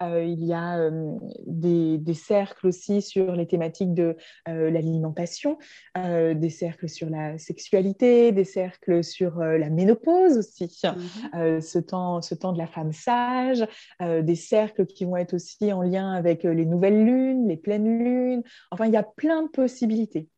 Euh, 0.00 0.22
il 0.22 0.44
y 0.44 0.52
a 0.52 0.90
des, 1.46 1.98
des, 1.98 2.14
cercles 2.14 2.68
aussi 2.68 3.02
sur 3.02 3.32
les 3.32 3.46
thématiques 3.48 3.92
de 3.92 4.16
l'alimentation, 4.46 5.58
des 5.96 6.50
cercles 6.50 6.88
sur 6.88 7.10
la 7.10 7.36
sexualité, 7.38 8.30
des 8.30 8.44
cercles 8.44 9.02
sur 9.02 9.38
la 9.38 9.70
ménopause 9.70 10.38
aussi, 10.38 10.66
mm-hmm. 10.66 11.60
ce, 11.60 11.78
temps, 11.78 12.22
ce 12.22 12.34
temps 12.34 12.52
de 12.52 12.58
la 12.58 12.66
femme 12.66 12.92
sage, 12.92 13.66
des 14.00 14.36
cercles 14.36 14.86
qui 14.86 15.04
vont 15.04 15.16
être 15.16 15.34
aussi 15.34 15.72
en 15.72 15.82
lien 15.82 16.12
avec 16.12 16.44
les 16.44 16.66
nouvelles 16.66 17.04
lunes, 17.04 17.48
les 17.48 17.56
pleines 17.56 17.98
lunes. 17.98 18.42
Enfin, 18.70 18.86
il 18.86 18.92
y 18.92 18.96
a 18.96 19.02
plein 19.02 19.42
de 19.42 19.48
possibilités. 19.48 20.28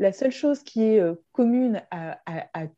La 0.00 0.14
seule 0.14 0.32
chose 0.32 0.62
qui 0.62 0.82
est 0.82 0.98
euh, 0.98 1.14
commune 1.32 1.82
à, 1.90 2.16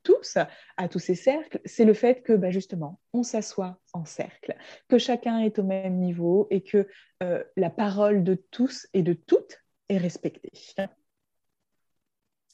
tous, 0.03 0.37
à 0.77 0.89
tous 0.89 0.99
ces 0.99 1.15
cercles, 1.15 1.61
c'est 1.65 1.85
le 1.85 1.95
fait 1.95 2.21
que 2.23 2.33
bah, 2.33 2.51
justement, 2.51 3.01
on 3.13 3.23
s'assoit 3.23 3.81
en 3.93 4.05
cercle, 4.05 4.57
que 4.89 4.99
chacun 4.99 5.39
est 5.39 5.61
au 5.61 5.63
même 5.63 5.99
niveau 5.99 6.49
et 6.51 6.65
que 6.65 6.89
euh, 7.23 7.45
la 7.57 7.71
parole 7.71 8.25
de 8.25 8.35
tous 8.35 8.89
et 8.93 9.05
de 9.05 9.13
toutes 9.13 9.63
est 9.89 9.99
respectée. 9.99 10.51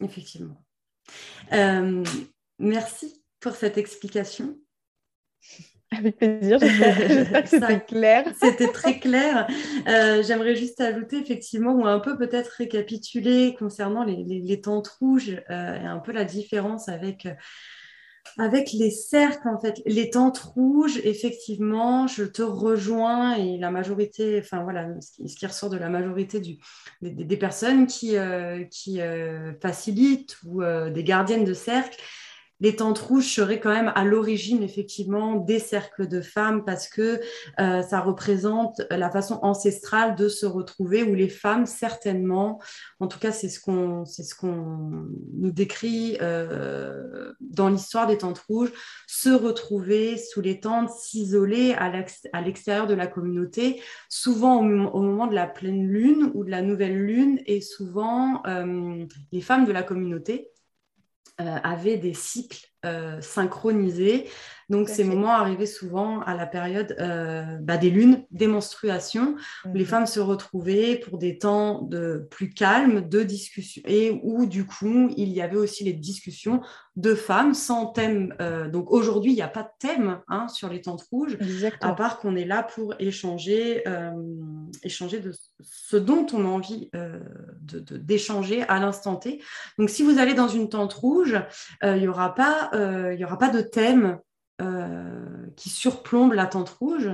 Effectivement. 0.02 0.62
Euh, 1.54 2.04
merci 2.58 3.24
pour 3.40 3.54
cette 3.54 3.78
explication. 3.78 4.58
Avec 5.97 6.18
plaisir, 6.18 6.59
j'espère 6.61 7.43
que 7.43 7.49
c'était 7.49 7.80
clair. 7.80 8.24
C'était 8.41 8.68
très 8.68 8.99
clair. 9.01 9.47
Euh, 9.89 10.22
j'aimerais 10.22 10.55
juste 10.55 10.80
ajouter 10.80 11.18
effectivement, 11.18 11.72
ou 11.72 11.86
un 11.86 11.99
peu 11.99 12.18
peut-être 12.18 12.49
récapituler 12.49 13.55
concernant 13.59 14.05
les, 14.05 14.22
les, 14.24 14.61
tentes 14.61 14.89
rouges 14.89 15.41
euh, 15.51 15.74
et 15.74 15.86
un 15.86 15.99
peu 15.99 16.12
la 16.12 16.24
différence 16.24 16.91
avec, 16.91 17.24
euh, 17.24 17.32
avec 18.36 18.72
les 18.72 18.91
cercles 18.91 19.49
en 19.49 19.59
fait. 19.59 19.80
Les 19.86 20.11
tentes 20.11 20.39
rouges, 20.39 20.99
effectivement, 21.05 22.07
je 22.07 22.24
te 22.24 22.43
rejoins 22.43 23.36
et 23.36 23.57
la 23.57 23.70
majorité, 23.70 24.41
enfin 24.43 24.62
voilà, 24.64 24.89
ce 25.01 25.34
qui, 25.34 25.47
ressort 25.47 25.70
de 25.70 25.78
la 25.78 25.89
majorité 25.89 26.39
du, 26.39 26.59
des, 27.01 27.36
personnes 27.39 27.86
qui, 27.86 28.16
qui 28.70 29.01
facilitent 29.62 30.36
ou 30.45 30.62
des 30.62 31.05
gardiennes 31.05 31.47
de 31.47 31.55
cercle, 31.55 31.99
les 32.61 32.76
tentes 32.76 32.98
rouges 32.98 33.32
seraient 33.32 33.61
quand 33.61 33.72
même 33.72 33.92
à 33.94 34.04
l'origine 34.04 34.62
effectivement 34.62 35.36
des 35.36 35.59
cercles 35.59 36.09
de 36.09 36.20
femmes 36.20 36.64
parce 36.64 36.88
que 36.88 37.20
euh, 37.61 37.82
ça 37.82 38.00
représente 38.00 38.82
la 38.90 39.11
façon 39.11 39.38
ancestrale 39.42 40.16
de 40.16 40.28
se 40.28 40.46
retrouver 40.46 41.02
où 41.02 41.14
les 41.14 41.28
femmes 41.28 41.66
certainement, 41.66 42.61
en 43.00 43.06
tout 43.06 43.18
cas 43.18 43.32
c'est 43.32 43.48
ce 43.48 43.61
qu'on 43.61 44.04
nous 45.34 45.52
décrit 45.52 46.18
euh, 46.20 47.32
dans 47.40 47.68
l'histoire 47.68 48.06
des 48.06 48.18
tentes 48.18 48.40
rouges, 48.48 48.72
se 49.06 49.30
retrouver 49.30 50.16
sous 50.16 50.40
les 50.40 50.61
tentes, 50.61 50.90
s'isoler 50.90 51.74
à 51.74 52.40
l'extérieur 52.40 52.86
de 52.86 52.94
la 52.94 53.06
communauté, 53.06 53.80
souvent 54.09 54.59
au, 54.59 55.02
moment 55.02 55.26
de 55.26 55.34
la 55.34 55.46
pleine 55.46 55.86
lune 55.86 56.30
ou 56.34 56.44
de 56.44 56.50
la 56.50 56.62
nouvelle 56.62 56.98
lune 56.98 57.40
et 57.46 57.61
souvent 57.61 58.42
euh, 58.46 59.04
les 59.32 59.40
femmes 59.40 59.64
de 59.64 59.72
la 59.72 59.82
communauté 59.82 60.50
euh, 61.41 61.57
avaient 61.62 61.99
des 61.99 62.14
cycles 62.14 62.66
euh, 62.84 63.20
synchronisés. 63.20 64.28
Donc, 64.68 64.90
ces 64.90 65.02
moments 65.02 65.32
arrivaient 65.32 65.66
souvent 65.66 66.20
à 66.20 66.34
la 66.34 66.46
période 66.46 66.94
euh, 67.00 67.56
bah, 67.60 67.78
des 67.78 67.88
lunes, 67.88 68.24
des 68.30 68.46
menstruations, 68.46 69.36
où 69.64 69.74
les 69.74 69.84
mhm. 69.84 69.86
femmes 69.86 70.06
se 70.06 70.20
retrouvaient 70.20 70.96
pour 70.96 71.18
des 71.18 71.38
temps 71.38 71.82
de 71.82 72.26
plus 72.30 72.50
calmes, 72.50 73.08
de 73.08 73.22
discussion, 73.22 73.82
et 73.86 74.20
où 74.22 74.46
du 74.46 74.66
coup, 74.66 75.10
il 75.16 75.30
y 75.30 75.40
avait 75.40 75.56
aussi 75.56 75.84
les 75.84 75.94
discussions 75.94 76.60
de 76.96 77.14
femmes 77.14 77.54
sans 77.54 77.86
thème. 77.86 78.34
donc, 78.72 78.90
aujourd'hui, 78.90 79.32
il 79.32 79.36
n'y 79.36 79.42
a 79.42 79.48
pas 79.48 79.62
de 79.62 79.70
thème 79.78 80.20
hein, 80.28 80.48
sur 80.48 80.68
les 80.68 80.82
tentes 80.82 81.04
rouges, 81.12 81.38
à 81.80 81.92
part 81.92 82.18
qu'on 82.18 82.34
est 82.34 82.44
là 82.44 82.62
pour 82.62 82.94
échanger, 82.98 83.84
échanger 84.82 85.20
de 85.20 85.32
ce 85.60 85.96
dont 85.96 86.26
on 86.32 86.44
a 86.44 86.48
envie 86.48 86.90
d'échanger 87.60 88.62
à 88.64 88.80
l'instant 88.80 89.16
T. 89.16 89.40
Donc, 89.78 89.90
si 89.90 90.02
vous 90.02 90.18
allez 90.18 90.34
dans 90.34 90.48
une 90.48 90.68
tente 90.68 90.92
rouge, 90.92 91.40
il 91.84 91.94
n'y 91.94 92.08
aura, 92.08 92.34
pas, 92.34 92.70
y 93.16 93.24
aura 93.24 93.38
pas 93.38 93.50
de 93.50 93.60
thème 93.60 94.18
euh, 94.61 95.04
qui 95.54 95.68
surplombe 95.70 96.32
la 96.32 96.46
tente 96.46 96.70
rouge, 96.70 97.09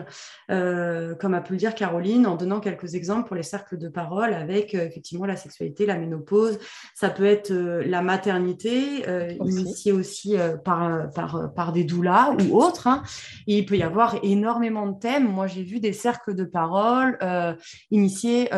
euh, 0.51 1.15
comme 1.15 1.35
a 1.35 1.43
pu 1.43 1.53
le 1.53 1.59
dire 1.59 1.75
Caroline, 1.75 2.27
en 2.27 2.37
donnant 2.37 2.59
quelques 2.59 2.95
exemples 2.95 3.27
pour 3.27 3.37
les 3.37 3.43
cercles 3.43 3.77
de 3.77 3.89
parole 3.89 4.33
avec 4.33 4.75
euh, 4.75 4.87
effectivement 4.87 5.27
la 5.27 5.37
sexualité, 5.37 5.85
la 5.85 5.99
ménopause. 5.99 6.59
Ça 6.95 7.11
peut 7.11 7.27
être 7.27 7.53
la 7.53 8.01
maternité, 8.01 9.05
initiée 9.45 9.93
aussi 9.93 10.37
par, 10.65 11.11
par, 11.11 11.53
par, 11.55 11.73
des 11.73 11.85
doulas 11.85 12.35
ou 12.49 12.57
autres. 12.59 12.87
Hein. 12.87 13.03
Et 13.47 13.59
il 13.59 13.67
peut 13.67 13.77
y 13.77 13.83
avoir 13.83 14.17
énormément 14.23 14.87
de 14.87 14.99
thèmes. 14.99 15.29
Moi, 15.29 15.47
j'ai 15.47 15.65
vu 15.65 15.81
des 15.81 15.93
cercles 15.93 16.35
de 16.35 16.45
parole 16.45 17.19
initiés 17.91 18.49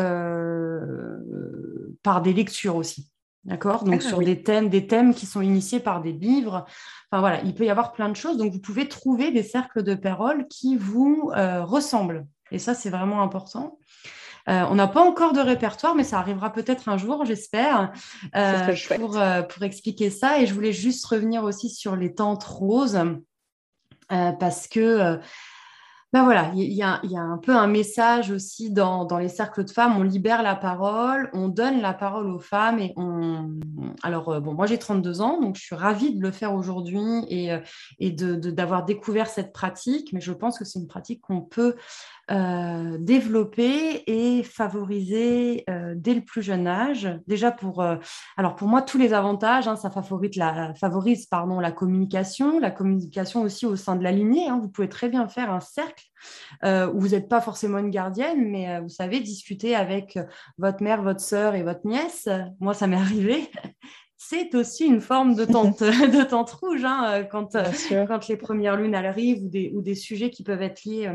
par 2.03 2.21
des 2.21 2.33
lectures 2.33 2.77
aussi. 2.77 3.09
D'accord? 3.47 3.85
Donc, 3.85 4.01
ah 4.03 4.07
sur 4.07 4.19
des 4.19 4.43
thèmes, 4.43 4.67
des 4.67 4.87
thèmes 4.87 5.13
qui 5.13 5.25
sont 5.25 5.39
initiés 5.39 5.79
par 5.79 6.01
des 6.01 6.11
livres. 6.11 6.65
Enfin, 7.09 7.21
voilà, 7.21 7.41
il 7.43 7.55
peut 7.55 7.63
y 7.63 7.69
avoir 7.69 7.93
plein 7.93 8.09
de 8.09 8.15
choses. 8.15 8.35
Donc, 8.35 8.51
vous 8.51 8.59
pouvez 8.59 8.89
trouver 8.89 9.31
des 9.31 9.41
cercles 9.41 9.83
de 9.83 9.95
parole 9.95 10.47
qui 10.49 10.75
vous 10.75 11.31
euh, 11.33 11.63
ressemblent. 11.63 12.27
Et 12.51 12.59
ça, 12.59 12.73
c'est 12.73 12.89
vraiment 12.89 13.23
important. 13.23 13.79
Euh, 14.49 14.65
on 14.69 14.75
n'a 14.75 14.87
pas 14.87 15.01
encore 15.01 15.31
de 15.31 15.39
répertoire, 15.39 15.95
mais 15.95 16.03
ça 16.03 16.19
arrivera 16.19 16.51
peut-être 16.51 16.89
un 16.89 16.97
jour, 16.97 17.23
j'espère, 17.23 17.93
euh, 18.35 18.75
pour, 18.97 19.17
pour, 19.49 19.63
expliquer 19.63 20.09
ça. 20.09 20.41
Et 20.41 20.45
je 20.45 20.53
voulais 20.53 20.73
juste 20.73 21.05
revenir 21.05 21.43
aussi 21.43 21.69
sur 21.69 21.95
les 21.95 22.13
tentes 22.13 22.43
roses, 22.43 22.99
parce 24.09 24.67
que 24.67 25.19
ben 26.13 26.23
voilà, 26.23 26.53
il 26.55 26.71
y, 26.71 26.81
a 26.83 27.01
un 27.03 27.37
peu 27.37 27.53
un 27.53 27.67
message 27.67 28.31
aussi 28.31 28.71
dans, 28.71 29.05
les 29.17 29.27
cercles 29.27 29.65
de 29.65 29.69
femmes. 29.69 29.97
On 29.97 30.03
libère 30.03 30.41
la 30.41 30.55
parole, 30.55 31.29
on 31.33 31.49
donne 31.49 31.81
la 31.81 31.93
parole 31.93 32.27
aux 32.27 32.39
femmes 32.39 32.79
et 32.79 32.93
on. 32.95 33.59
Alors, 34.03 34.29
euh, 34.29 34.39
bon, 34.39 34.53
moi 34.53 34.67
j'ai 34.67 34.79
32 34.79 35.19
ans, 35.19 35.41
donc 35.41 35.57
je 35.57 35.63
suis 35.63 35.75
ravie 35.75 36.15
de 36.15 36.21
le 36.21 36.31
faire 36.31 36.53
aujourd'hui 36.53 37.25
et, 37.27 37.51
euh, 37.51 37.59
et 37.99 38.11
d'avoir 38.11 38.85
découvert 38.85 39.27
cette 39.27 39.51
pratique, 39.51 40.13
mais 40.13 40.21
je 40.21 40.31
pense 40.31 40.57
que 40.57 40.63
c'est 40.63 40.79
une 40.79 40.87
pratique 40.87 41.19
qu'on 41.19 41.41
peut 41.41 41.75
euh, 42.29 42.97
développer 42.99 44.03
et 44.05 44.43
favoriser 44.43 45.63
euh, 45.69 45.93
dès 45.95 46.13
le 46.13 46.19
plus 46.21 46.41
jeune 46.41 46.67
âge. 46.67 47.07
Déjà 47.25 47.51
pour, 47.51 47.81
euh, 47.81 47.95
alors 48.35 48.55
pour 48.55 48.67
moi, 48.67 48.81
tous 48.81 48.97
les 48.97 49.13
avantages, 49.13 49.69
hein, 49.69 49.77
ça 49.77 49.89
favorise, 49.89 50.35
la, 50.35 50.73
favorise 50.73 51.25
pardon, 51.27 51.61
la 51.61 51.71
communication, 51.71 52.59
la 52.59 52.69
communication 52.69 53.43
aussi 53.43 53.65
au 53.65 53.77
sein 53.77 53.95
de 53.95 54.03
la 54.03 54.11
lignée. 54.11 54.49
Hein. 54.49 54.59
Vous 54.61 54.67
pouvez 54.67 54.89
très 54.89 55.07
bien 55.07 55.29
faire 55.29 55.51
un 55.51 55.61
cercle 55.61 56.03
où 56.63 56.99
vous 56.99 57.09
n'êtes 57.09 57.29
pas 57.29 57.39
forcément 57.39 57.77
une 57.77 57.91
gardienne, 57.91 58.49
mais 58.49 58.79
vous 58.81 58.89
savez, 58.89 59.19
discuter 59.21 59.75
avec 59.75 60.19
votre 60.57 60.83
mère, 60.83 61.03
votre 61.03 61.21
sœur 61.21 61.55
et 61.55 61.63
votre 61.63 61.85
nièce. 61.85 62.27
Moi, 62.59 62.73
ça 62.73 62.87
m'est 62.87 62.97
arrivé 62.97 63.49
c'est 64.19 64.55
aussi 64.55 64.87
une 64.87 64.99
forme 64.99 65.35
de 65.35 65.45
tente, 65.45 65.79
de 65.83 66.23
tente 66.23 66.49
rouge 66.49 66.83
hein, 66.83 67.23
quand, 67.29 67.55
quand 68.07 68.27
les 68.27 68.35
premières 68.35 68.75
lunes 68.75 68.95
arrivent 68.95 69.43
ou 69.43 69.47
des, 69.47 69.71
ou 69.75 69.83
des 69.83 69.93
sujets 69.93 70.31
qui 70.31 70.43
peuvent 70.43 70.63
être 70.63 70.83
liés 70.85 71.07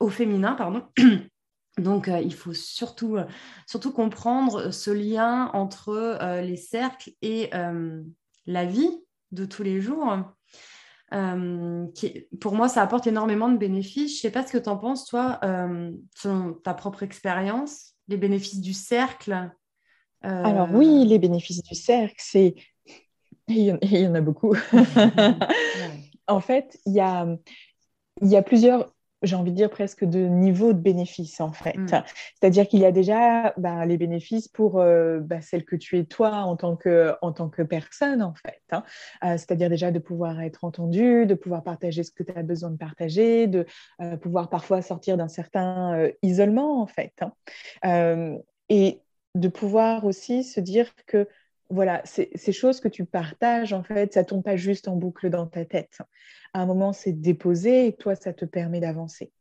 au 0.00 0.08
féminin, 0.08 0.54
pardon. 0.54 0.84
Donc, 1.78 2.10
il 2.22 2.34
faut 2.34 2.54
surtout, 2.54 3.18
surtout 3.66 3.92
comprendre 3.92 4.72
ce 4.72 4.90
lien 4.90 5.48
entre 5.52 6.40
les 6.40 6.56
cercles 6.56 7.12
et 7.22 7.50
la 8.46 8.64
vie 8.64 8.90
de 9.30 9.44
tous 9.44 9.62
les 9.62 9.80
jours. 9.80 10.16
qui, 11.94 12.26
pour 12.40 12.54
moi, 12.54 12.68
ça 12.68 12.82
apporte 12.82 13.06
énormément 13.06 13.48
de 13.48 13.56
bénéfices. 13.56 14.14
Je 14.14 14.16
ne 14.16 14.20
sais 14.22 14.30
pas 14.32 14.44
ce 14.44 14.50
que 14.50 14.58
tu 14.58 14.68
en 14.68 14.76
penses, 14.76 15.06
toi, 15.06 15.38
selon 16.16 16.54
ta 16.54 16.74
propre 16.74 17.04
expérience, 17.04 17.94
les 18.08 18.16
bénéfices 18.16 18.60
du 18.60 18.72
cercle. 18.72 19.48
Alors 20.22 20.68
oui, 20.72 21.04
les 21.06 21.20
bénéfices 21.20 21.62
du 21.62 21.76
cercle, 21.76 22.16
c'est... 22.18 22.56
Il 23.46 23.78
y 23.82 24.06
en 24.06 24.14
a 24.14 24.20
beaucoup. 24.20 24.54
en 26.26 26.40
fait, 26.40 26.78
il 26.84 26.92
y 26.92 27.00
a, 27.00 27.26
il 28.20 28.28
y 28.28 28.36
a 28.36 28.42
plusieurs 28.42 28.92
j'ai 29.22 29.36
envie 29.36 29.50
de 29.50 29.56
dire 29.56 29.70
presque 29.70 30.04
de 30.04 30.20
niveau 30.20 30.72
de 30.72 30.78
bénéfice 30.78 31.40
en 31.40 31.52
fait. 31.52 31.76
Mm. 31.76 31.86
C'est-à-dire 32.40 32.68
qu'il 32.68 32.80
y 32.80 32.84
a 32.84 32.92
déjà 32.92 33.52
bah, 33.56 33.84
les 33.84 33.96
bénéfices 33.96 34.48
pour 34.48 34.80
euh, 34.80 35.20
bah, 35.20 35.40
celle 35.40 35.64
que 35.64 35.76
tu 35.76 35.98
es 35.98 36.04
toi 36.04 36.30
en 36.30 36.56
tant 36.56 36.76
que, 36.76 37.14
en 37.22 37.32
tant 37.32 37.48
que 37.48 37.62
personne 37.62 38.22
en 38.22 38.34
fait. 38.34 38.62
Hein. 38.70 38.84
Euh, 39.24 39.32
c'est-à-dire 39.32 39.68
déjà 39.68 39.90
de 39.90 39.98
pouvoir 39.98 40.40
être 40.40 40.64
entendu, 40.64 41.26
de 41.26 41.34
pouvoir 41.34 41.62
partager 41.62 42.02
ce 42.02 42.12
que 42.12 42.22
tu 42.22 42.32
as 42.34 42.42
besoin 42.42 42.70
de 42.70 42.76
partager, 42.76 43.46
de 43.46 43.66
euh, 44.00 44.16
pouvoir 44.16 44.48
parfois 44.48 44.82
sortir 44.82 45.16
d'un 45.16 45.28
certain 45.28 46.08
isolement 46.22 46.80
en 46.80 46.86
fait. 46.86 47.12
Hein. 47.82 48.38
et 48.68 49.00
de 49.34 49.48
pouvoir 49.48 50.04
aussi 50.04 50.44
se 50.44 50.60
dire 50.60 50.90
que 51.06 51.28
voilà, 51.70 52.02
ces 52.04 52.52
choses 52.52 52.80
que 52.80 52.88
tu 52.88 53.04
partages, 53.04 53.72
en 53.72 53.82
fait, 53.82 54.14
ça 54.14 54.24
tombe 54.24 54.42
pas 54.42 54.56
juste 54.56 54.88
en 54.88 54.96
boucle 54.96 55.28
dans 55.28 55.46
ta 55.46 55.64
tête. 55.64 55.98
À 56.54 56.62
un 56.62 56.66
moment, 56.66 56.92
c'est 56.92 57.12
déposé 57.12 57.86
et 57.86 57.92
toi, 57.92 58.14
ça 58.14 58.32
te 58.32 58.44
permet 58.44 58.80
d'avancer. 58.80 59.32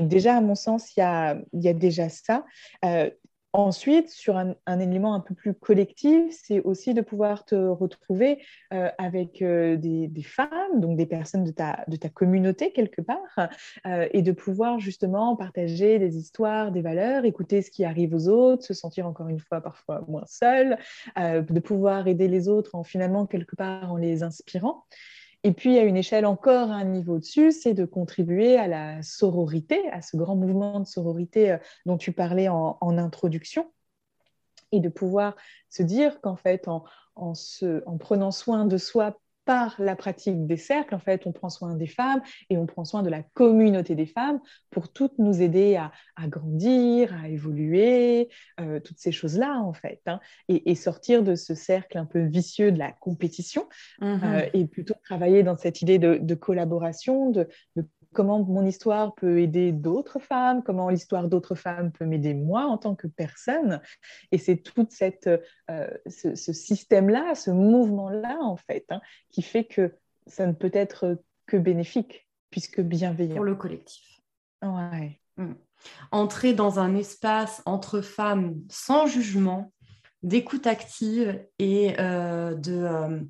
Déjà, 0.00 0.36
à 0.36 0.40
mon 0.40 0.54
sens, 0.54 0.96
il 0.96 1.00
y 1.00 1.02
a, 1.02 1.38
y 1.52 1.68
a, 1.68 1.74
déjà 1.74 2.08
ça. 2.08 2.44
Euh, 2.84 3.10
Ensuite, 3.58 4.08
sur 4.08 4.36
un, 4.36 4.78
élément 4.78 5.14
un 5.14 5.20
peu 5.20 5.34
plus 5.34 5.52
collectif, 5.52 6.32
c'est 6.44 6.60
aussi 6.60 6.94
de 6.94 7.00
pouvoir 7.00 7.44
te 7.44 7.56
retrouver 7.56 8.40
euh, 8.72 8.88
avec 8.98 9.42
euh, 9.42 9.76
des, 9.76 10.22
femmes, 10.22 10.78
donc 10.78 10.96
des 10.96 11.06
personnes 11.06 11.42
de 11.42 11.50
ta, 11.50 12.08
communauté 12.14 12.70
quelque 12.70 13.02
part, 13.02 13.48
euh, 13.84 14.06
et 14.12 14.22
de 14.22 14.30
pouvoir 14.30 14.78
justement 14.78 15.34
partager 15.34 15.98
des 15.98 16.16
histoires, 16.16 16.70
des 16.70 16.82
valeurs, 16.82 17.24
écouter 17.24 17.60
ce 17.60 17.72
qui 17.72 17.84
arrive 17.84 18.14
aux 18.14 18.28
autres, 18.28 18.62
se 18.62 18.74
sentir 18.74 19.08
encore 19.08 19.26
une 19.26 19.40
fois 19.40 19.60
parfois 19.60 20.04
moins 20.06 20.26
seul, 20.26 20.78
de 21.16 21.58
pouvoir 21.58 22.06
aider 22.06 22.28
les 22.28 22.48
autres 22.48 22.76
en 22.76 22.84
finalement 22.84 23.26
quelque 23.26 23.56
part 23.56 23.90
en 23.90 23.96
les 23.96 24.22
inspirant. 24.22 24.84
Et 25.44 25.52
puis, 25.52 25.78
à 25.78 25.82
une 25.82 25.96
échelle 25.96 26.26
encore 26.26 26.70
un 26.70 26.84
niveau 26.84 27.16
au-dessus, 27.16 27.52
c'est 27.52 27.74
de 27.74 27.84
contribuer 27.84 28.56
à 28.56 28.66
la 28.66 29.02
sororité, 29.02 29.88
à 29.90 30.02
ce 30.02 30.16
grand 30.16 30.34
mouvement 30.34 30.80
de 30.80 30.86
sororité 30.86 31.52
euh, 31.52 31.58
dont 31.86 31.96
tu 31.96 32.12
parlais 32.12 32.48
en, 32.48 32.76
introduction, 32.80 33.70
et 34.72 34.80
de 34.80 34.88
pouvoir 34.88 35.36
se 35.70 35.82
dire 35.82 36.20
qu'en 36.20 36.36
fait, 36.36 36.66
en, 36.66 36.84
en, 37.14 37.32
en, 37.86 37.98
prenant 37.98 38.32
soin 38.32 38.66
de 38.66 38.76
soi 38.76 39.18
par 39.48 39.76
la 39.78 39.96
pratique 39.96 40.46
des 40.46 40.58
cercles, 40.58 40.94
en 40.94 40.98
fait, 40.98 41.26
on 41.26 41.32
prend 41.32 41.48
soin 41.48 41.74
des 41.74 41.86
femmes 41.86 42.20
et 42.50 42.58
on 42.58 42.66
prend 42.66 42.84
soin 42.84 43.02
de 43.02 43.08
la 43.08 43.22
communauté 43.22 43.94
des 43.94 44.04
femmes 44.04 44.40
pour 44.68 44.92
toutes 44.92 45.18
nous 45.18 45.40
aider 45.40 45.74
à, 45.76 45.90
grandir, 46.28 47.14
à 47.14 47.30
évoluer, 47.30 48.28
euh, 48.60 48.78
toutes 48.78 48.98
ces 48.98 49.10
choses-là, 49.10 49.58
en 49.62 49.72
fait, 49.72 50.02
hein, 50.04 50.20
et, 50.48 50.74
sortir 50.74 51.22
de 51.22 51.34
ce 51.34 51.54
cercle 51.54 51.96
un 51.96 52.04
peu 52.04 52.20
vicieux 52.20 52.72
de 52.72 52.78
la 52.78 52.92
compétition 52.92 53.66
mmh 54.02 54.18
euh, 54.22 54.46
et 54.52 54.66
plutôt 54.66 54.94
travailler 55.02 55.42
dans 55.42 55.56
cette 55.56 55.80
idée 55.80 55.98
de, 55.98 56.34
collaboration, 56.34 57.30
de, 57.30 57.48
de 57.76 57.86
comment 58.14 58.42
mon 58.44 58.64
histoire 58.64 59.14
peut 59.14 59.40
aider 59.40 59.72
d'autres 59.72 60.18
femmes, 60.18 60.62
comment 60.62 60.88
l'histoire 60.88 61.28
d'autres 61.28 61.54
femmes 61.54 61.92
peut 61.92 62.04
m'aider 62.04 62.34
moi 62.34 62.64
en 62.64 62.78
tant 62.78 62.94
que 62.94 63.06
personne. 63.06 63.80
Et 64.32 64.38
c'est 64.38 64.56
tout 64.56 64.86
cette, 64.90 65.28
euh, 65.70 65.90
ce, 66.06 66.34
système-là, 66.34 67.34
ce 67.34 67.50
mouvement-là, 67.50 68.38
en 68.40 68.56
fait, 68.56 68.86
hein, 68.90 69.00
qui 69.30 69.42
fait 69.42 69.64
que 69.64 69.94
ça 70.26 70.46
ne 70.46 70.52
peut 70.52 70.70
être 70.72 71.22
que 71.46 71.56
bénéfique, 71.56 72.28
puisque 72.50 72.80
bienveillant. 72.80 73.36
Pour 73.36 73.44
le 73.44 73.54
collectif. 73.54 74.20
Ouais. 74.62 75.20
Hmm. 75.36 75.54
Entrer 76.10 76.52
dans 76.52 76.78
un 76.80 76.94
espace 76.96 77.62
entre 77.64 78.00
femmes 78.00 78.56
sans 78.68 79.06
jugement, 79.06 79.72
d'écoute 80.22 80.66
active 80.66 81.40
et 81.60 81.94
euh, 82.00 82.54
de, 82.54 82.72
euh, 82.72 83.20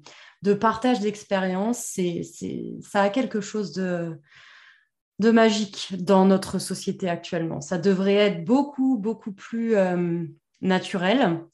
de 0.43 0.55
partage 0.55 1.01
d'expérience, 1.01 1.79
c'est, 1.79 2.23
ça 2.81 3.03
a 3.03 3.11
quelque 3.11 3.43
chose 3.43 3.73
de, 3.73 4.19
de 5.19 5.31
magique 5.31 5.95
dans 5.99 6.25
notre 6.25 6.59
société 6.59 7.09
actuellement. 7.09 7.61
Ça 7.61 7.79
devrait 7.79 8.15
être 8.15 8.45
beaucoup, 8.45 8.99
beaucoup 8.99 9.33
plus 9.33 9.77
euh, 9.77 10.25
naturel. 10.61 11.45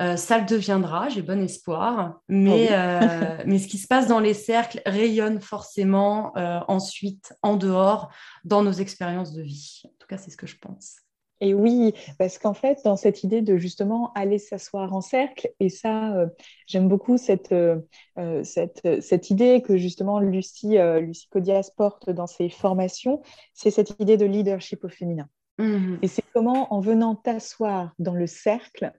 Euh, 0.00 0.16
ça 0.16 0.38
le 0.38 0.46
deviendra, 0.46 1.10
j'ai 1.10 1.20
bon 1.20 1.42
espoir, 1.42 2.20
mais, 2.28 2.68
oh 2.70 2.74
euh, 2.74 3.38
mais 3.46 3.58
ce 3.58 3.68
qui 3.68 3.76
se 3.76 3.86
passe 3.86 4.08
dans 4.08 4.20
les 4.20 4.34
cercles 4.34 4.80
rayonne 4.86 5.40
forcément 5.40 6.32
ensuite 6.68 7.34
en 7.42 7.56
dehors 7.56 8.10
dans 8.44 8.62
nos 8.62 8.72
expériences 8.72 9.34
de 9.34 9.42
vie. 9.42 9.82
En 9.84 9.92
tout 9.98 10.06
cas, 10.08 10.16
c'est 10.16 10.30
ce 10.30 10.36
que 10.36 10.46
je 10.46 10.56
pense. 10.56 10.96
Et 11.42 11.54
oui, 11.54 11.92
parce 12.20 12.38
qu'en 12.38 12.54
fait, 12.54 12.78
dans 12.84 12.94
cette 12.94 13.24
idée 13.24 13.42
de 13.42 13.56
justement 13.56 14.12
aller 14.14 14.38
s'asseoir 14.38 14.94
en 14.94 15.00
cercle, 15.00 15.50
et 15.58 15.70
ça, 15.70 16.14
euh, 16.14 16.28
j'aime 16.68 16.86
beaucoup 16.86 17.18
cette, 17.18 17.50
euh, 17.50 17.80
euh, 18.16 18.44
cette, 18.44 19.02
cette, 19.02 19.28
idée 19.28 19.60
que 19.60 19.76
justement 19.76 20.20
Lucie, 20.20 20.76
Lucie 21.00 21.28
Codias 21.30 21.72
porte 21.76 22.10
dans 22.10 22.28
ses 22.28 22.48
formations, 22.48 23.22
c'est 23.54 23.72
cette 23.72 23.98
idée 23.98 24.16
de 24.16 24.24
leadership 24.24 24.84
au 24.84 24.88
féminin. 24.88 25.28
Mmh. 25.58 25.96
Et 26.02 26.06
c'est 26.06 26.22
comment, 26.32 26.72
en 26.72 26.78
venant 26.78 27.16
t'asseoir 27.16 27.92
dans 27.98 28.14
le 28.14 28.28
cercle, 28.28 28.92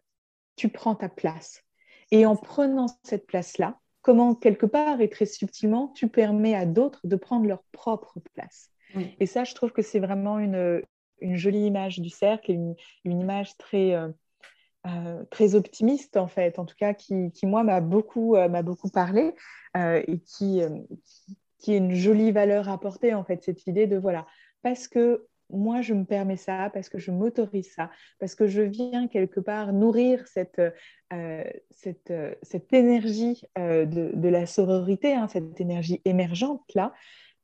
tu 0.57 0.67
prends 0.67 0.95
ta 0.95 1.07
place. 1.07 1.63
Et 2.11 2.25
en 2.25 2.35
prenant 2.35 2.87
cette 3.03 3.25
place-là, 3.25 3.79
comment, 4.01 4.35
quelque 4.35 4.65
part 4.65 4.99
et 4.99 5.09
très 5.09 5.25
subtilement, 5.25 5.93
tu 5.95 6.09
permets 6.09 6.55
à 6.55 6.65
d'autres 6.65 6.99
de 7.05 7.15
prendre 7.15 7.45
leur 7.45 7.63
propre 7.71 8.19
place. 8.33 8.69
Et 9.19 9.25
ça, 9.25 9.43
je 9.43 9.55
trouve 9.55 9.71
que 9.71 9.81
c'est 9.81 9.99
vraiment 9.99 10.37
une, 10.37 10.83
une 11.23 11.37
jolie 11.37 11.65
image 11.65 11.99
du 11.99 12.09
cercle 12.09 12.51
et 12.51 12.59
une, 13.05 13.21
image 13.21 13.57
très, 13.57 13.95
euh, 13.95 14.09
euh, 14.87 15.23
très 15.31 15.55
optimiste, 15.55 16.17
en 16.17 16.27
fait, 16.27 16.59
en 16.59 16.65
tout 16.65 16.75
cas, 16.77 16.93
qui, 16.93 17.31
qui 17.31 17.45
moi, 17.45 17.63
m'a 17.63 17.81
beaucoup, 17.81 18.35
euh, 18.35 18.49
m'a 18.49 18.61
beaucoup 18.61 18.89
parlé 18.89 19.33
et 19.75 20.19
qui, 20.19 20.61
qui, 21.57 21.73
est 21.73 21.77
une 21.77 21.95
jolie 21.95 22.31
valeur 22.31 22.69
apportée, 22.69 23.15
en 23.15 23.23
fait, 23.23 23.41
cette 23.43 23.65
idée 23.65 23.87
de, 23.87 23.97
voilà, 23.97 24.27
parce 24.61 24.87
que 24.87 25.25
moi, 25.49 25.81
je 25.81 25.95
me 25.95 26.05
permets 26.05 26.37
ça, 26.37 26.69
parce 26.71 26.89
que 26.89 26.99
je 26.99 27.09
m'autorise 27.09 27.73
ça, 27.73 27.89
parce 28.19 28.35
que 28.35 28.45
je 28.45 28.61
viens 28.61 29.07
quelque 29.07 29.39
part 29.39 29.73
nourrir 29.73 30.27
cette, 30.27 30.61
cette, 31.71 32.13
cette, 32.43 32.71
énergie 32.71 33.41
de, 33.57 34.11
de, 34.13 34.29
la 34.29 34.45
sororité, 34.45 35.15
hein, 35.15 35.27
cette 35.27 35.59
énergie 35.59 36.01
émergente-là, 36.05 36.93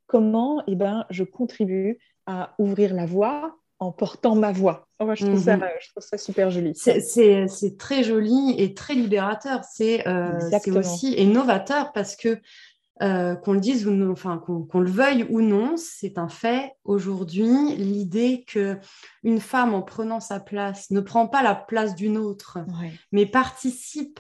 comment 0.05 0.61
eh 0.67 0.75
ben, 0.75 1.05
je 1.09 1.23
contribue 1.23 1.97
à 2.25 2.53
ouvrir 2.59 2.93
la 2.93 3.07
voie 3.07 3.58
en 3.79 3.91
portant 3.91 4.35
ma 4.35 4.51
voix. 4.51 4.87
Oh, 4.99 5.09
je, 5.15 5.25
trouve 5.25 5.41
ça, 5.41 5.57
mhm. 5.57 5.65
je, 5.81 5.89
trouve 5.89 6.03
ça, 6.03 6.17
super 6.17 6.51
joli. 6.51 6.73
C'est 6.75 7.77
très 7.77 8.03
joli 8.03 8.55
et 8.57 8.73
très 8.73 8.93
libérateur. 8.93 9.63
C'est 9.63 10.07
euh, 10.07 10.37
aussi 10.75 11.13
innovateur 11.13 11.93
parce 11.93 12.15
que 12.15 12.39
euh, 13.01 13.35
qu'on 13.35 13.53
le 13.53 13.61
dise 13.61 13.87
ou 13.87 13.91
non, 13.91 14.11
enfin 14.11 14.43
qu'on 14.45 14.79
le 14.81 14.91
veuille 14.91 15.25
ou 15.29 15.39
non, 15.39 15.75
c'est 15.77 16.17
un 16.17 16.27
fait 16.27 16.73
aujourd'hui. 16.83 17.47
L'idée 17.77 18.43
que 18.45 18.77
une 19.23 19.39
femme 19.39 19.73
en 19.73 19.81
prenant 19.81 20.19
sa 20.19 20.41
place 20.41 20.91
ne 20.91 20.99
prend 20.99 21.27
pas 21.27 21.41
la 21.41 21.55
place 21.55 21.95
d'une 21.95 22.17
autre, 22.17 22.57
mais 23.13 23.25
participe 23.25 24.19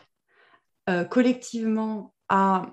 euh, 0.89 1.03
collectivement 1.03 2.13
à 2.29 2.61
euh, 2.61 2.65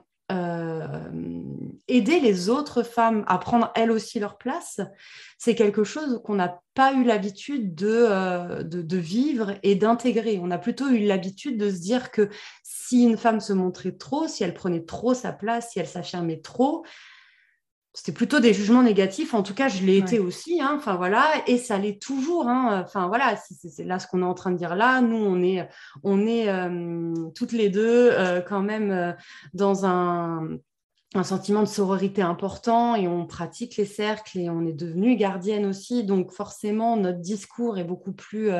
aider 1.89 2.20
les 2.20 2.49
autres 2.49 2.83
femmes 2.83 3.24
à 3.27 3.39
prendre 3.39 3.70
elles 3.74 3.91
aussi 3.91 4.18
leur 4.18 4.39
place, 4.39 4.81
c'est 5.39 5.55
quelque 5.55 5.85
chose 5.85 6.20
qu'on 6.24 6.35
n'a 6.35 6.61
pas 6.74 6.93
eu 6.95 7.05
l'habitude 7.05 7.74
de, 7.74 8.07
euh, 8.11 8.62
de, 8.62 8.97
vivre 8.97 9.55
et 9.62 9.77
d'intégrer. 9.77 10.39
On 10.43 10.51
a 10.51 10.59
plutôt 10.59 10.89
eu 10.89 11.07
l'habitude 11.07 11.59
de 11.59 11.70
se 11.70 11.81
dire 11.81 12.11
que 12.11 12.29
si 12.62 13.05
une 13.05 13.16
femme 13.16 13.41
se 13.41 13.53
montrait 13.53 13.93
trop, 13.93 14.27
si 14.29 14.45
elle 14.45 14.55
prenait 14.55 14.85
trop 14.85 15.14
sa 15.14 15.33
place, 15.33 15.70
si 15.70 15.79
elle 15.79 15.87
s'affirmait 15.87 16.41
trop, 16.41 16.85
c'était 17.97 18.13
plutôt 18.13 18.41
des 18.41 18.53
jugements 18.53 18.83
négatifs. 18.83 19.33
En 19.33 19.43
tout 19.43 19.55
cas, 19.55 19.69
je 19.69 19.83
l'ai 19.83 19.97
été 19.97 20.19
aussi. 20.19 20.61
Hein. 20.61 20.75
Enfin 20.77 20.97
voilà, 20.97 21.25
et 21.47 21.57
ça 21.57 21.79
l'est 21.79 22.01
toujours. 22.01 22.47
Hein. 22.47 22.83
Enfin 22.85 23.09
voilà, 23.09 23.37
c'est 23.37 23.85
là 23.85 23.99
ce 23.99 24.07
qu'on 24.07 24.21
est 24.21 24.27
en 24.27 24.35
train 24.35 24.51
de 24.51 24.59
dire 24.59 24.77
là. 24.77 25.01
Nous, 25.01 25.17
on 25.17 25.43
est, 25.43 25.67
on 26.03 26.27
est 26.27 26.51
euh, 26.51 27.15
toutes 27.35 27.53
les 27.53 27.71
deux 27.71 28.11
euh, 28.13 28.43
quand 28.43 28.61
même 28.61 28.91
euh, 28.91 29.13
dans 29.55 29.87
un, 29.87 30.47
un, 31.15 31.23
sentiment 31.23 31.63
de 31.63 31.69
sororité 31.69 32.21
important 32.21 32.97
et 32.97 33.09
on 33.09 33.25
pratique 33.25 33.79
les 33.79 33.87
cercles 33.87 34.41
et 34.41 34.51
on 34.51 34.67
est 34.67 34.75
devenu 34.75 35.17
gardienne 35.17 35.65
aussi. 35.65 36.05
Donc 36.05 36.33
forcément, 36.33 36.99
notre 36.99 37.21
discours 37.21 37.79
est 37.79 37.85
beaucoup 37.85 38.13
plus 38.13 38.51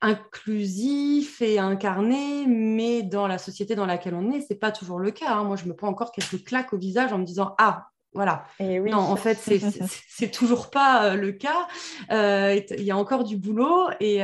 inclusif 0.00 1.42
et 1.42 1.58
incarné, 1.58 2.46
mais 2.46 3.02
dans 3.02 3.26
la 3.26 3.38
société 3.38 3.74
dans 3.74 3.86
laquelle 3.86 4.14
on 4.14 4.30
est, 4.30 4.40
c'est 4.40 4.54
pas 4.54 4.70
toujours 4.70 5.00
le 5.00 5.10
cas. 5.10 5.32
Hein. 5.32 5.42
Moi, 5.42 5.56
je 5.56 5.64
me 5.64 5.74
prends 5.74 5.88
encore 5.88 6.12
quelques 6.12 6.44
claques 6.44 6.72
au 6.72 6.78
visage 6.78 7.12
en 7.12 7.18
me 7.18 7.24
disant 7.24 7.56
ah 7.58 7.88
Voilà. 8.14 8.46
Et 8.58 8.80
oui. 8.80 8.90
Non, 8.90 8.98
en 8.98 9.16
fait, 9.16 9.36
c'est 9.36 10.30
toujours 10.32 10.70
pas 10.70 11.14
le 11.14 11.32
cas. 11.32 11.68
Il 12.10 12.82
y 12.82 12.90
a 12.90 12.96
encore 12.96 13.24
du 13.24 13.36
boulot 13.36 13.88
et, 14.00 14.22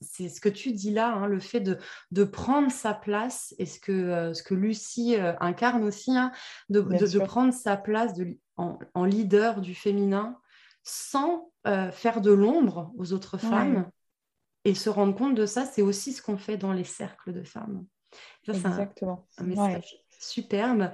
c'est 0.00 0.28
ce 0.28 0.40
que 0.40 0.48
tu 0.48 0.72
dis 0.72 0.90
là, 0.90 1.14
hein, 1.14 1.26
le 1.26 1.40
fait 1.40 1.60
de, 1.60 1.78
de, 2.10 2.24
prendre 2.24 2.70
sa 2.70 2.94
place 2.94 3.54
et 3.58 3.66
ce 3.66 3.78
que, 3.80 4.32
ce 4.34 4.42
que 4.42 4.54
Lucie 4.54 5.16
incarne 5.40 5.84
aussi, 5.84 6.16
hein, 6.16 6.32
de, 6.68 6.80
de, 6.80 7.18
prendre 7.20 7.52
sa 7.52 7.76
place 7.76 8.12
en, 8.56 9.04
leader 9.04 9.60
du 9.60 9.74
féminin 9.74 10.38
sans 10.82 11.50
faire 11.92 12.20
de 12.20 12.32
l'ombre 12.32 12.92
aux 12.98 13.12
autres 13.12 13.38
femmes 13.38 13.90
et 14.66 14.74
se 14.74 14.90
rendre 14.90 15.14
compte 15.14 15.36
de 15.36 15.46
ça, 15.46 15.64
c'est 15.64 15.80
aussi 15.80 16.12
ce 16.12 16.20
qu'on 16.20 16.36
fait 16.36 16.56
dans 16.56 16.72
les 16.72 16.84
cercles 16.84 17.32
de 17.32 17.44
femmes. 17.44 17.86
Exactement. 18.48 19.26
Un, 19.38 19.44
message 19.44 19.96
superbe. 20.18 20.90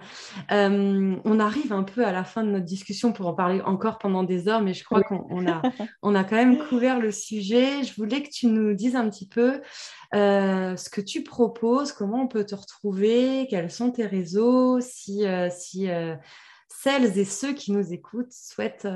Euh, 0.50 1.16
on 1.24 1.40
arrive 1.40 1.72
un 1.72 1.82
peu 1.82 2.04
à 2.04 2.12
la 2.12 2.24
fin 2.24 2.44
de 2.44 2.50
notre 2.50 2.64
discussion 2.64 3.12
pour 3.12 3.26
en 3.26 3.34
parler 3.34 3.60
encore 3.62 3.98
pendant 3.98 4.22
des 4.22 4.48
heures, 4.48 4.62
mais 4.62 4.74
je 4.74 4.84
crois 4.84 5.02
qu'on 5.02 5.46
a, 5.46 5.62
on 6.02 6.14
a 6.14 6.24
quand 6.24 6.36
même 6.36 6.58
couvert 6.68 6.98
le 6.98 7.10
sujet. 7.10 7.82
Je 7.82 7.94
voulais 7.94 8.22
que 8.22 8.30
tu 8.30 8.46
nous 8.46 8.74
dises 8.74 8.96
un 8.96 9.08
petit 9.08 9.28
peu 9.28 9.60
euh, 10.14 10.76
ce 10.76 10.90
que 10.90 11.00
tu 11.00 11.22
proposes, 11.22 11.92
comment 11.92 12.22
on 12.22 12.28
peut 12.28 12.44
te 12.44 12.54
retrouver, 12.54 13.46
quels 13.48 13.70
sont 13.70 13.90
tes 13.90 14.06
réseaux, 14.06 14.80
si, 14.80 15.26
euh, 15.26 15.48
si 15.50 15.88
celles 16.68 17.18
et 17.18 17.24
ceux 17.24 17.52
qui 17.52 17.72
nous 17.72 17.92
écoutent 17.92 18.32
souhaitent, 18.32 18.88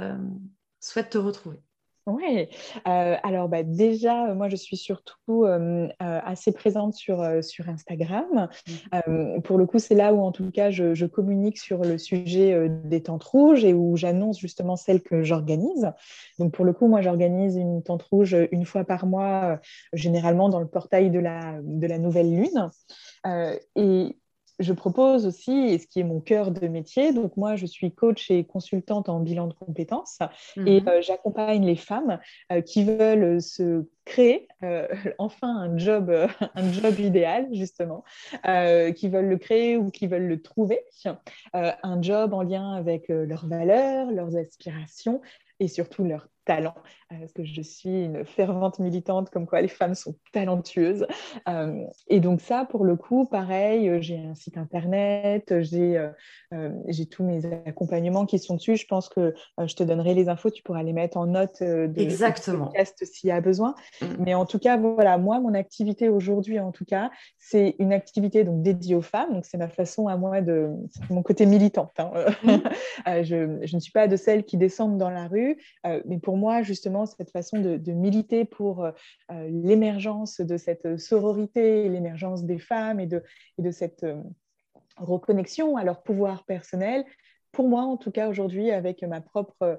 souhaitent 0.80 1.10
te 1.10 1.18
retrouver. 1.18 1.60
Oui, 2.06 2.48
euh, 2.86 3.16
alors 3.24 3.48
bah, 3.48 3.64
déjà, 3.64 4.32
moi 4.32 4.48
je 4.48 4.54
suis 4.54 4.76
surtout 4.76 5.44
euh, 5.44 5.88
euh, 5.88 6.20
assez 6.24 6.52
présente 6.52 6.94
sur, 6.94 7.24
sur 7.42 7.68
Instagram. 7.68 8.48
Mmh. 8.92 9.40
pour 9.42 9.58
le 9.58 9.66
coup, 9.66 9.80
c'est 9.80 9.96
là 9.96 10.14
où 10.14 10.20
en 10.20 10.30
tout 10.30 10.52
cas 10.52 10.70
je, 10.70 11.04
communique 11.06 11.58
sur 11.58 11.82
le 11.82 11.98
sujet 11.98 12.68
des 12.84 13.02
tentes 13.02 13.24
rouges 13.24 13.64
et 13.64 13.74
où 13.74 13.96
j'annonce 13.96 14.38
justement 14.38 14.76
celles 14.76 15.02
que 15.02 15.24
j'organise. 15.24 15.90
Donc 16.38 16.52
pour 16.52 16.64
le 16.64 16.72
coup, 16.72 16.86
moi 16.86 17.00
j'organise 17.00 17.56
une 17.56 17.82
tente 17.82 18.02
rouge 18.02 18.36
une 18.52 18.66
fois 18.66 18.84
par 18.84 19.06
mois, 19.06 19.58
généralement 19.92 20.48
dans 20.48 20.60
le 20.60 20.68
portail 20.68 21.10
de 21.10 21.18
la, 21.18 21.58
de 21.62 21.86
la 21.88 21.98
nouvelle 21.98 22.32
lune. 22.32 22.70
et 23.74 24.16
je 24.58 24.72
propose 24.72 25.26
aussi, 25.26 25.52
et 25.52 25.78
ce 25.78 25.86
qui 25.86 26.00
est 26.00 26.04
mon 26.04 26.20
cœur 26.20 26.50
de 26.50 26.66
métier, 26.66 27.12
donc 27.12 27.36
moi 27.36 27.56
je 27.56 27.66
suis 27.66 27.92
coach 27.92 28.30
et 28.30 28.44
consultante 28.44 29.08
en 29.08 29.20
bilan 29.20 29.46
de 29.48 29.52
compétences 29.52 30.18
et 30.56 30.80
mhm. 30.80 30.88
euh, 30.88 31.02
j'accompagne 31.02 31.64
les 31.64 31.76
femmes 31.76 32.18
euh, 32.52 32.62
qui 32.62 32.84
veulent 32.84 33.40
se 33.42 33.86
créer 34.04 34.48
euh, 34.62 34.86
enfin 35.18 35.54
un 35.54 35.76
job, 35.76 36.10
un 36.54 36.72
job 36.72 36.98
idéal 36.98 37.48
justement, 37.52 38.04
qui 38.94 39.08
veulent 39.08 39.28
le 39.28 39.38
créer 39.38 39.76
ou 39.76 39.90
qui 39.90 40.06
veulent 40.06 40.26
le 40.26 40.40
trouver, 40.40 40.80
un 41.52 42.02
job 42.02 42.32
en 42.32 42.42
lien 42.42 42.72
avec 42.72 43.08
leurs 43.08 43.46
valeurs, 43.46 44.10
leurs 44.10 44.36
aspirations 44.36 45.20
et 45.60 45.68
surtout 45.68 46.04
leurs 46.04 46.28
talent, 46.46 46.74
euh, 47.12 47.16
parce 47.18 47.32
que 47.32 47.44
je 47.44 47.60
suis 47.60 48.04
une 48.04 48.24
fervente 48.24 48.78
militante 48.78 49.28
comme 49.30 49.46
quoi 49.46 49.60
les 49.60 49.68
femmes 49.68 49.94
sont 49.94 50.14
talentueuses. 50.32 51.06
Euh, 51.48 51.84
et 52.08 52.20
donc 52.20 52.40
ça, 52.40 52.64
pour 52.64 52.84
le 52.84 52.96
coup, 52.96 53.26
pareil, 53.26 53.88
euh, 53.88 54.00
j'ai 54.00 54.18
un 54.18 54.34
site 54.34 54.56
internet, 54.56 55.60
j'ai 55.60 56.02
j'ai 56.86 57.06
tous 57.06 57.24
mes 57.24 57.44
accompagnements 57.66 58.24
qui 58.24 58.38
sont 58.38 58.54
dessus. 58.54 58.76
Je 58.76 58.86
pense 58.86 59.08
que 59.08 59.34
je 59.58 59.74
te 59.74 59.82
donnerai 59.82 60.14
les 60.14 60.28
infos, 60.28 60.50
tu 60.50 60.62
pourras 60.62 60.82
les 60.82 60.92
mettre 60.92 61.16
en 61.18 61.26
note 61.26 61.60
de, 61.60 61.92
Exactement. 61.96 62.66
podcast 62.66 63.04
s'il 63.04 63.28
y 63.28 63.32
a 63.32 63.40
besoin. 63.40 63.74
Mm. 64.00 64.06
Mais 64.20 64.34
en 64.34 64.46
tout 64.46 64.58
cas, 64.58 64.76
voilà, 64.76 65.18
moi, 65.18 65.40
mon 65.40 65.52
activité 65.54 66.08
aujourd'hui, 66.08 66.60
en 66.60 66.70
tout 66.70 66.84
cas, 66.84 67.10
c'est 67.38 67.74
une 67.78 67.92
activité 67.92 68.44
donc 68.44 68.62
dédiée 68.62 68.94
aux 68.94 69.02
femmes. 69.02 69.34
Donc 69.34 69.44
c'est 69.44 69.58
ma 69.58 69.68
façon 69.68 70.06
à 70.06 70.16
moi 70.16 70.40
de, 70.40 70.70
mon 71.10 71.22
côté 71.22 71.46
militante. 71.46 71.92
Hein. 71.98 72.12
Mm. 72.44 72.50
je, 73.24 73.58
je, 73.62 73.74
ne 73.74 73.80
suis 73.80 73.92
pas 73.92 74.06
de 74.06 74.16
celles 74.16 74.44
qui 74.44 74.56
descendent 74.56 74.98
dans 74.98 75.10
la 75.10 75.26
rue, 75.26 75.58
mais 76.04 76.18
pour 76.18 76.35
moi, 76.36 76.62
justement, 76.62 77.06
cette 77.06 77.30
façon 77.30 77.60
de, 77.60 77.92
militer 77.92 78.44
pour 78.44 78.84
euh, 78.84 78.92
l'émergence 79.48 80.40
de 80.40 80.56
cette 80.56 80.98
sororité, 80.98 81.88
l'émergence 81.88 82.44
des 82.44 82.58
femmes 82.58 83.00
et 83.00 83.06
de, 83.06 83.22
et 83.58 83.62
de 83.62 83.70
cette 83.70 84.04
euh, 84.04 84.22
reconnexion 84.96 85.76
à 85.76 85.84
leur 85.84 86.02
pouvoir 86.02 86.44
personnel, 86.44 87.04
pour 87.52 87.68
moi, 87.68 87.82
en 87.82 87.96
tout 87.96 88.10
cas 88.10 88.28
aujourd'hui, 88.28 88.70
avec 88.70 89.02
euh, 89.02 89.76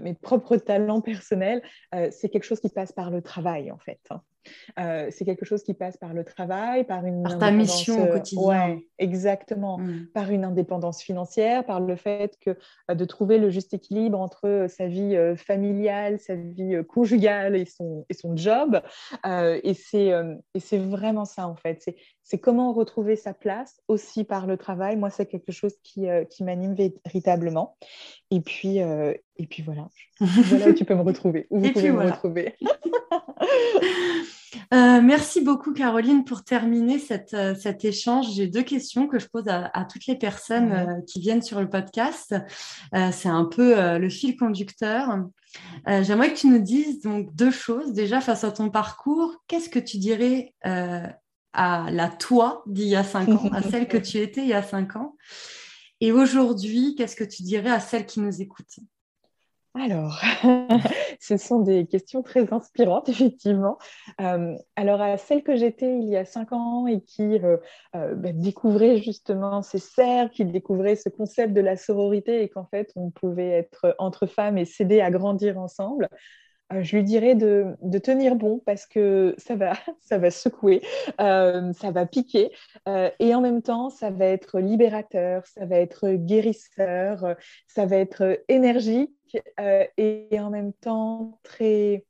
mes 0.00 0.14
propres 0.14 0.56
talents 0.56 1.00
personnels, 1.00 1.62
c'est 2.10 2.28
quelque 2.28 2.44
chose 2.44 2.60
qui 2.60 2.68
passe 2.68 2.90
par 2.90 3.12
le 3.12 3.22
travail, 3.22 3.70
en 3.70 3.78
fait. 3.78 4.00
Hein. 4.10 4.20
Euh, 4.78 5.08
c'est 5.10 5.24
quelque 5.24 5.44
chose 5.44 5.62
qui 5.62 5.74
passe 5.74 5.96
par 5.96 6.14
le 6.14 6.24
travail, 6.24 6.84
par 6.84 7.04
une 7.04 7.22
par 7.22 7.38
ta 7.38 7.50
mission 7.50 8.02
au 8.02 8.06
euh, 8.06 8.12
quotidien. 8.12 8.78
exactement. 8.98 9.78
Mm. 9.78 10.06
Par 10.14 10.30
une 10.30 10.44
indépendance 10.44 11.02
financière, 11.02 11.64
par 11.64 11.80
le 11.80 11.96
fait 11.96 12.36
que 12.40 12.56
euh, 12.90 12.94
de 12.94 13.04
trouver 13.04 13.38
le 13.38 13.50
juste 13.50 13.74
équilibre 13.74 14.20
entre 14.20 14.66
sa 14.68 14.86
vie 14.86 15.16
familiale, 15.36 16.18
sa 16.18 16.34
vie 16.34 16.76
conjugale 16.88 17.56
et 17.56 17.64
son, 17.64 18.04
et 18.08 18.14
son 18.14 18.36
job. 18.36 18.80
et 19.24 19.74
c'est 19.74 20.78
vraiment 20.78 21.24
ça 21.24 21.48
en 21.48 21.56
fait. 21.56 21.94
C'est 22.22 22.38
comment 22.38 22.72
retrouver 22.72 23.16
sa 23.16 23.34
place 23.34 23.80
aussi 23.88 24.24
par 24.24 24.46
le 24.46 24.56
travail. 24.56 24.96
Moi, 24.96 25.10
c'est 25.10 25.26
quelque 25.26 25.52
chose 25.52 25.74
qui, 25.82 26.06
qui 26.30 26.44
m'anime 26.44 26.74
véritablement. 26.74 27.76
Et 28.34 28.40
puis, 28.40 28.78
et 28.78 29.46
puis 29.46 29.62
voilà. 29.62 29.88
voilà 30.20 30.68
où 30.68 30.72
tu 30.72 30.84
peux 30.84 30.94
me 30.94 31.02
retrouver. 31.02 31.46
Où 31.50 31.60
vous 31.60 31.72
pouvez 31.72 31.90
me 31.90 32.02
retrouver. 32.02 32.54
Euh, 34.72 35.00
merci 35.02 35.42
beaucoup 35.42 35.72
Caroline 35.72 36.24
pour 36.24 36.44
terminer 36.44 36.98
euh, 37.34 37.54
cet 37.54 37.84
échange. 37.84 38.32
J'ai 38.34 38.46
deux 38.46 38.62
questions 38.62 39.06
que 39.06 39.18
je 39.18 39.28
pose 39.28 39.44
à, 39.48 39.86
toutes 39.90 40.06
les 40.06 40.16
personnes 40.16 40.72
euh, 40.72 41.00
qui 41.06 41.20
viennent 41.20 41.42
sur 41.42 41.60
le 41.60 41.68
podcast. 41.68 42.34
C'est 42.92 43.28
un 43.28 43.44
peu 43.44 43.98
le 43.98 44.08
fil 44.08 44.36
conducteur. 44.36 45.18
J'aimerais 45.86 46.32
que 46.32 46.38
tu 46.38 46.48
nous 46.48 46.58
dises 46.58 47.02
donc 47.02 47.34
deux 47.34 47.50
choses. 47.50 47.92
Déjà 47.92 48.20
face 48.20 48.44
à 48.44 48.50
ton 48.50 48.70
parcours, 48.70 49.36
qu'est-ce 49.46 49.68
que 49.68 49.78
tu 49.78 49.98
dirais 49.98 50.54
à 50.62 51.90
la 51.90 52.08
toi 52.08 52.62
d'il 52.66 52.88
y 52.88 52.96
a 52.96 53.04
cinq 53.04 53.28
ans, 53.28 53.50
à 53.52 53.62
celle 53.62 53.88
que 53.88 53.96
tu 53.98 54.18
étais 54.18 54.42
il 54.42 54.48
y 54.48 54.54
a 54.54 54.62
cinq 54.62 54.96
ans? 54.96 55.16
Et 56.02 56.10
aujourd'hui, 56.10 56.96
qu'est-ce 56.96 57.14
que 57.14 57.22
tu 57.22 57.44
dirais 57.44 57.70
à 57.70 57.78
celle 57.78 58.06
qui 58.06 58.18
nous 58.18 58.42
écoute 58.42 58.80
alors, 59.74 60.20
ce 61.18 61.38
sont 61.38 61.60
des 61.60 61.86
questions 61.86 62.22
très 62.22 62.52
inspirantes, 62.52 63.08
effectivement. 63.08 63.78
Euh, 64.20 64.54
alors, 64.76 65.00
à 65.00 65.16
celle 65.16 65.42
que 65.42 65.56
j'étais 65.56 65.98
il 65.98 66.10
y 66.10 66.16
a 66.18 66.26
cinq 66.26 66.52
ans 66.52 66.86
et 66.86 67.00
qui 67.00 67.22
euh, 67.22 67.56
euh, 67.96 68.14
découvrait 68.34 68.98
justement 68.98 69.62
ces 69.62 69.78
serres, 69.78 70.30
qui 70.30 70.44
découvrait 70.44 70.94
ce 70.94 71.08
concept 71.08 71.54
de 71.54 71.62
la 71.62 71.78
sororité 71.78 72.42
et 72.42 72.50
qu'en 72.50 72.66
fait, 72.66 72.92
on 72.96 73.08
pouvait 73.08 73.48
être 73.48 73.96
entre 73.98 74.26
femmes 74.26 74.58
et 74.58 74.66
s'aider 74.66 75.00
à 75.00 75.10
grandir 75.10 75.58
ensemble, 75.58 76.10
je 76.80 76.96
lui 76.96 77.04
dirais 77.04 77.34
de, 77.34 77.76
tenir 77.98 78.36
bon 78.36 78.60
parce 78.64 78.86
que 78.86 79.34
ça 79.38 79.56
va, 79.56 79.72
secouer, 80.30 80.82
ça 81.18 81.90
va 81.92 82.06
piquer 82.06 82.50
et 82.86 83.34
en 83.34 83.40
même 83.40 83.62
temps, 83.62 83.90
ça 83.90 84.10
va 84.10 84.26
être 84.26 84.60
libérateur, 84.60 85.46
ça 85.46 85.66
va 85.66 85.76
être 85.76 86.10
guérisseur, 86.12 87.36
ça 87.66 87.86
va 87.86 87.96
être 87.96 88.42
énergique 88.48 89.10
euh, 89.60 89.86
et 89.96 90.28
en 90.40 90.50
même 90.50 90.72
temps 90.72 91.38
très 91.42 92.04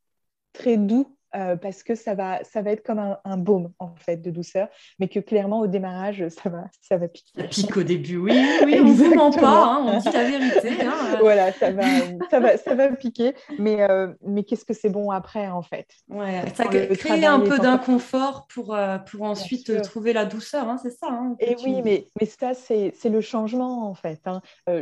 doux 0.77 1.17
euh, 1.35 1.57
parce 1.57 1.83
que 1.83 1.95
ça 1.95 2.15
va, 2.15 2.45
ça 2.45 2.61
va 2.63 2.73
être 2.73 2.83
comme 2.83 2.99
un, 2.99 3.37
baume 3.37 3.73
en 3.79 3.95
fait 3.97 4.19
de 4.19 4.31
douceur, 4.31 4.69
mais 4.99 5.09
que 5.09 5.19
clairement 5.19 5.61
au 5.61 5.67
démarrage 5.67 6.29
ça 6.29 6.51
va, 6.51 6.65
ça 6.81 6.99
va 6.99 7.09
piquer. 7.09 7.33
Ça 7.41 7.45
pique 7.45 7.77
au 7.77 7.83
début, 7.83 8.19
oui, 8.19 8.33
oui, 8.65 8.79
on 8.81 8.93
vous 8.93 9.15
ment 9.15 9.31
pas, 9.31 9.65
hein, 9.65 9.85
on 9.87 9.99
dit 9.99 10.11
la 10.13 10.25
vérité. 10.25 10.71
Hein. 10.83 11.17
voilà, 11.21 11.53
ça 11.53 11.71
va, 11.71 11.85
ça 12.31 12.41
va, 12.41 12.57
ça 12.59 12.75
va 12.75 12.89
piquer, 12.91 13.35
mais, 13.59 13.83
euh, 13.83 14.09
mais 14.23 14.45
qu'est-ce 14.45 14.65
que 14.65 14.75
c'est 14.75 14.91
bon 14.91 15.11
après 15.11 15.49
en 15.49 15.63
fait? 15.63 15.87
Ouais, 16.09 16.43
ça 16.55 16.67
crée 16.67 17.25
un 17.25 17.41
peu 17.41 17.59
d'inconfort 17.59 18.47
pour, 18.53 18.75
euh, 18.75 18.99
pour 18.99 19.23
ensuite 19.23 19.83
trouver 19.83 20.13
la 20.13 20.27
douceur, 20.27 20.69
hein, 20.69 20.77
c'est 20.83 20.91
ça. 20.91 21.09
Et 21.41 21.57
oui, 21.65 21.81
mais, 21.83 22.09
mais 22.21 22.27
ça 22.27 22.53
c'est 22.55 22.93
le 23.09 23.21
changement 23.23 23.89
en 23.89 23.95
fait. 23.95 24.21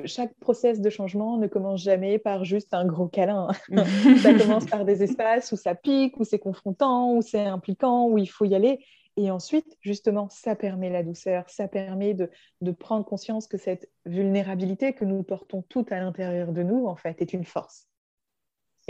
chaque 0.05 0.35
process 0.41 0.81
de 0.81 0.91
changement 0.91 1.37
ne 1.37 1.47
commence 1.47 1.83
jamais 1.83 2.19
par 2.19 2.45
juste 2.45 2.75
un 2.75 2.85
gros 2.85 3.07
câlin. 3.07 3.49
ça 4.23 4.35
commence 4.35 4.67
par 4.67 4.85
des 4.85 5.05
espaces 5.05 5.53
où 5.53 5.57
ça 5.57 5.75
pique, 5.75 6.19
où 6.19 6.25
c'est 6.25 6.40
confrontant, 6.41 7.15
où 7.15 7.23
c'est 7.23 7.45
impliquant, 7.45 8.09
où 8.09 8.19
il 8.19 8.29
faut 8.29 8.45
y 8.45 8.55
aller. 8.55 8.85
Et 9.17 9.31
ensuite, 9.31 9.77
justement, 9.81 10.29
ça 10.31 10.57
permet 10.57 10.91
la 10.91 11.03
douceur, 11.03 11.49
ça 11.49 11.69
permet 11.69 12.15
de, 12.15 12.31
de 12.61 12.71
prendre 12.73 13.05
conscience 13.05 13.47
que 13.47 13.59
cette 13.59 13.89
vulnérabilité 14.07 14.93
que 14.93 15.05
nous 15.05 15.23
portons 15.23 15.63
toutes 15.69 15.93
à 15.93 16.01
l'intérieur 16.01 16.53
de 16.53 16.63
nous, 16.63 16.87
en 16.87 16.97
fait, 16.97 17.21
est 17.21 17.33
une 17.33 17.45
force 17.45 17.91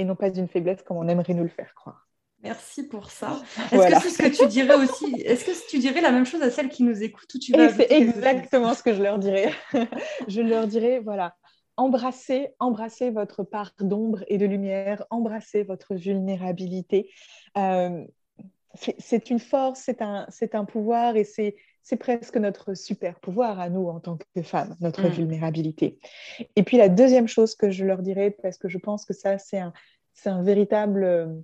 et 0.00 0.04
non 0.04 0.16
pas 0.16 0.28
une 0.28 0.48
faiblesse 0.48 0.82
comme 0.82 0.96
on 0.96 1.08
aimerait 1.08 1.34
nous 1.34 1.42
le 1.42 1.48
faire 1.48 1.74
croire. 1.74 2.08
Merci 2.42 2.84
pour 2.84 3.10
ça. 3.10 3.42
Est-ce 3.72 3.88
que 3.88 4.00
c'est 4.00 4.10
ce 4.10 4.22
que 4.22 4.42
tu 4.44 4.48
dirais 4.48 4.74
aussi 4.74 5.14
Est-ce 5.26 5.44
que 5.44 5.70
tu 5.70 5.78
dirais 5.78 6.00
la 6.00 6.10
même 6.10 6.24
chose 6.24 6.40
à 6.42 6.50
celles 6.50 6.70
qui 6.70 6.82
nous 6.82 7.02
écoutent 7.02 7.32
ou 7.34 7.38
tu 7.38 7.52
C'est 7.52 7.92
exactement 7.92 8.72
ce 8.72 8.82
que 8.82 8.94
je 8.94 9.02
leur 9.02 9.18
dirais. 9.18 9.52
je 10.28 10.40
leur 10.40 10.66
dirais, 10.66 11.00
voilà, 11.00 11.36
embrassez, 11.80 12.54
embrassez 12.58 13.08
votre 13.08 13.42
part 13.42 13.72
d'ombre 13.80 14.22
et 14.28 14.36
de 14.36 14.44
lumière, 14.44 15.06
embrassez 15.08 15.62
votre 15.62 15.94
vulnérabilité. 15.94 17.10
Euh, 17.56 18.04
c'est 18.74 19.30
une 19.30 19.38
force, 19.38 19.80
c'est 19.80 20.02
un, 20.02 20.28
un, 20.52 20.64
pouvoir 20.66 21.16
et 21.16 21.24
c'est 21.24 21.56
c'est 21.82 21.96
presque 21.96 22.36
notre 22.36 22.74
super 22.74 23.18
pouvoir 23.18 23.58
à 23.58 23.70
nous 23.70 23.88
en 23.88 23.98
tant 23.98 24.18
que 24.18 24.42
femmes, 24.42 24.76
notre 24.80 25.08
mm. 25.08 25.12
vulnérabilité. 25.12 25.98
Et 26.54 26.62
puis 26.62 26.76
la 26.76 26.90
deuxième 26.90 27.26
chose 27.26 27.54
que 27.54 27.70
je 27.70 27.86
leur 27.86 28.02
dirais, 28.02 28.30
parce 28.30 28.58
que 28.58 28.68
je 28.68 28.76
pense 28.76 29.06
que 29.06 29.14
ça, 29.14 29.38
c'est 29.38 29.58
un, 29.58 29.72
un 30.26 30.42
véritable 30.42 31.02
euh, 31.02 31.34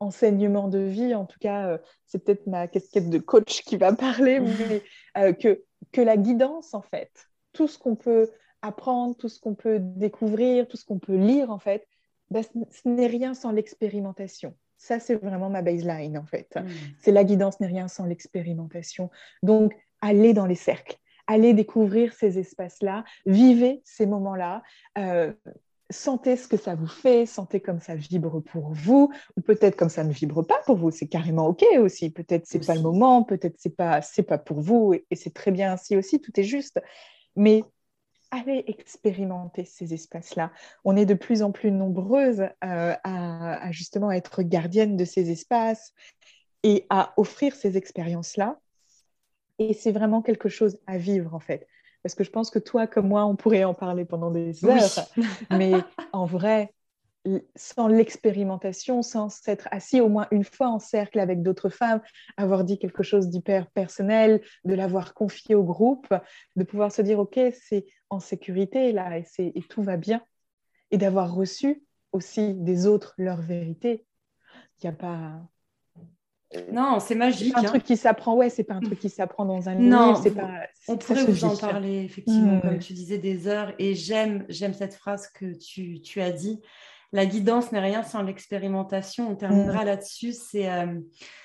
enseignement 0.00 0.66
de 0.66 0.80
vie, 0.80 1.14
en 1.14 1.24
tout 1.24 1.38
cas, 1.38 1.68
euh, 1.68 1.78
c'est 2.06 2.24
peut-être 2.24 2.48
ma 2.48 2.66
casquette 2.66 3.08
de 3.08 3.18
coach 3.18 3.62
qui 3.62 3.76
va 3.76 3.92
parler, 3.94 4.40
mm. 4.40 4.48
mais 4.68 4.82
euh, 5.18 5.32
que, 5.32 5.62
que 5.92 6.00
la 6.00 6.16
guidance, 6.16 6.74
en 6.74 6.82
fait, 6.82 7.12
tout 7.52 7.68
ce 7.68 7.78
qu'on 7.78 7.94
peut 7.94 8.28
apprendre, 8.64 9.16
tout 9.16 9.28
ce 9.28 9.38
qu'on 9.40 9.54
peut 9.54 9.78
découvrir, 9.80 10.66
tout 10.66 10.76
ce 10.76 10.84
qu'on 10.84 10.98
peut 10.98 11.16
lire, 11.16 11.50
en 11.50 11.58
fait, 11.58 11.86
bah, 12.30 12.40
ce 12.42 12.88
n'est 12.88 13.06
rien 13.06 13.34
sans 13.34 13.52
l'expérimentation. 13.52 14.54
Ça, 14.76 15.00
c'est 15.00 15.14
vraiment 15.14 15.50
ma 15.50 15.62
baseline, 15.62 16.18
en 16.18 16.26
fait. 16.26 16.56
Mm. 16.56 16.66
C'est 16.98 17.12
la 17.12 17.24
guidance 17.24 17.60
n'est 17.60 17.66
rien 17.66 17.88
sans 17.88 18.06
l'expérimentation. 18.06 19.10
Donc, 19.42 19.74
allez 20.00 20.32
dans 20.34 20.46
les 20.46 20.54
cercles, 20.54 20.96
allez 21.26 21.54
découvrir 21.54 22.12
ces 22.12 22.38
espaces-là, 22.38 23.04
vivez 23.26 23.82
ces 23.84 24.06
moments-là. 24.06 24.62
Euh, 24.98 25.32
sentez 25.90 26.36
ce 26.36 26.48
que 26.48 26.56
ça 26.56 26.74
vous 26.74 26.86
fait, 26.86 27.26
sentez 27.26 27.60
comme 27.60 27.80
ça 27.80 27.94
vibre 27.94 28.40
pour 28.40 28.70
vous, 28.72 29.12
ou 29.36 29.40
peut-être 29.40 29.76
comme 29.76 29.90
ça 29.90 30.04
ne 30.04 30.12
vibre 30.12 30.46
pas 30.46 30.60
pour 30.64 30.76
vous, 30.76 30.90
c'est 30.90 31.06
carrément 31.06 31.46
ok 31.46 31.64
aussi. 31.78 32.10
Peut-être 32.10 32.46
c'est 32.46 32.66
pas 32.66 32.74
le 32.74 32.80
moment, 32.80 33.22
peut-être 33.22 33.56
c'est 33.58 33.76
pas 33.76 34.00
c'est 34.02 34.22
pas 34.22 34.38
pour 34.38 34.60
vous, 34.60 34.94
et 34.94 35.16
c'est 35.16 35.34
très 35.34 35.50
bien 35.50 35.72
ainsi 35.72 35.96
aussi, 35.96 36.20
tout 36.20 36.32
est 36.40 36.44
juste. 36.44 36.80
Mais 37.36 37.64
allez 38.34 38.64
expérimenter 38.66 39.64
ces 39.64 39.94
espaces-là. 39.94 40.50
On 40.84 40.96
est 40.96 41.06
de 41.06 41.14
plus 41.14 41.42
en 41.42 41.52
plus 41.52 41.70
nombreuses 41.70 42.42
euh, 42.64 42.94
à, 43.04 43.70
justement 43.70 44.10
être 44.10 44.42
gardiennes 44.42 44.96
de 44.96 45.04
ces 45.04 45.30
espaces 45.30 45.92
et 46.62 46.86
à 46.90 47.14
offrir 47.16 47.54
ces 47.54 47.76
expériences-là. 47.76 48.58
Et 49.58 49.72
c'est 49.72 49.92
vraiment 49.92 50.22
quelque 50.22 50.48
chose 50.48 50.78
à 50.86 50.98
vivre 50.98 51.34
en 51.34 51.40
fait. 51.40 51.66
Parce 52.02 52.14
que 52.14 52.24
je 52.24 52.30
pense 52.30 52.50
que 52.50 52.58
toi 52.58 52.86
comme 52.86 53.08
moi, 53.08 53.24
on 53.24 53.36
pourrait 53.36 53.64
en 53.64 53.74
parler 53.74 54.04
pendant 54.04 54.30
des 54.30 54.64
heures. 54.64 55.08
mais 55.50 55.72
en 56.12 56.26
vrai, 56.26 56.72
sans 57.56 57.88
l'expérimentation, 57.88 59.02
sans 59.02 59.28
s'être 59.28 59.68
assis 59.70 60.00
au 60.00 60.08
moins 60.08 60.26
une 60.30 60.44
fois 60.44 60.68
en 60.68 60.78
cercle 60.78 61.18
avec 61.18 61.42
d'autres 61.42 61.70
femmes, 61.70 62.00
avoir 62.36 62.64
dit 62.64 62.78
quelque 62.78 63.02
chose 63.02 63.28
d'hyper 63.28 63.70
personnel, 63.70 64.42
de 64.64 64.74
l'avoir 64.74 65.14
confié 65.14 65.54
au 65.54 65.64
groupe, 65.64 66.12
de 66.56 66.64
pouvoir 66.64 66.92
se 66.92 67.02
dire, 67.02 67.18
OK, 67.18 67.40
c'est 67.52 67.86
en 68.10 68.20
sécurité 68.20 68.92
là 68.92 69.18
et, 69.18 69.24
et 69.38 69.62
tout 69.62 69.82
va 69.82 69.96
bien, 69.96 70.22
et 70.90 70.98
d'avoir 70.98 71.34
reçu 71.34 71.82
aussi 72.12 72.54
des 72.54 72.86
autres 72.86 73.14
leur 73.18 73.40
vérité. 73.40 74.04
Il 74.82 74.86
n'y 74.86 74.90
a 74.90 74.96
pas... 74.96 75.40
Non, 76.70 77.00
c'est 77.00 77.16
magique. 77.16 77.52
C'est 77.52 77.58
un 77.58 77.64
hein. 77.64 77.68
truc 77.68 77.82
qui 77.82 77.96
s'apprend, 77.96 78.36
ouais, 78.36 78.48
c'est 78.48 78.62
pas 78.62 78.74
un 78.74 78.80
truc 78.80 79.00
qui 79.00 79.08
s'apprend 79.08 79.44
dans 79.44 79.68
un 79.68 79.74
non, 79.74 80.08
livre. 80.08 80.20
C'est 80.22 80.30
pas, 80.30 80.60
on 80.86 80.96
pourrait 80.96 81.24
vous 81.24 81.44
en 81.44 81.56
parler, 81.56 82.04
effectivement, 82.04 82.60
comme 82.60 82.78
tu 82.78 82.92
disais, 82.92 83.18
des 83.18 83.48
heures. 83.48 83.72
Et 83.80 83.96
j'aime, 83.96 84.44
j'aime 84.48 84.72
cette 84.72 84.94
phrase 84.94 85.28
que 85.28 85.52
tu, 85.54 86.00
tu 86.00 86.20
as 86.20 86.30
dit 86.30 86.60
la 87.14 87.26
guidance 87.26 87.70
n'est 87.70 87.80
rien 87.80 88.02
sans 88.02 88.22
l'expérimentation. 88.22 89.30
On 89.30 89.36
terminera 89.36 89.84
mm. 89.84 89.86
là-dessus. 89.86 90.32
C'est 90.32 90.68
euh, 90.68 90.98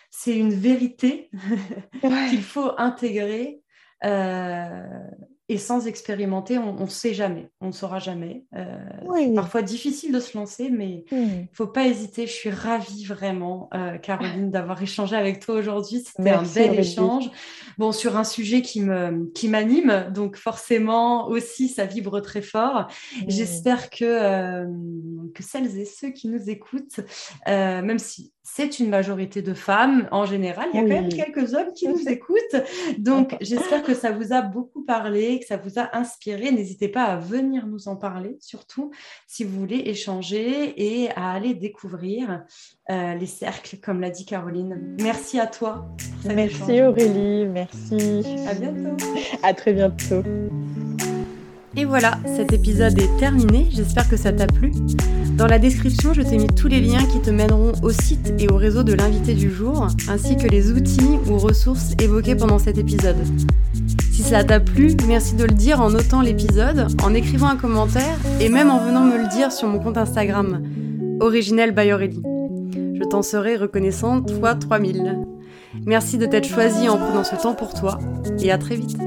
c'est 0.10 0.36
une 0.36 0.54
vérité 0.54 1.30
qu'il 2.02 2.42
faut 2.42 2.72
intégrer. 2.78 3.62
Euh, 4.04 4.84
et 5.52 5.58
sans 5.58 5.88
expérimenter, 5.88 6.60
on 6.60 6.74
ne 6.74 6.90
sait 6.90 7.16
jamais, 7.16 7.50
on 7.60 7.68
ne 7.68 7.72
saura 7.72 7.98
jamais. 7.98 8.46
Euh, 8.56 8.66
c'est 9.16 9.34
parfois 9.34 9.64
difficile 9.64 10.12
de 10.12 10.20
se 10.20 10.38
lancer, 10.38 10.70
mais 10.70 11.06
il 11.12 11.18
ne 11.18 11.46
faut 11.54 11.66
pas 11.66 11.88
hésiter. 11.88 12.28
Je 12.28 12.32
suis 12.32 12.52
ravie 12.52 13.04
vraiment, 13.04 13.68
euh, 13.74 13.98
Caroline, 13.98 14.52
d'avoir 14.52 14.80
échangé 14.82 15.16
avec 15.16 15.40
toi 15.40 15.56
aujourd'hui. 15.56 16.04
C'était 16.06 16.30
un 16.30 16.44
bel 16.44 16.80
échange. 16.80 17.32
Bon, 17.80 17.92
sur 17.92 18.16
un 18.16 18.24
sujet 18.24 18.62
qui 18.62 18.82
me 18.82 19.32
qui 19.34 19.48
m'anime, 19.48 20.12
donc 20.14 20.36
forcément 20.36 21.28
aussi 21.28 21.68
ça 21.68 21.86
vibre 21.86 22.22
très 22.22 22.44
fort. 22.44 22.86
J'espère 23.28 23.90
que 23.90 24.06
euh, 24.06 24.68
que 25.34 25.42
celles 25.42 25.80
et 25.80 25.86
ceux 25.86 26.12
qui 26.12 26.28
nous 26.28 26.48
écoutent, 26.52 27.00
même 27.48 27.98
si 27.98 28.32
c'est 28.44 28.80
une 28.80 28.90
majorité 28.90 29.42
de 29.42 29.54
femmes 29.54 30.08
en 30.12 30.26
général. 30.26 30.70
Il 30.74 30.78
y 30.78 30.80
a 30.80 30.82
quand 30.84 31.02
même 31.02 31.10
quelques 31.10 31.54
hommes 31.54 31.72
qui 31.74 31.88
nous 31.88 32.08
écoutent. 32.08 32.56
Donc, 32.98 33.36
j'espère 33.42 33.84
que 33.84 33.94
ça 33.94 34.12
vous 34.12 34.34
a 34.34 34.42
beaucoup 34.42 34.84
parlé, 34.84 35.40
que 35.40 35.46
ça 35.46 35.58
vous 35.58 35.78
a 35.78 35.96
inspiré. 35.96 36.52
N'hésitez 36.52 36.88
pas 36.88 37.04
à 37.04 37.18
venir 37.18 37.68
nous 37.68 37.88
en 37.88 37.96
parler, 37.96 38.38
surtout 38.40 38.92
si 39.28 39.44
vous 39.44 39.60
voulez 39.60 39.84
échanger 39.86 40.74
et 40.78 41.12
à 41.12 41.32
aller 41.32 41.54
découvrir 41.54 42.44
euh, 42.90 43.14
les 43.14 43.26
cercles, 43.26 43.78
comme 43.78 44.02
l'a 44.02 44.10
dit 44.10 44.26
Caroline. 44.26 44.96
Merci 45.02 45.40
à 45.40 45.48
toi. 45.48 45.88
Merci 46.26 46.82
Aurélie, 46.82 47.46
merci. 47.46 48.24
À 48.48 48.54
bientôt. 48.54 48.98
À 49.44 49.54
très 49.54 49.74
bientôt. 49.74 50.24
Et 51.76 51.86
voilà, 51.86 52.20
cet 52.26 52.52
épisode 52.52 52.98
est 53.00 53.18
terminé, 53.20 53.68
j'espère 53.70 54.10
que 54.10 54.18
ça 54.18 54.34
t'a 54.34 54.48
plu. 54.48 54.72
Dans 55.40 55.48
la 55.48 55.58
description, 55.58 56.14
je 56.14 56.22
t'ai 56.22 56.38
mis 56.38 56.48
tous 56.48 56.68
les 56.68 56.82
liens 56.82 57.06
qui 57.06 57.22
te 57.22 57.30
mèneront 57.30 57.72
au 57.82 57.92
site 57.92 58.34
et 58.40 58.50
au 58.50 58.58
réseau 58.58 58.84
de 58.84 58.92
l'invité 58.92 59.34
du 59.34 59.50
jour, 59.50 59.88
ainsi 60.10 60.36
que 60.36 60.46
les 60.50 60.70
outils 60.70 61.18
ou 61.30 61.38
ressources 61.38 61.94
évoqués 61.98 62.36
pendant 62.36 62.60
cet 62.60 62.78
épisode. 62.78 63.16
Si 64.12 64.22
ça 64.22 64.44
t'a 64.44 64.60
plu, 64.60 64.98
merci 65.08 65.36
de 65.36 65.46
le 65.46 65.54
dire 65.54 65.80
en 65.80 65.92
notant 65.92 66.22
l'épisode, 66.22 66.88
en 67.02 67.14
écrivant 67.14 67.48
un 67.48 67.56
commentaire 67.56 68.18
et 68.42 68.50
même 68.50 68.70
en 68.70 68.84
venant 68.84 69.06
me 69.06 69.18
le 69.18 69.30
dire 69.30 69.54
sur 69.54 69.70
mon 69.70 69.80
compte 69.80 69.98
Instagram, 69.98 70.62
originel 71.22 71.72
by. 71.74 71.88
Je 71.90 73.04
t'en 73.06 73.22
serai 73.22 73.56
reconnaissante 73.56 74.30
fois 74.42 74.56
3000. 74.56 75.20
Merci 75.86 76.18
de 76.18 76.26
t'être 76.26 76.50
choisi 76.50 76.90
en 76.90 76.98
prenant 76.98 77.24
ce 77.24 77.38
temps 77.38 77.56
pour 77.56 77.74
toi 77.74 77.98
et 78.42 78.52
à 78.52 78.58
très 78.58 78.76
vite. 78.76 78.98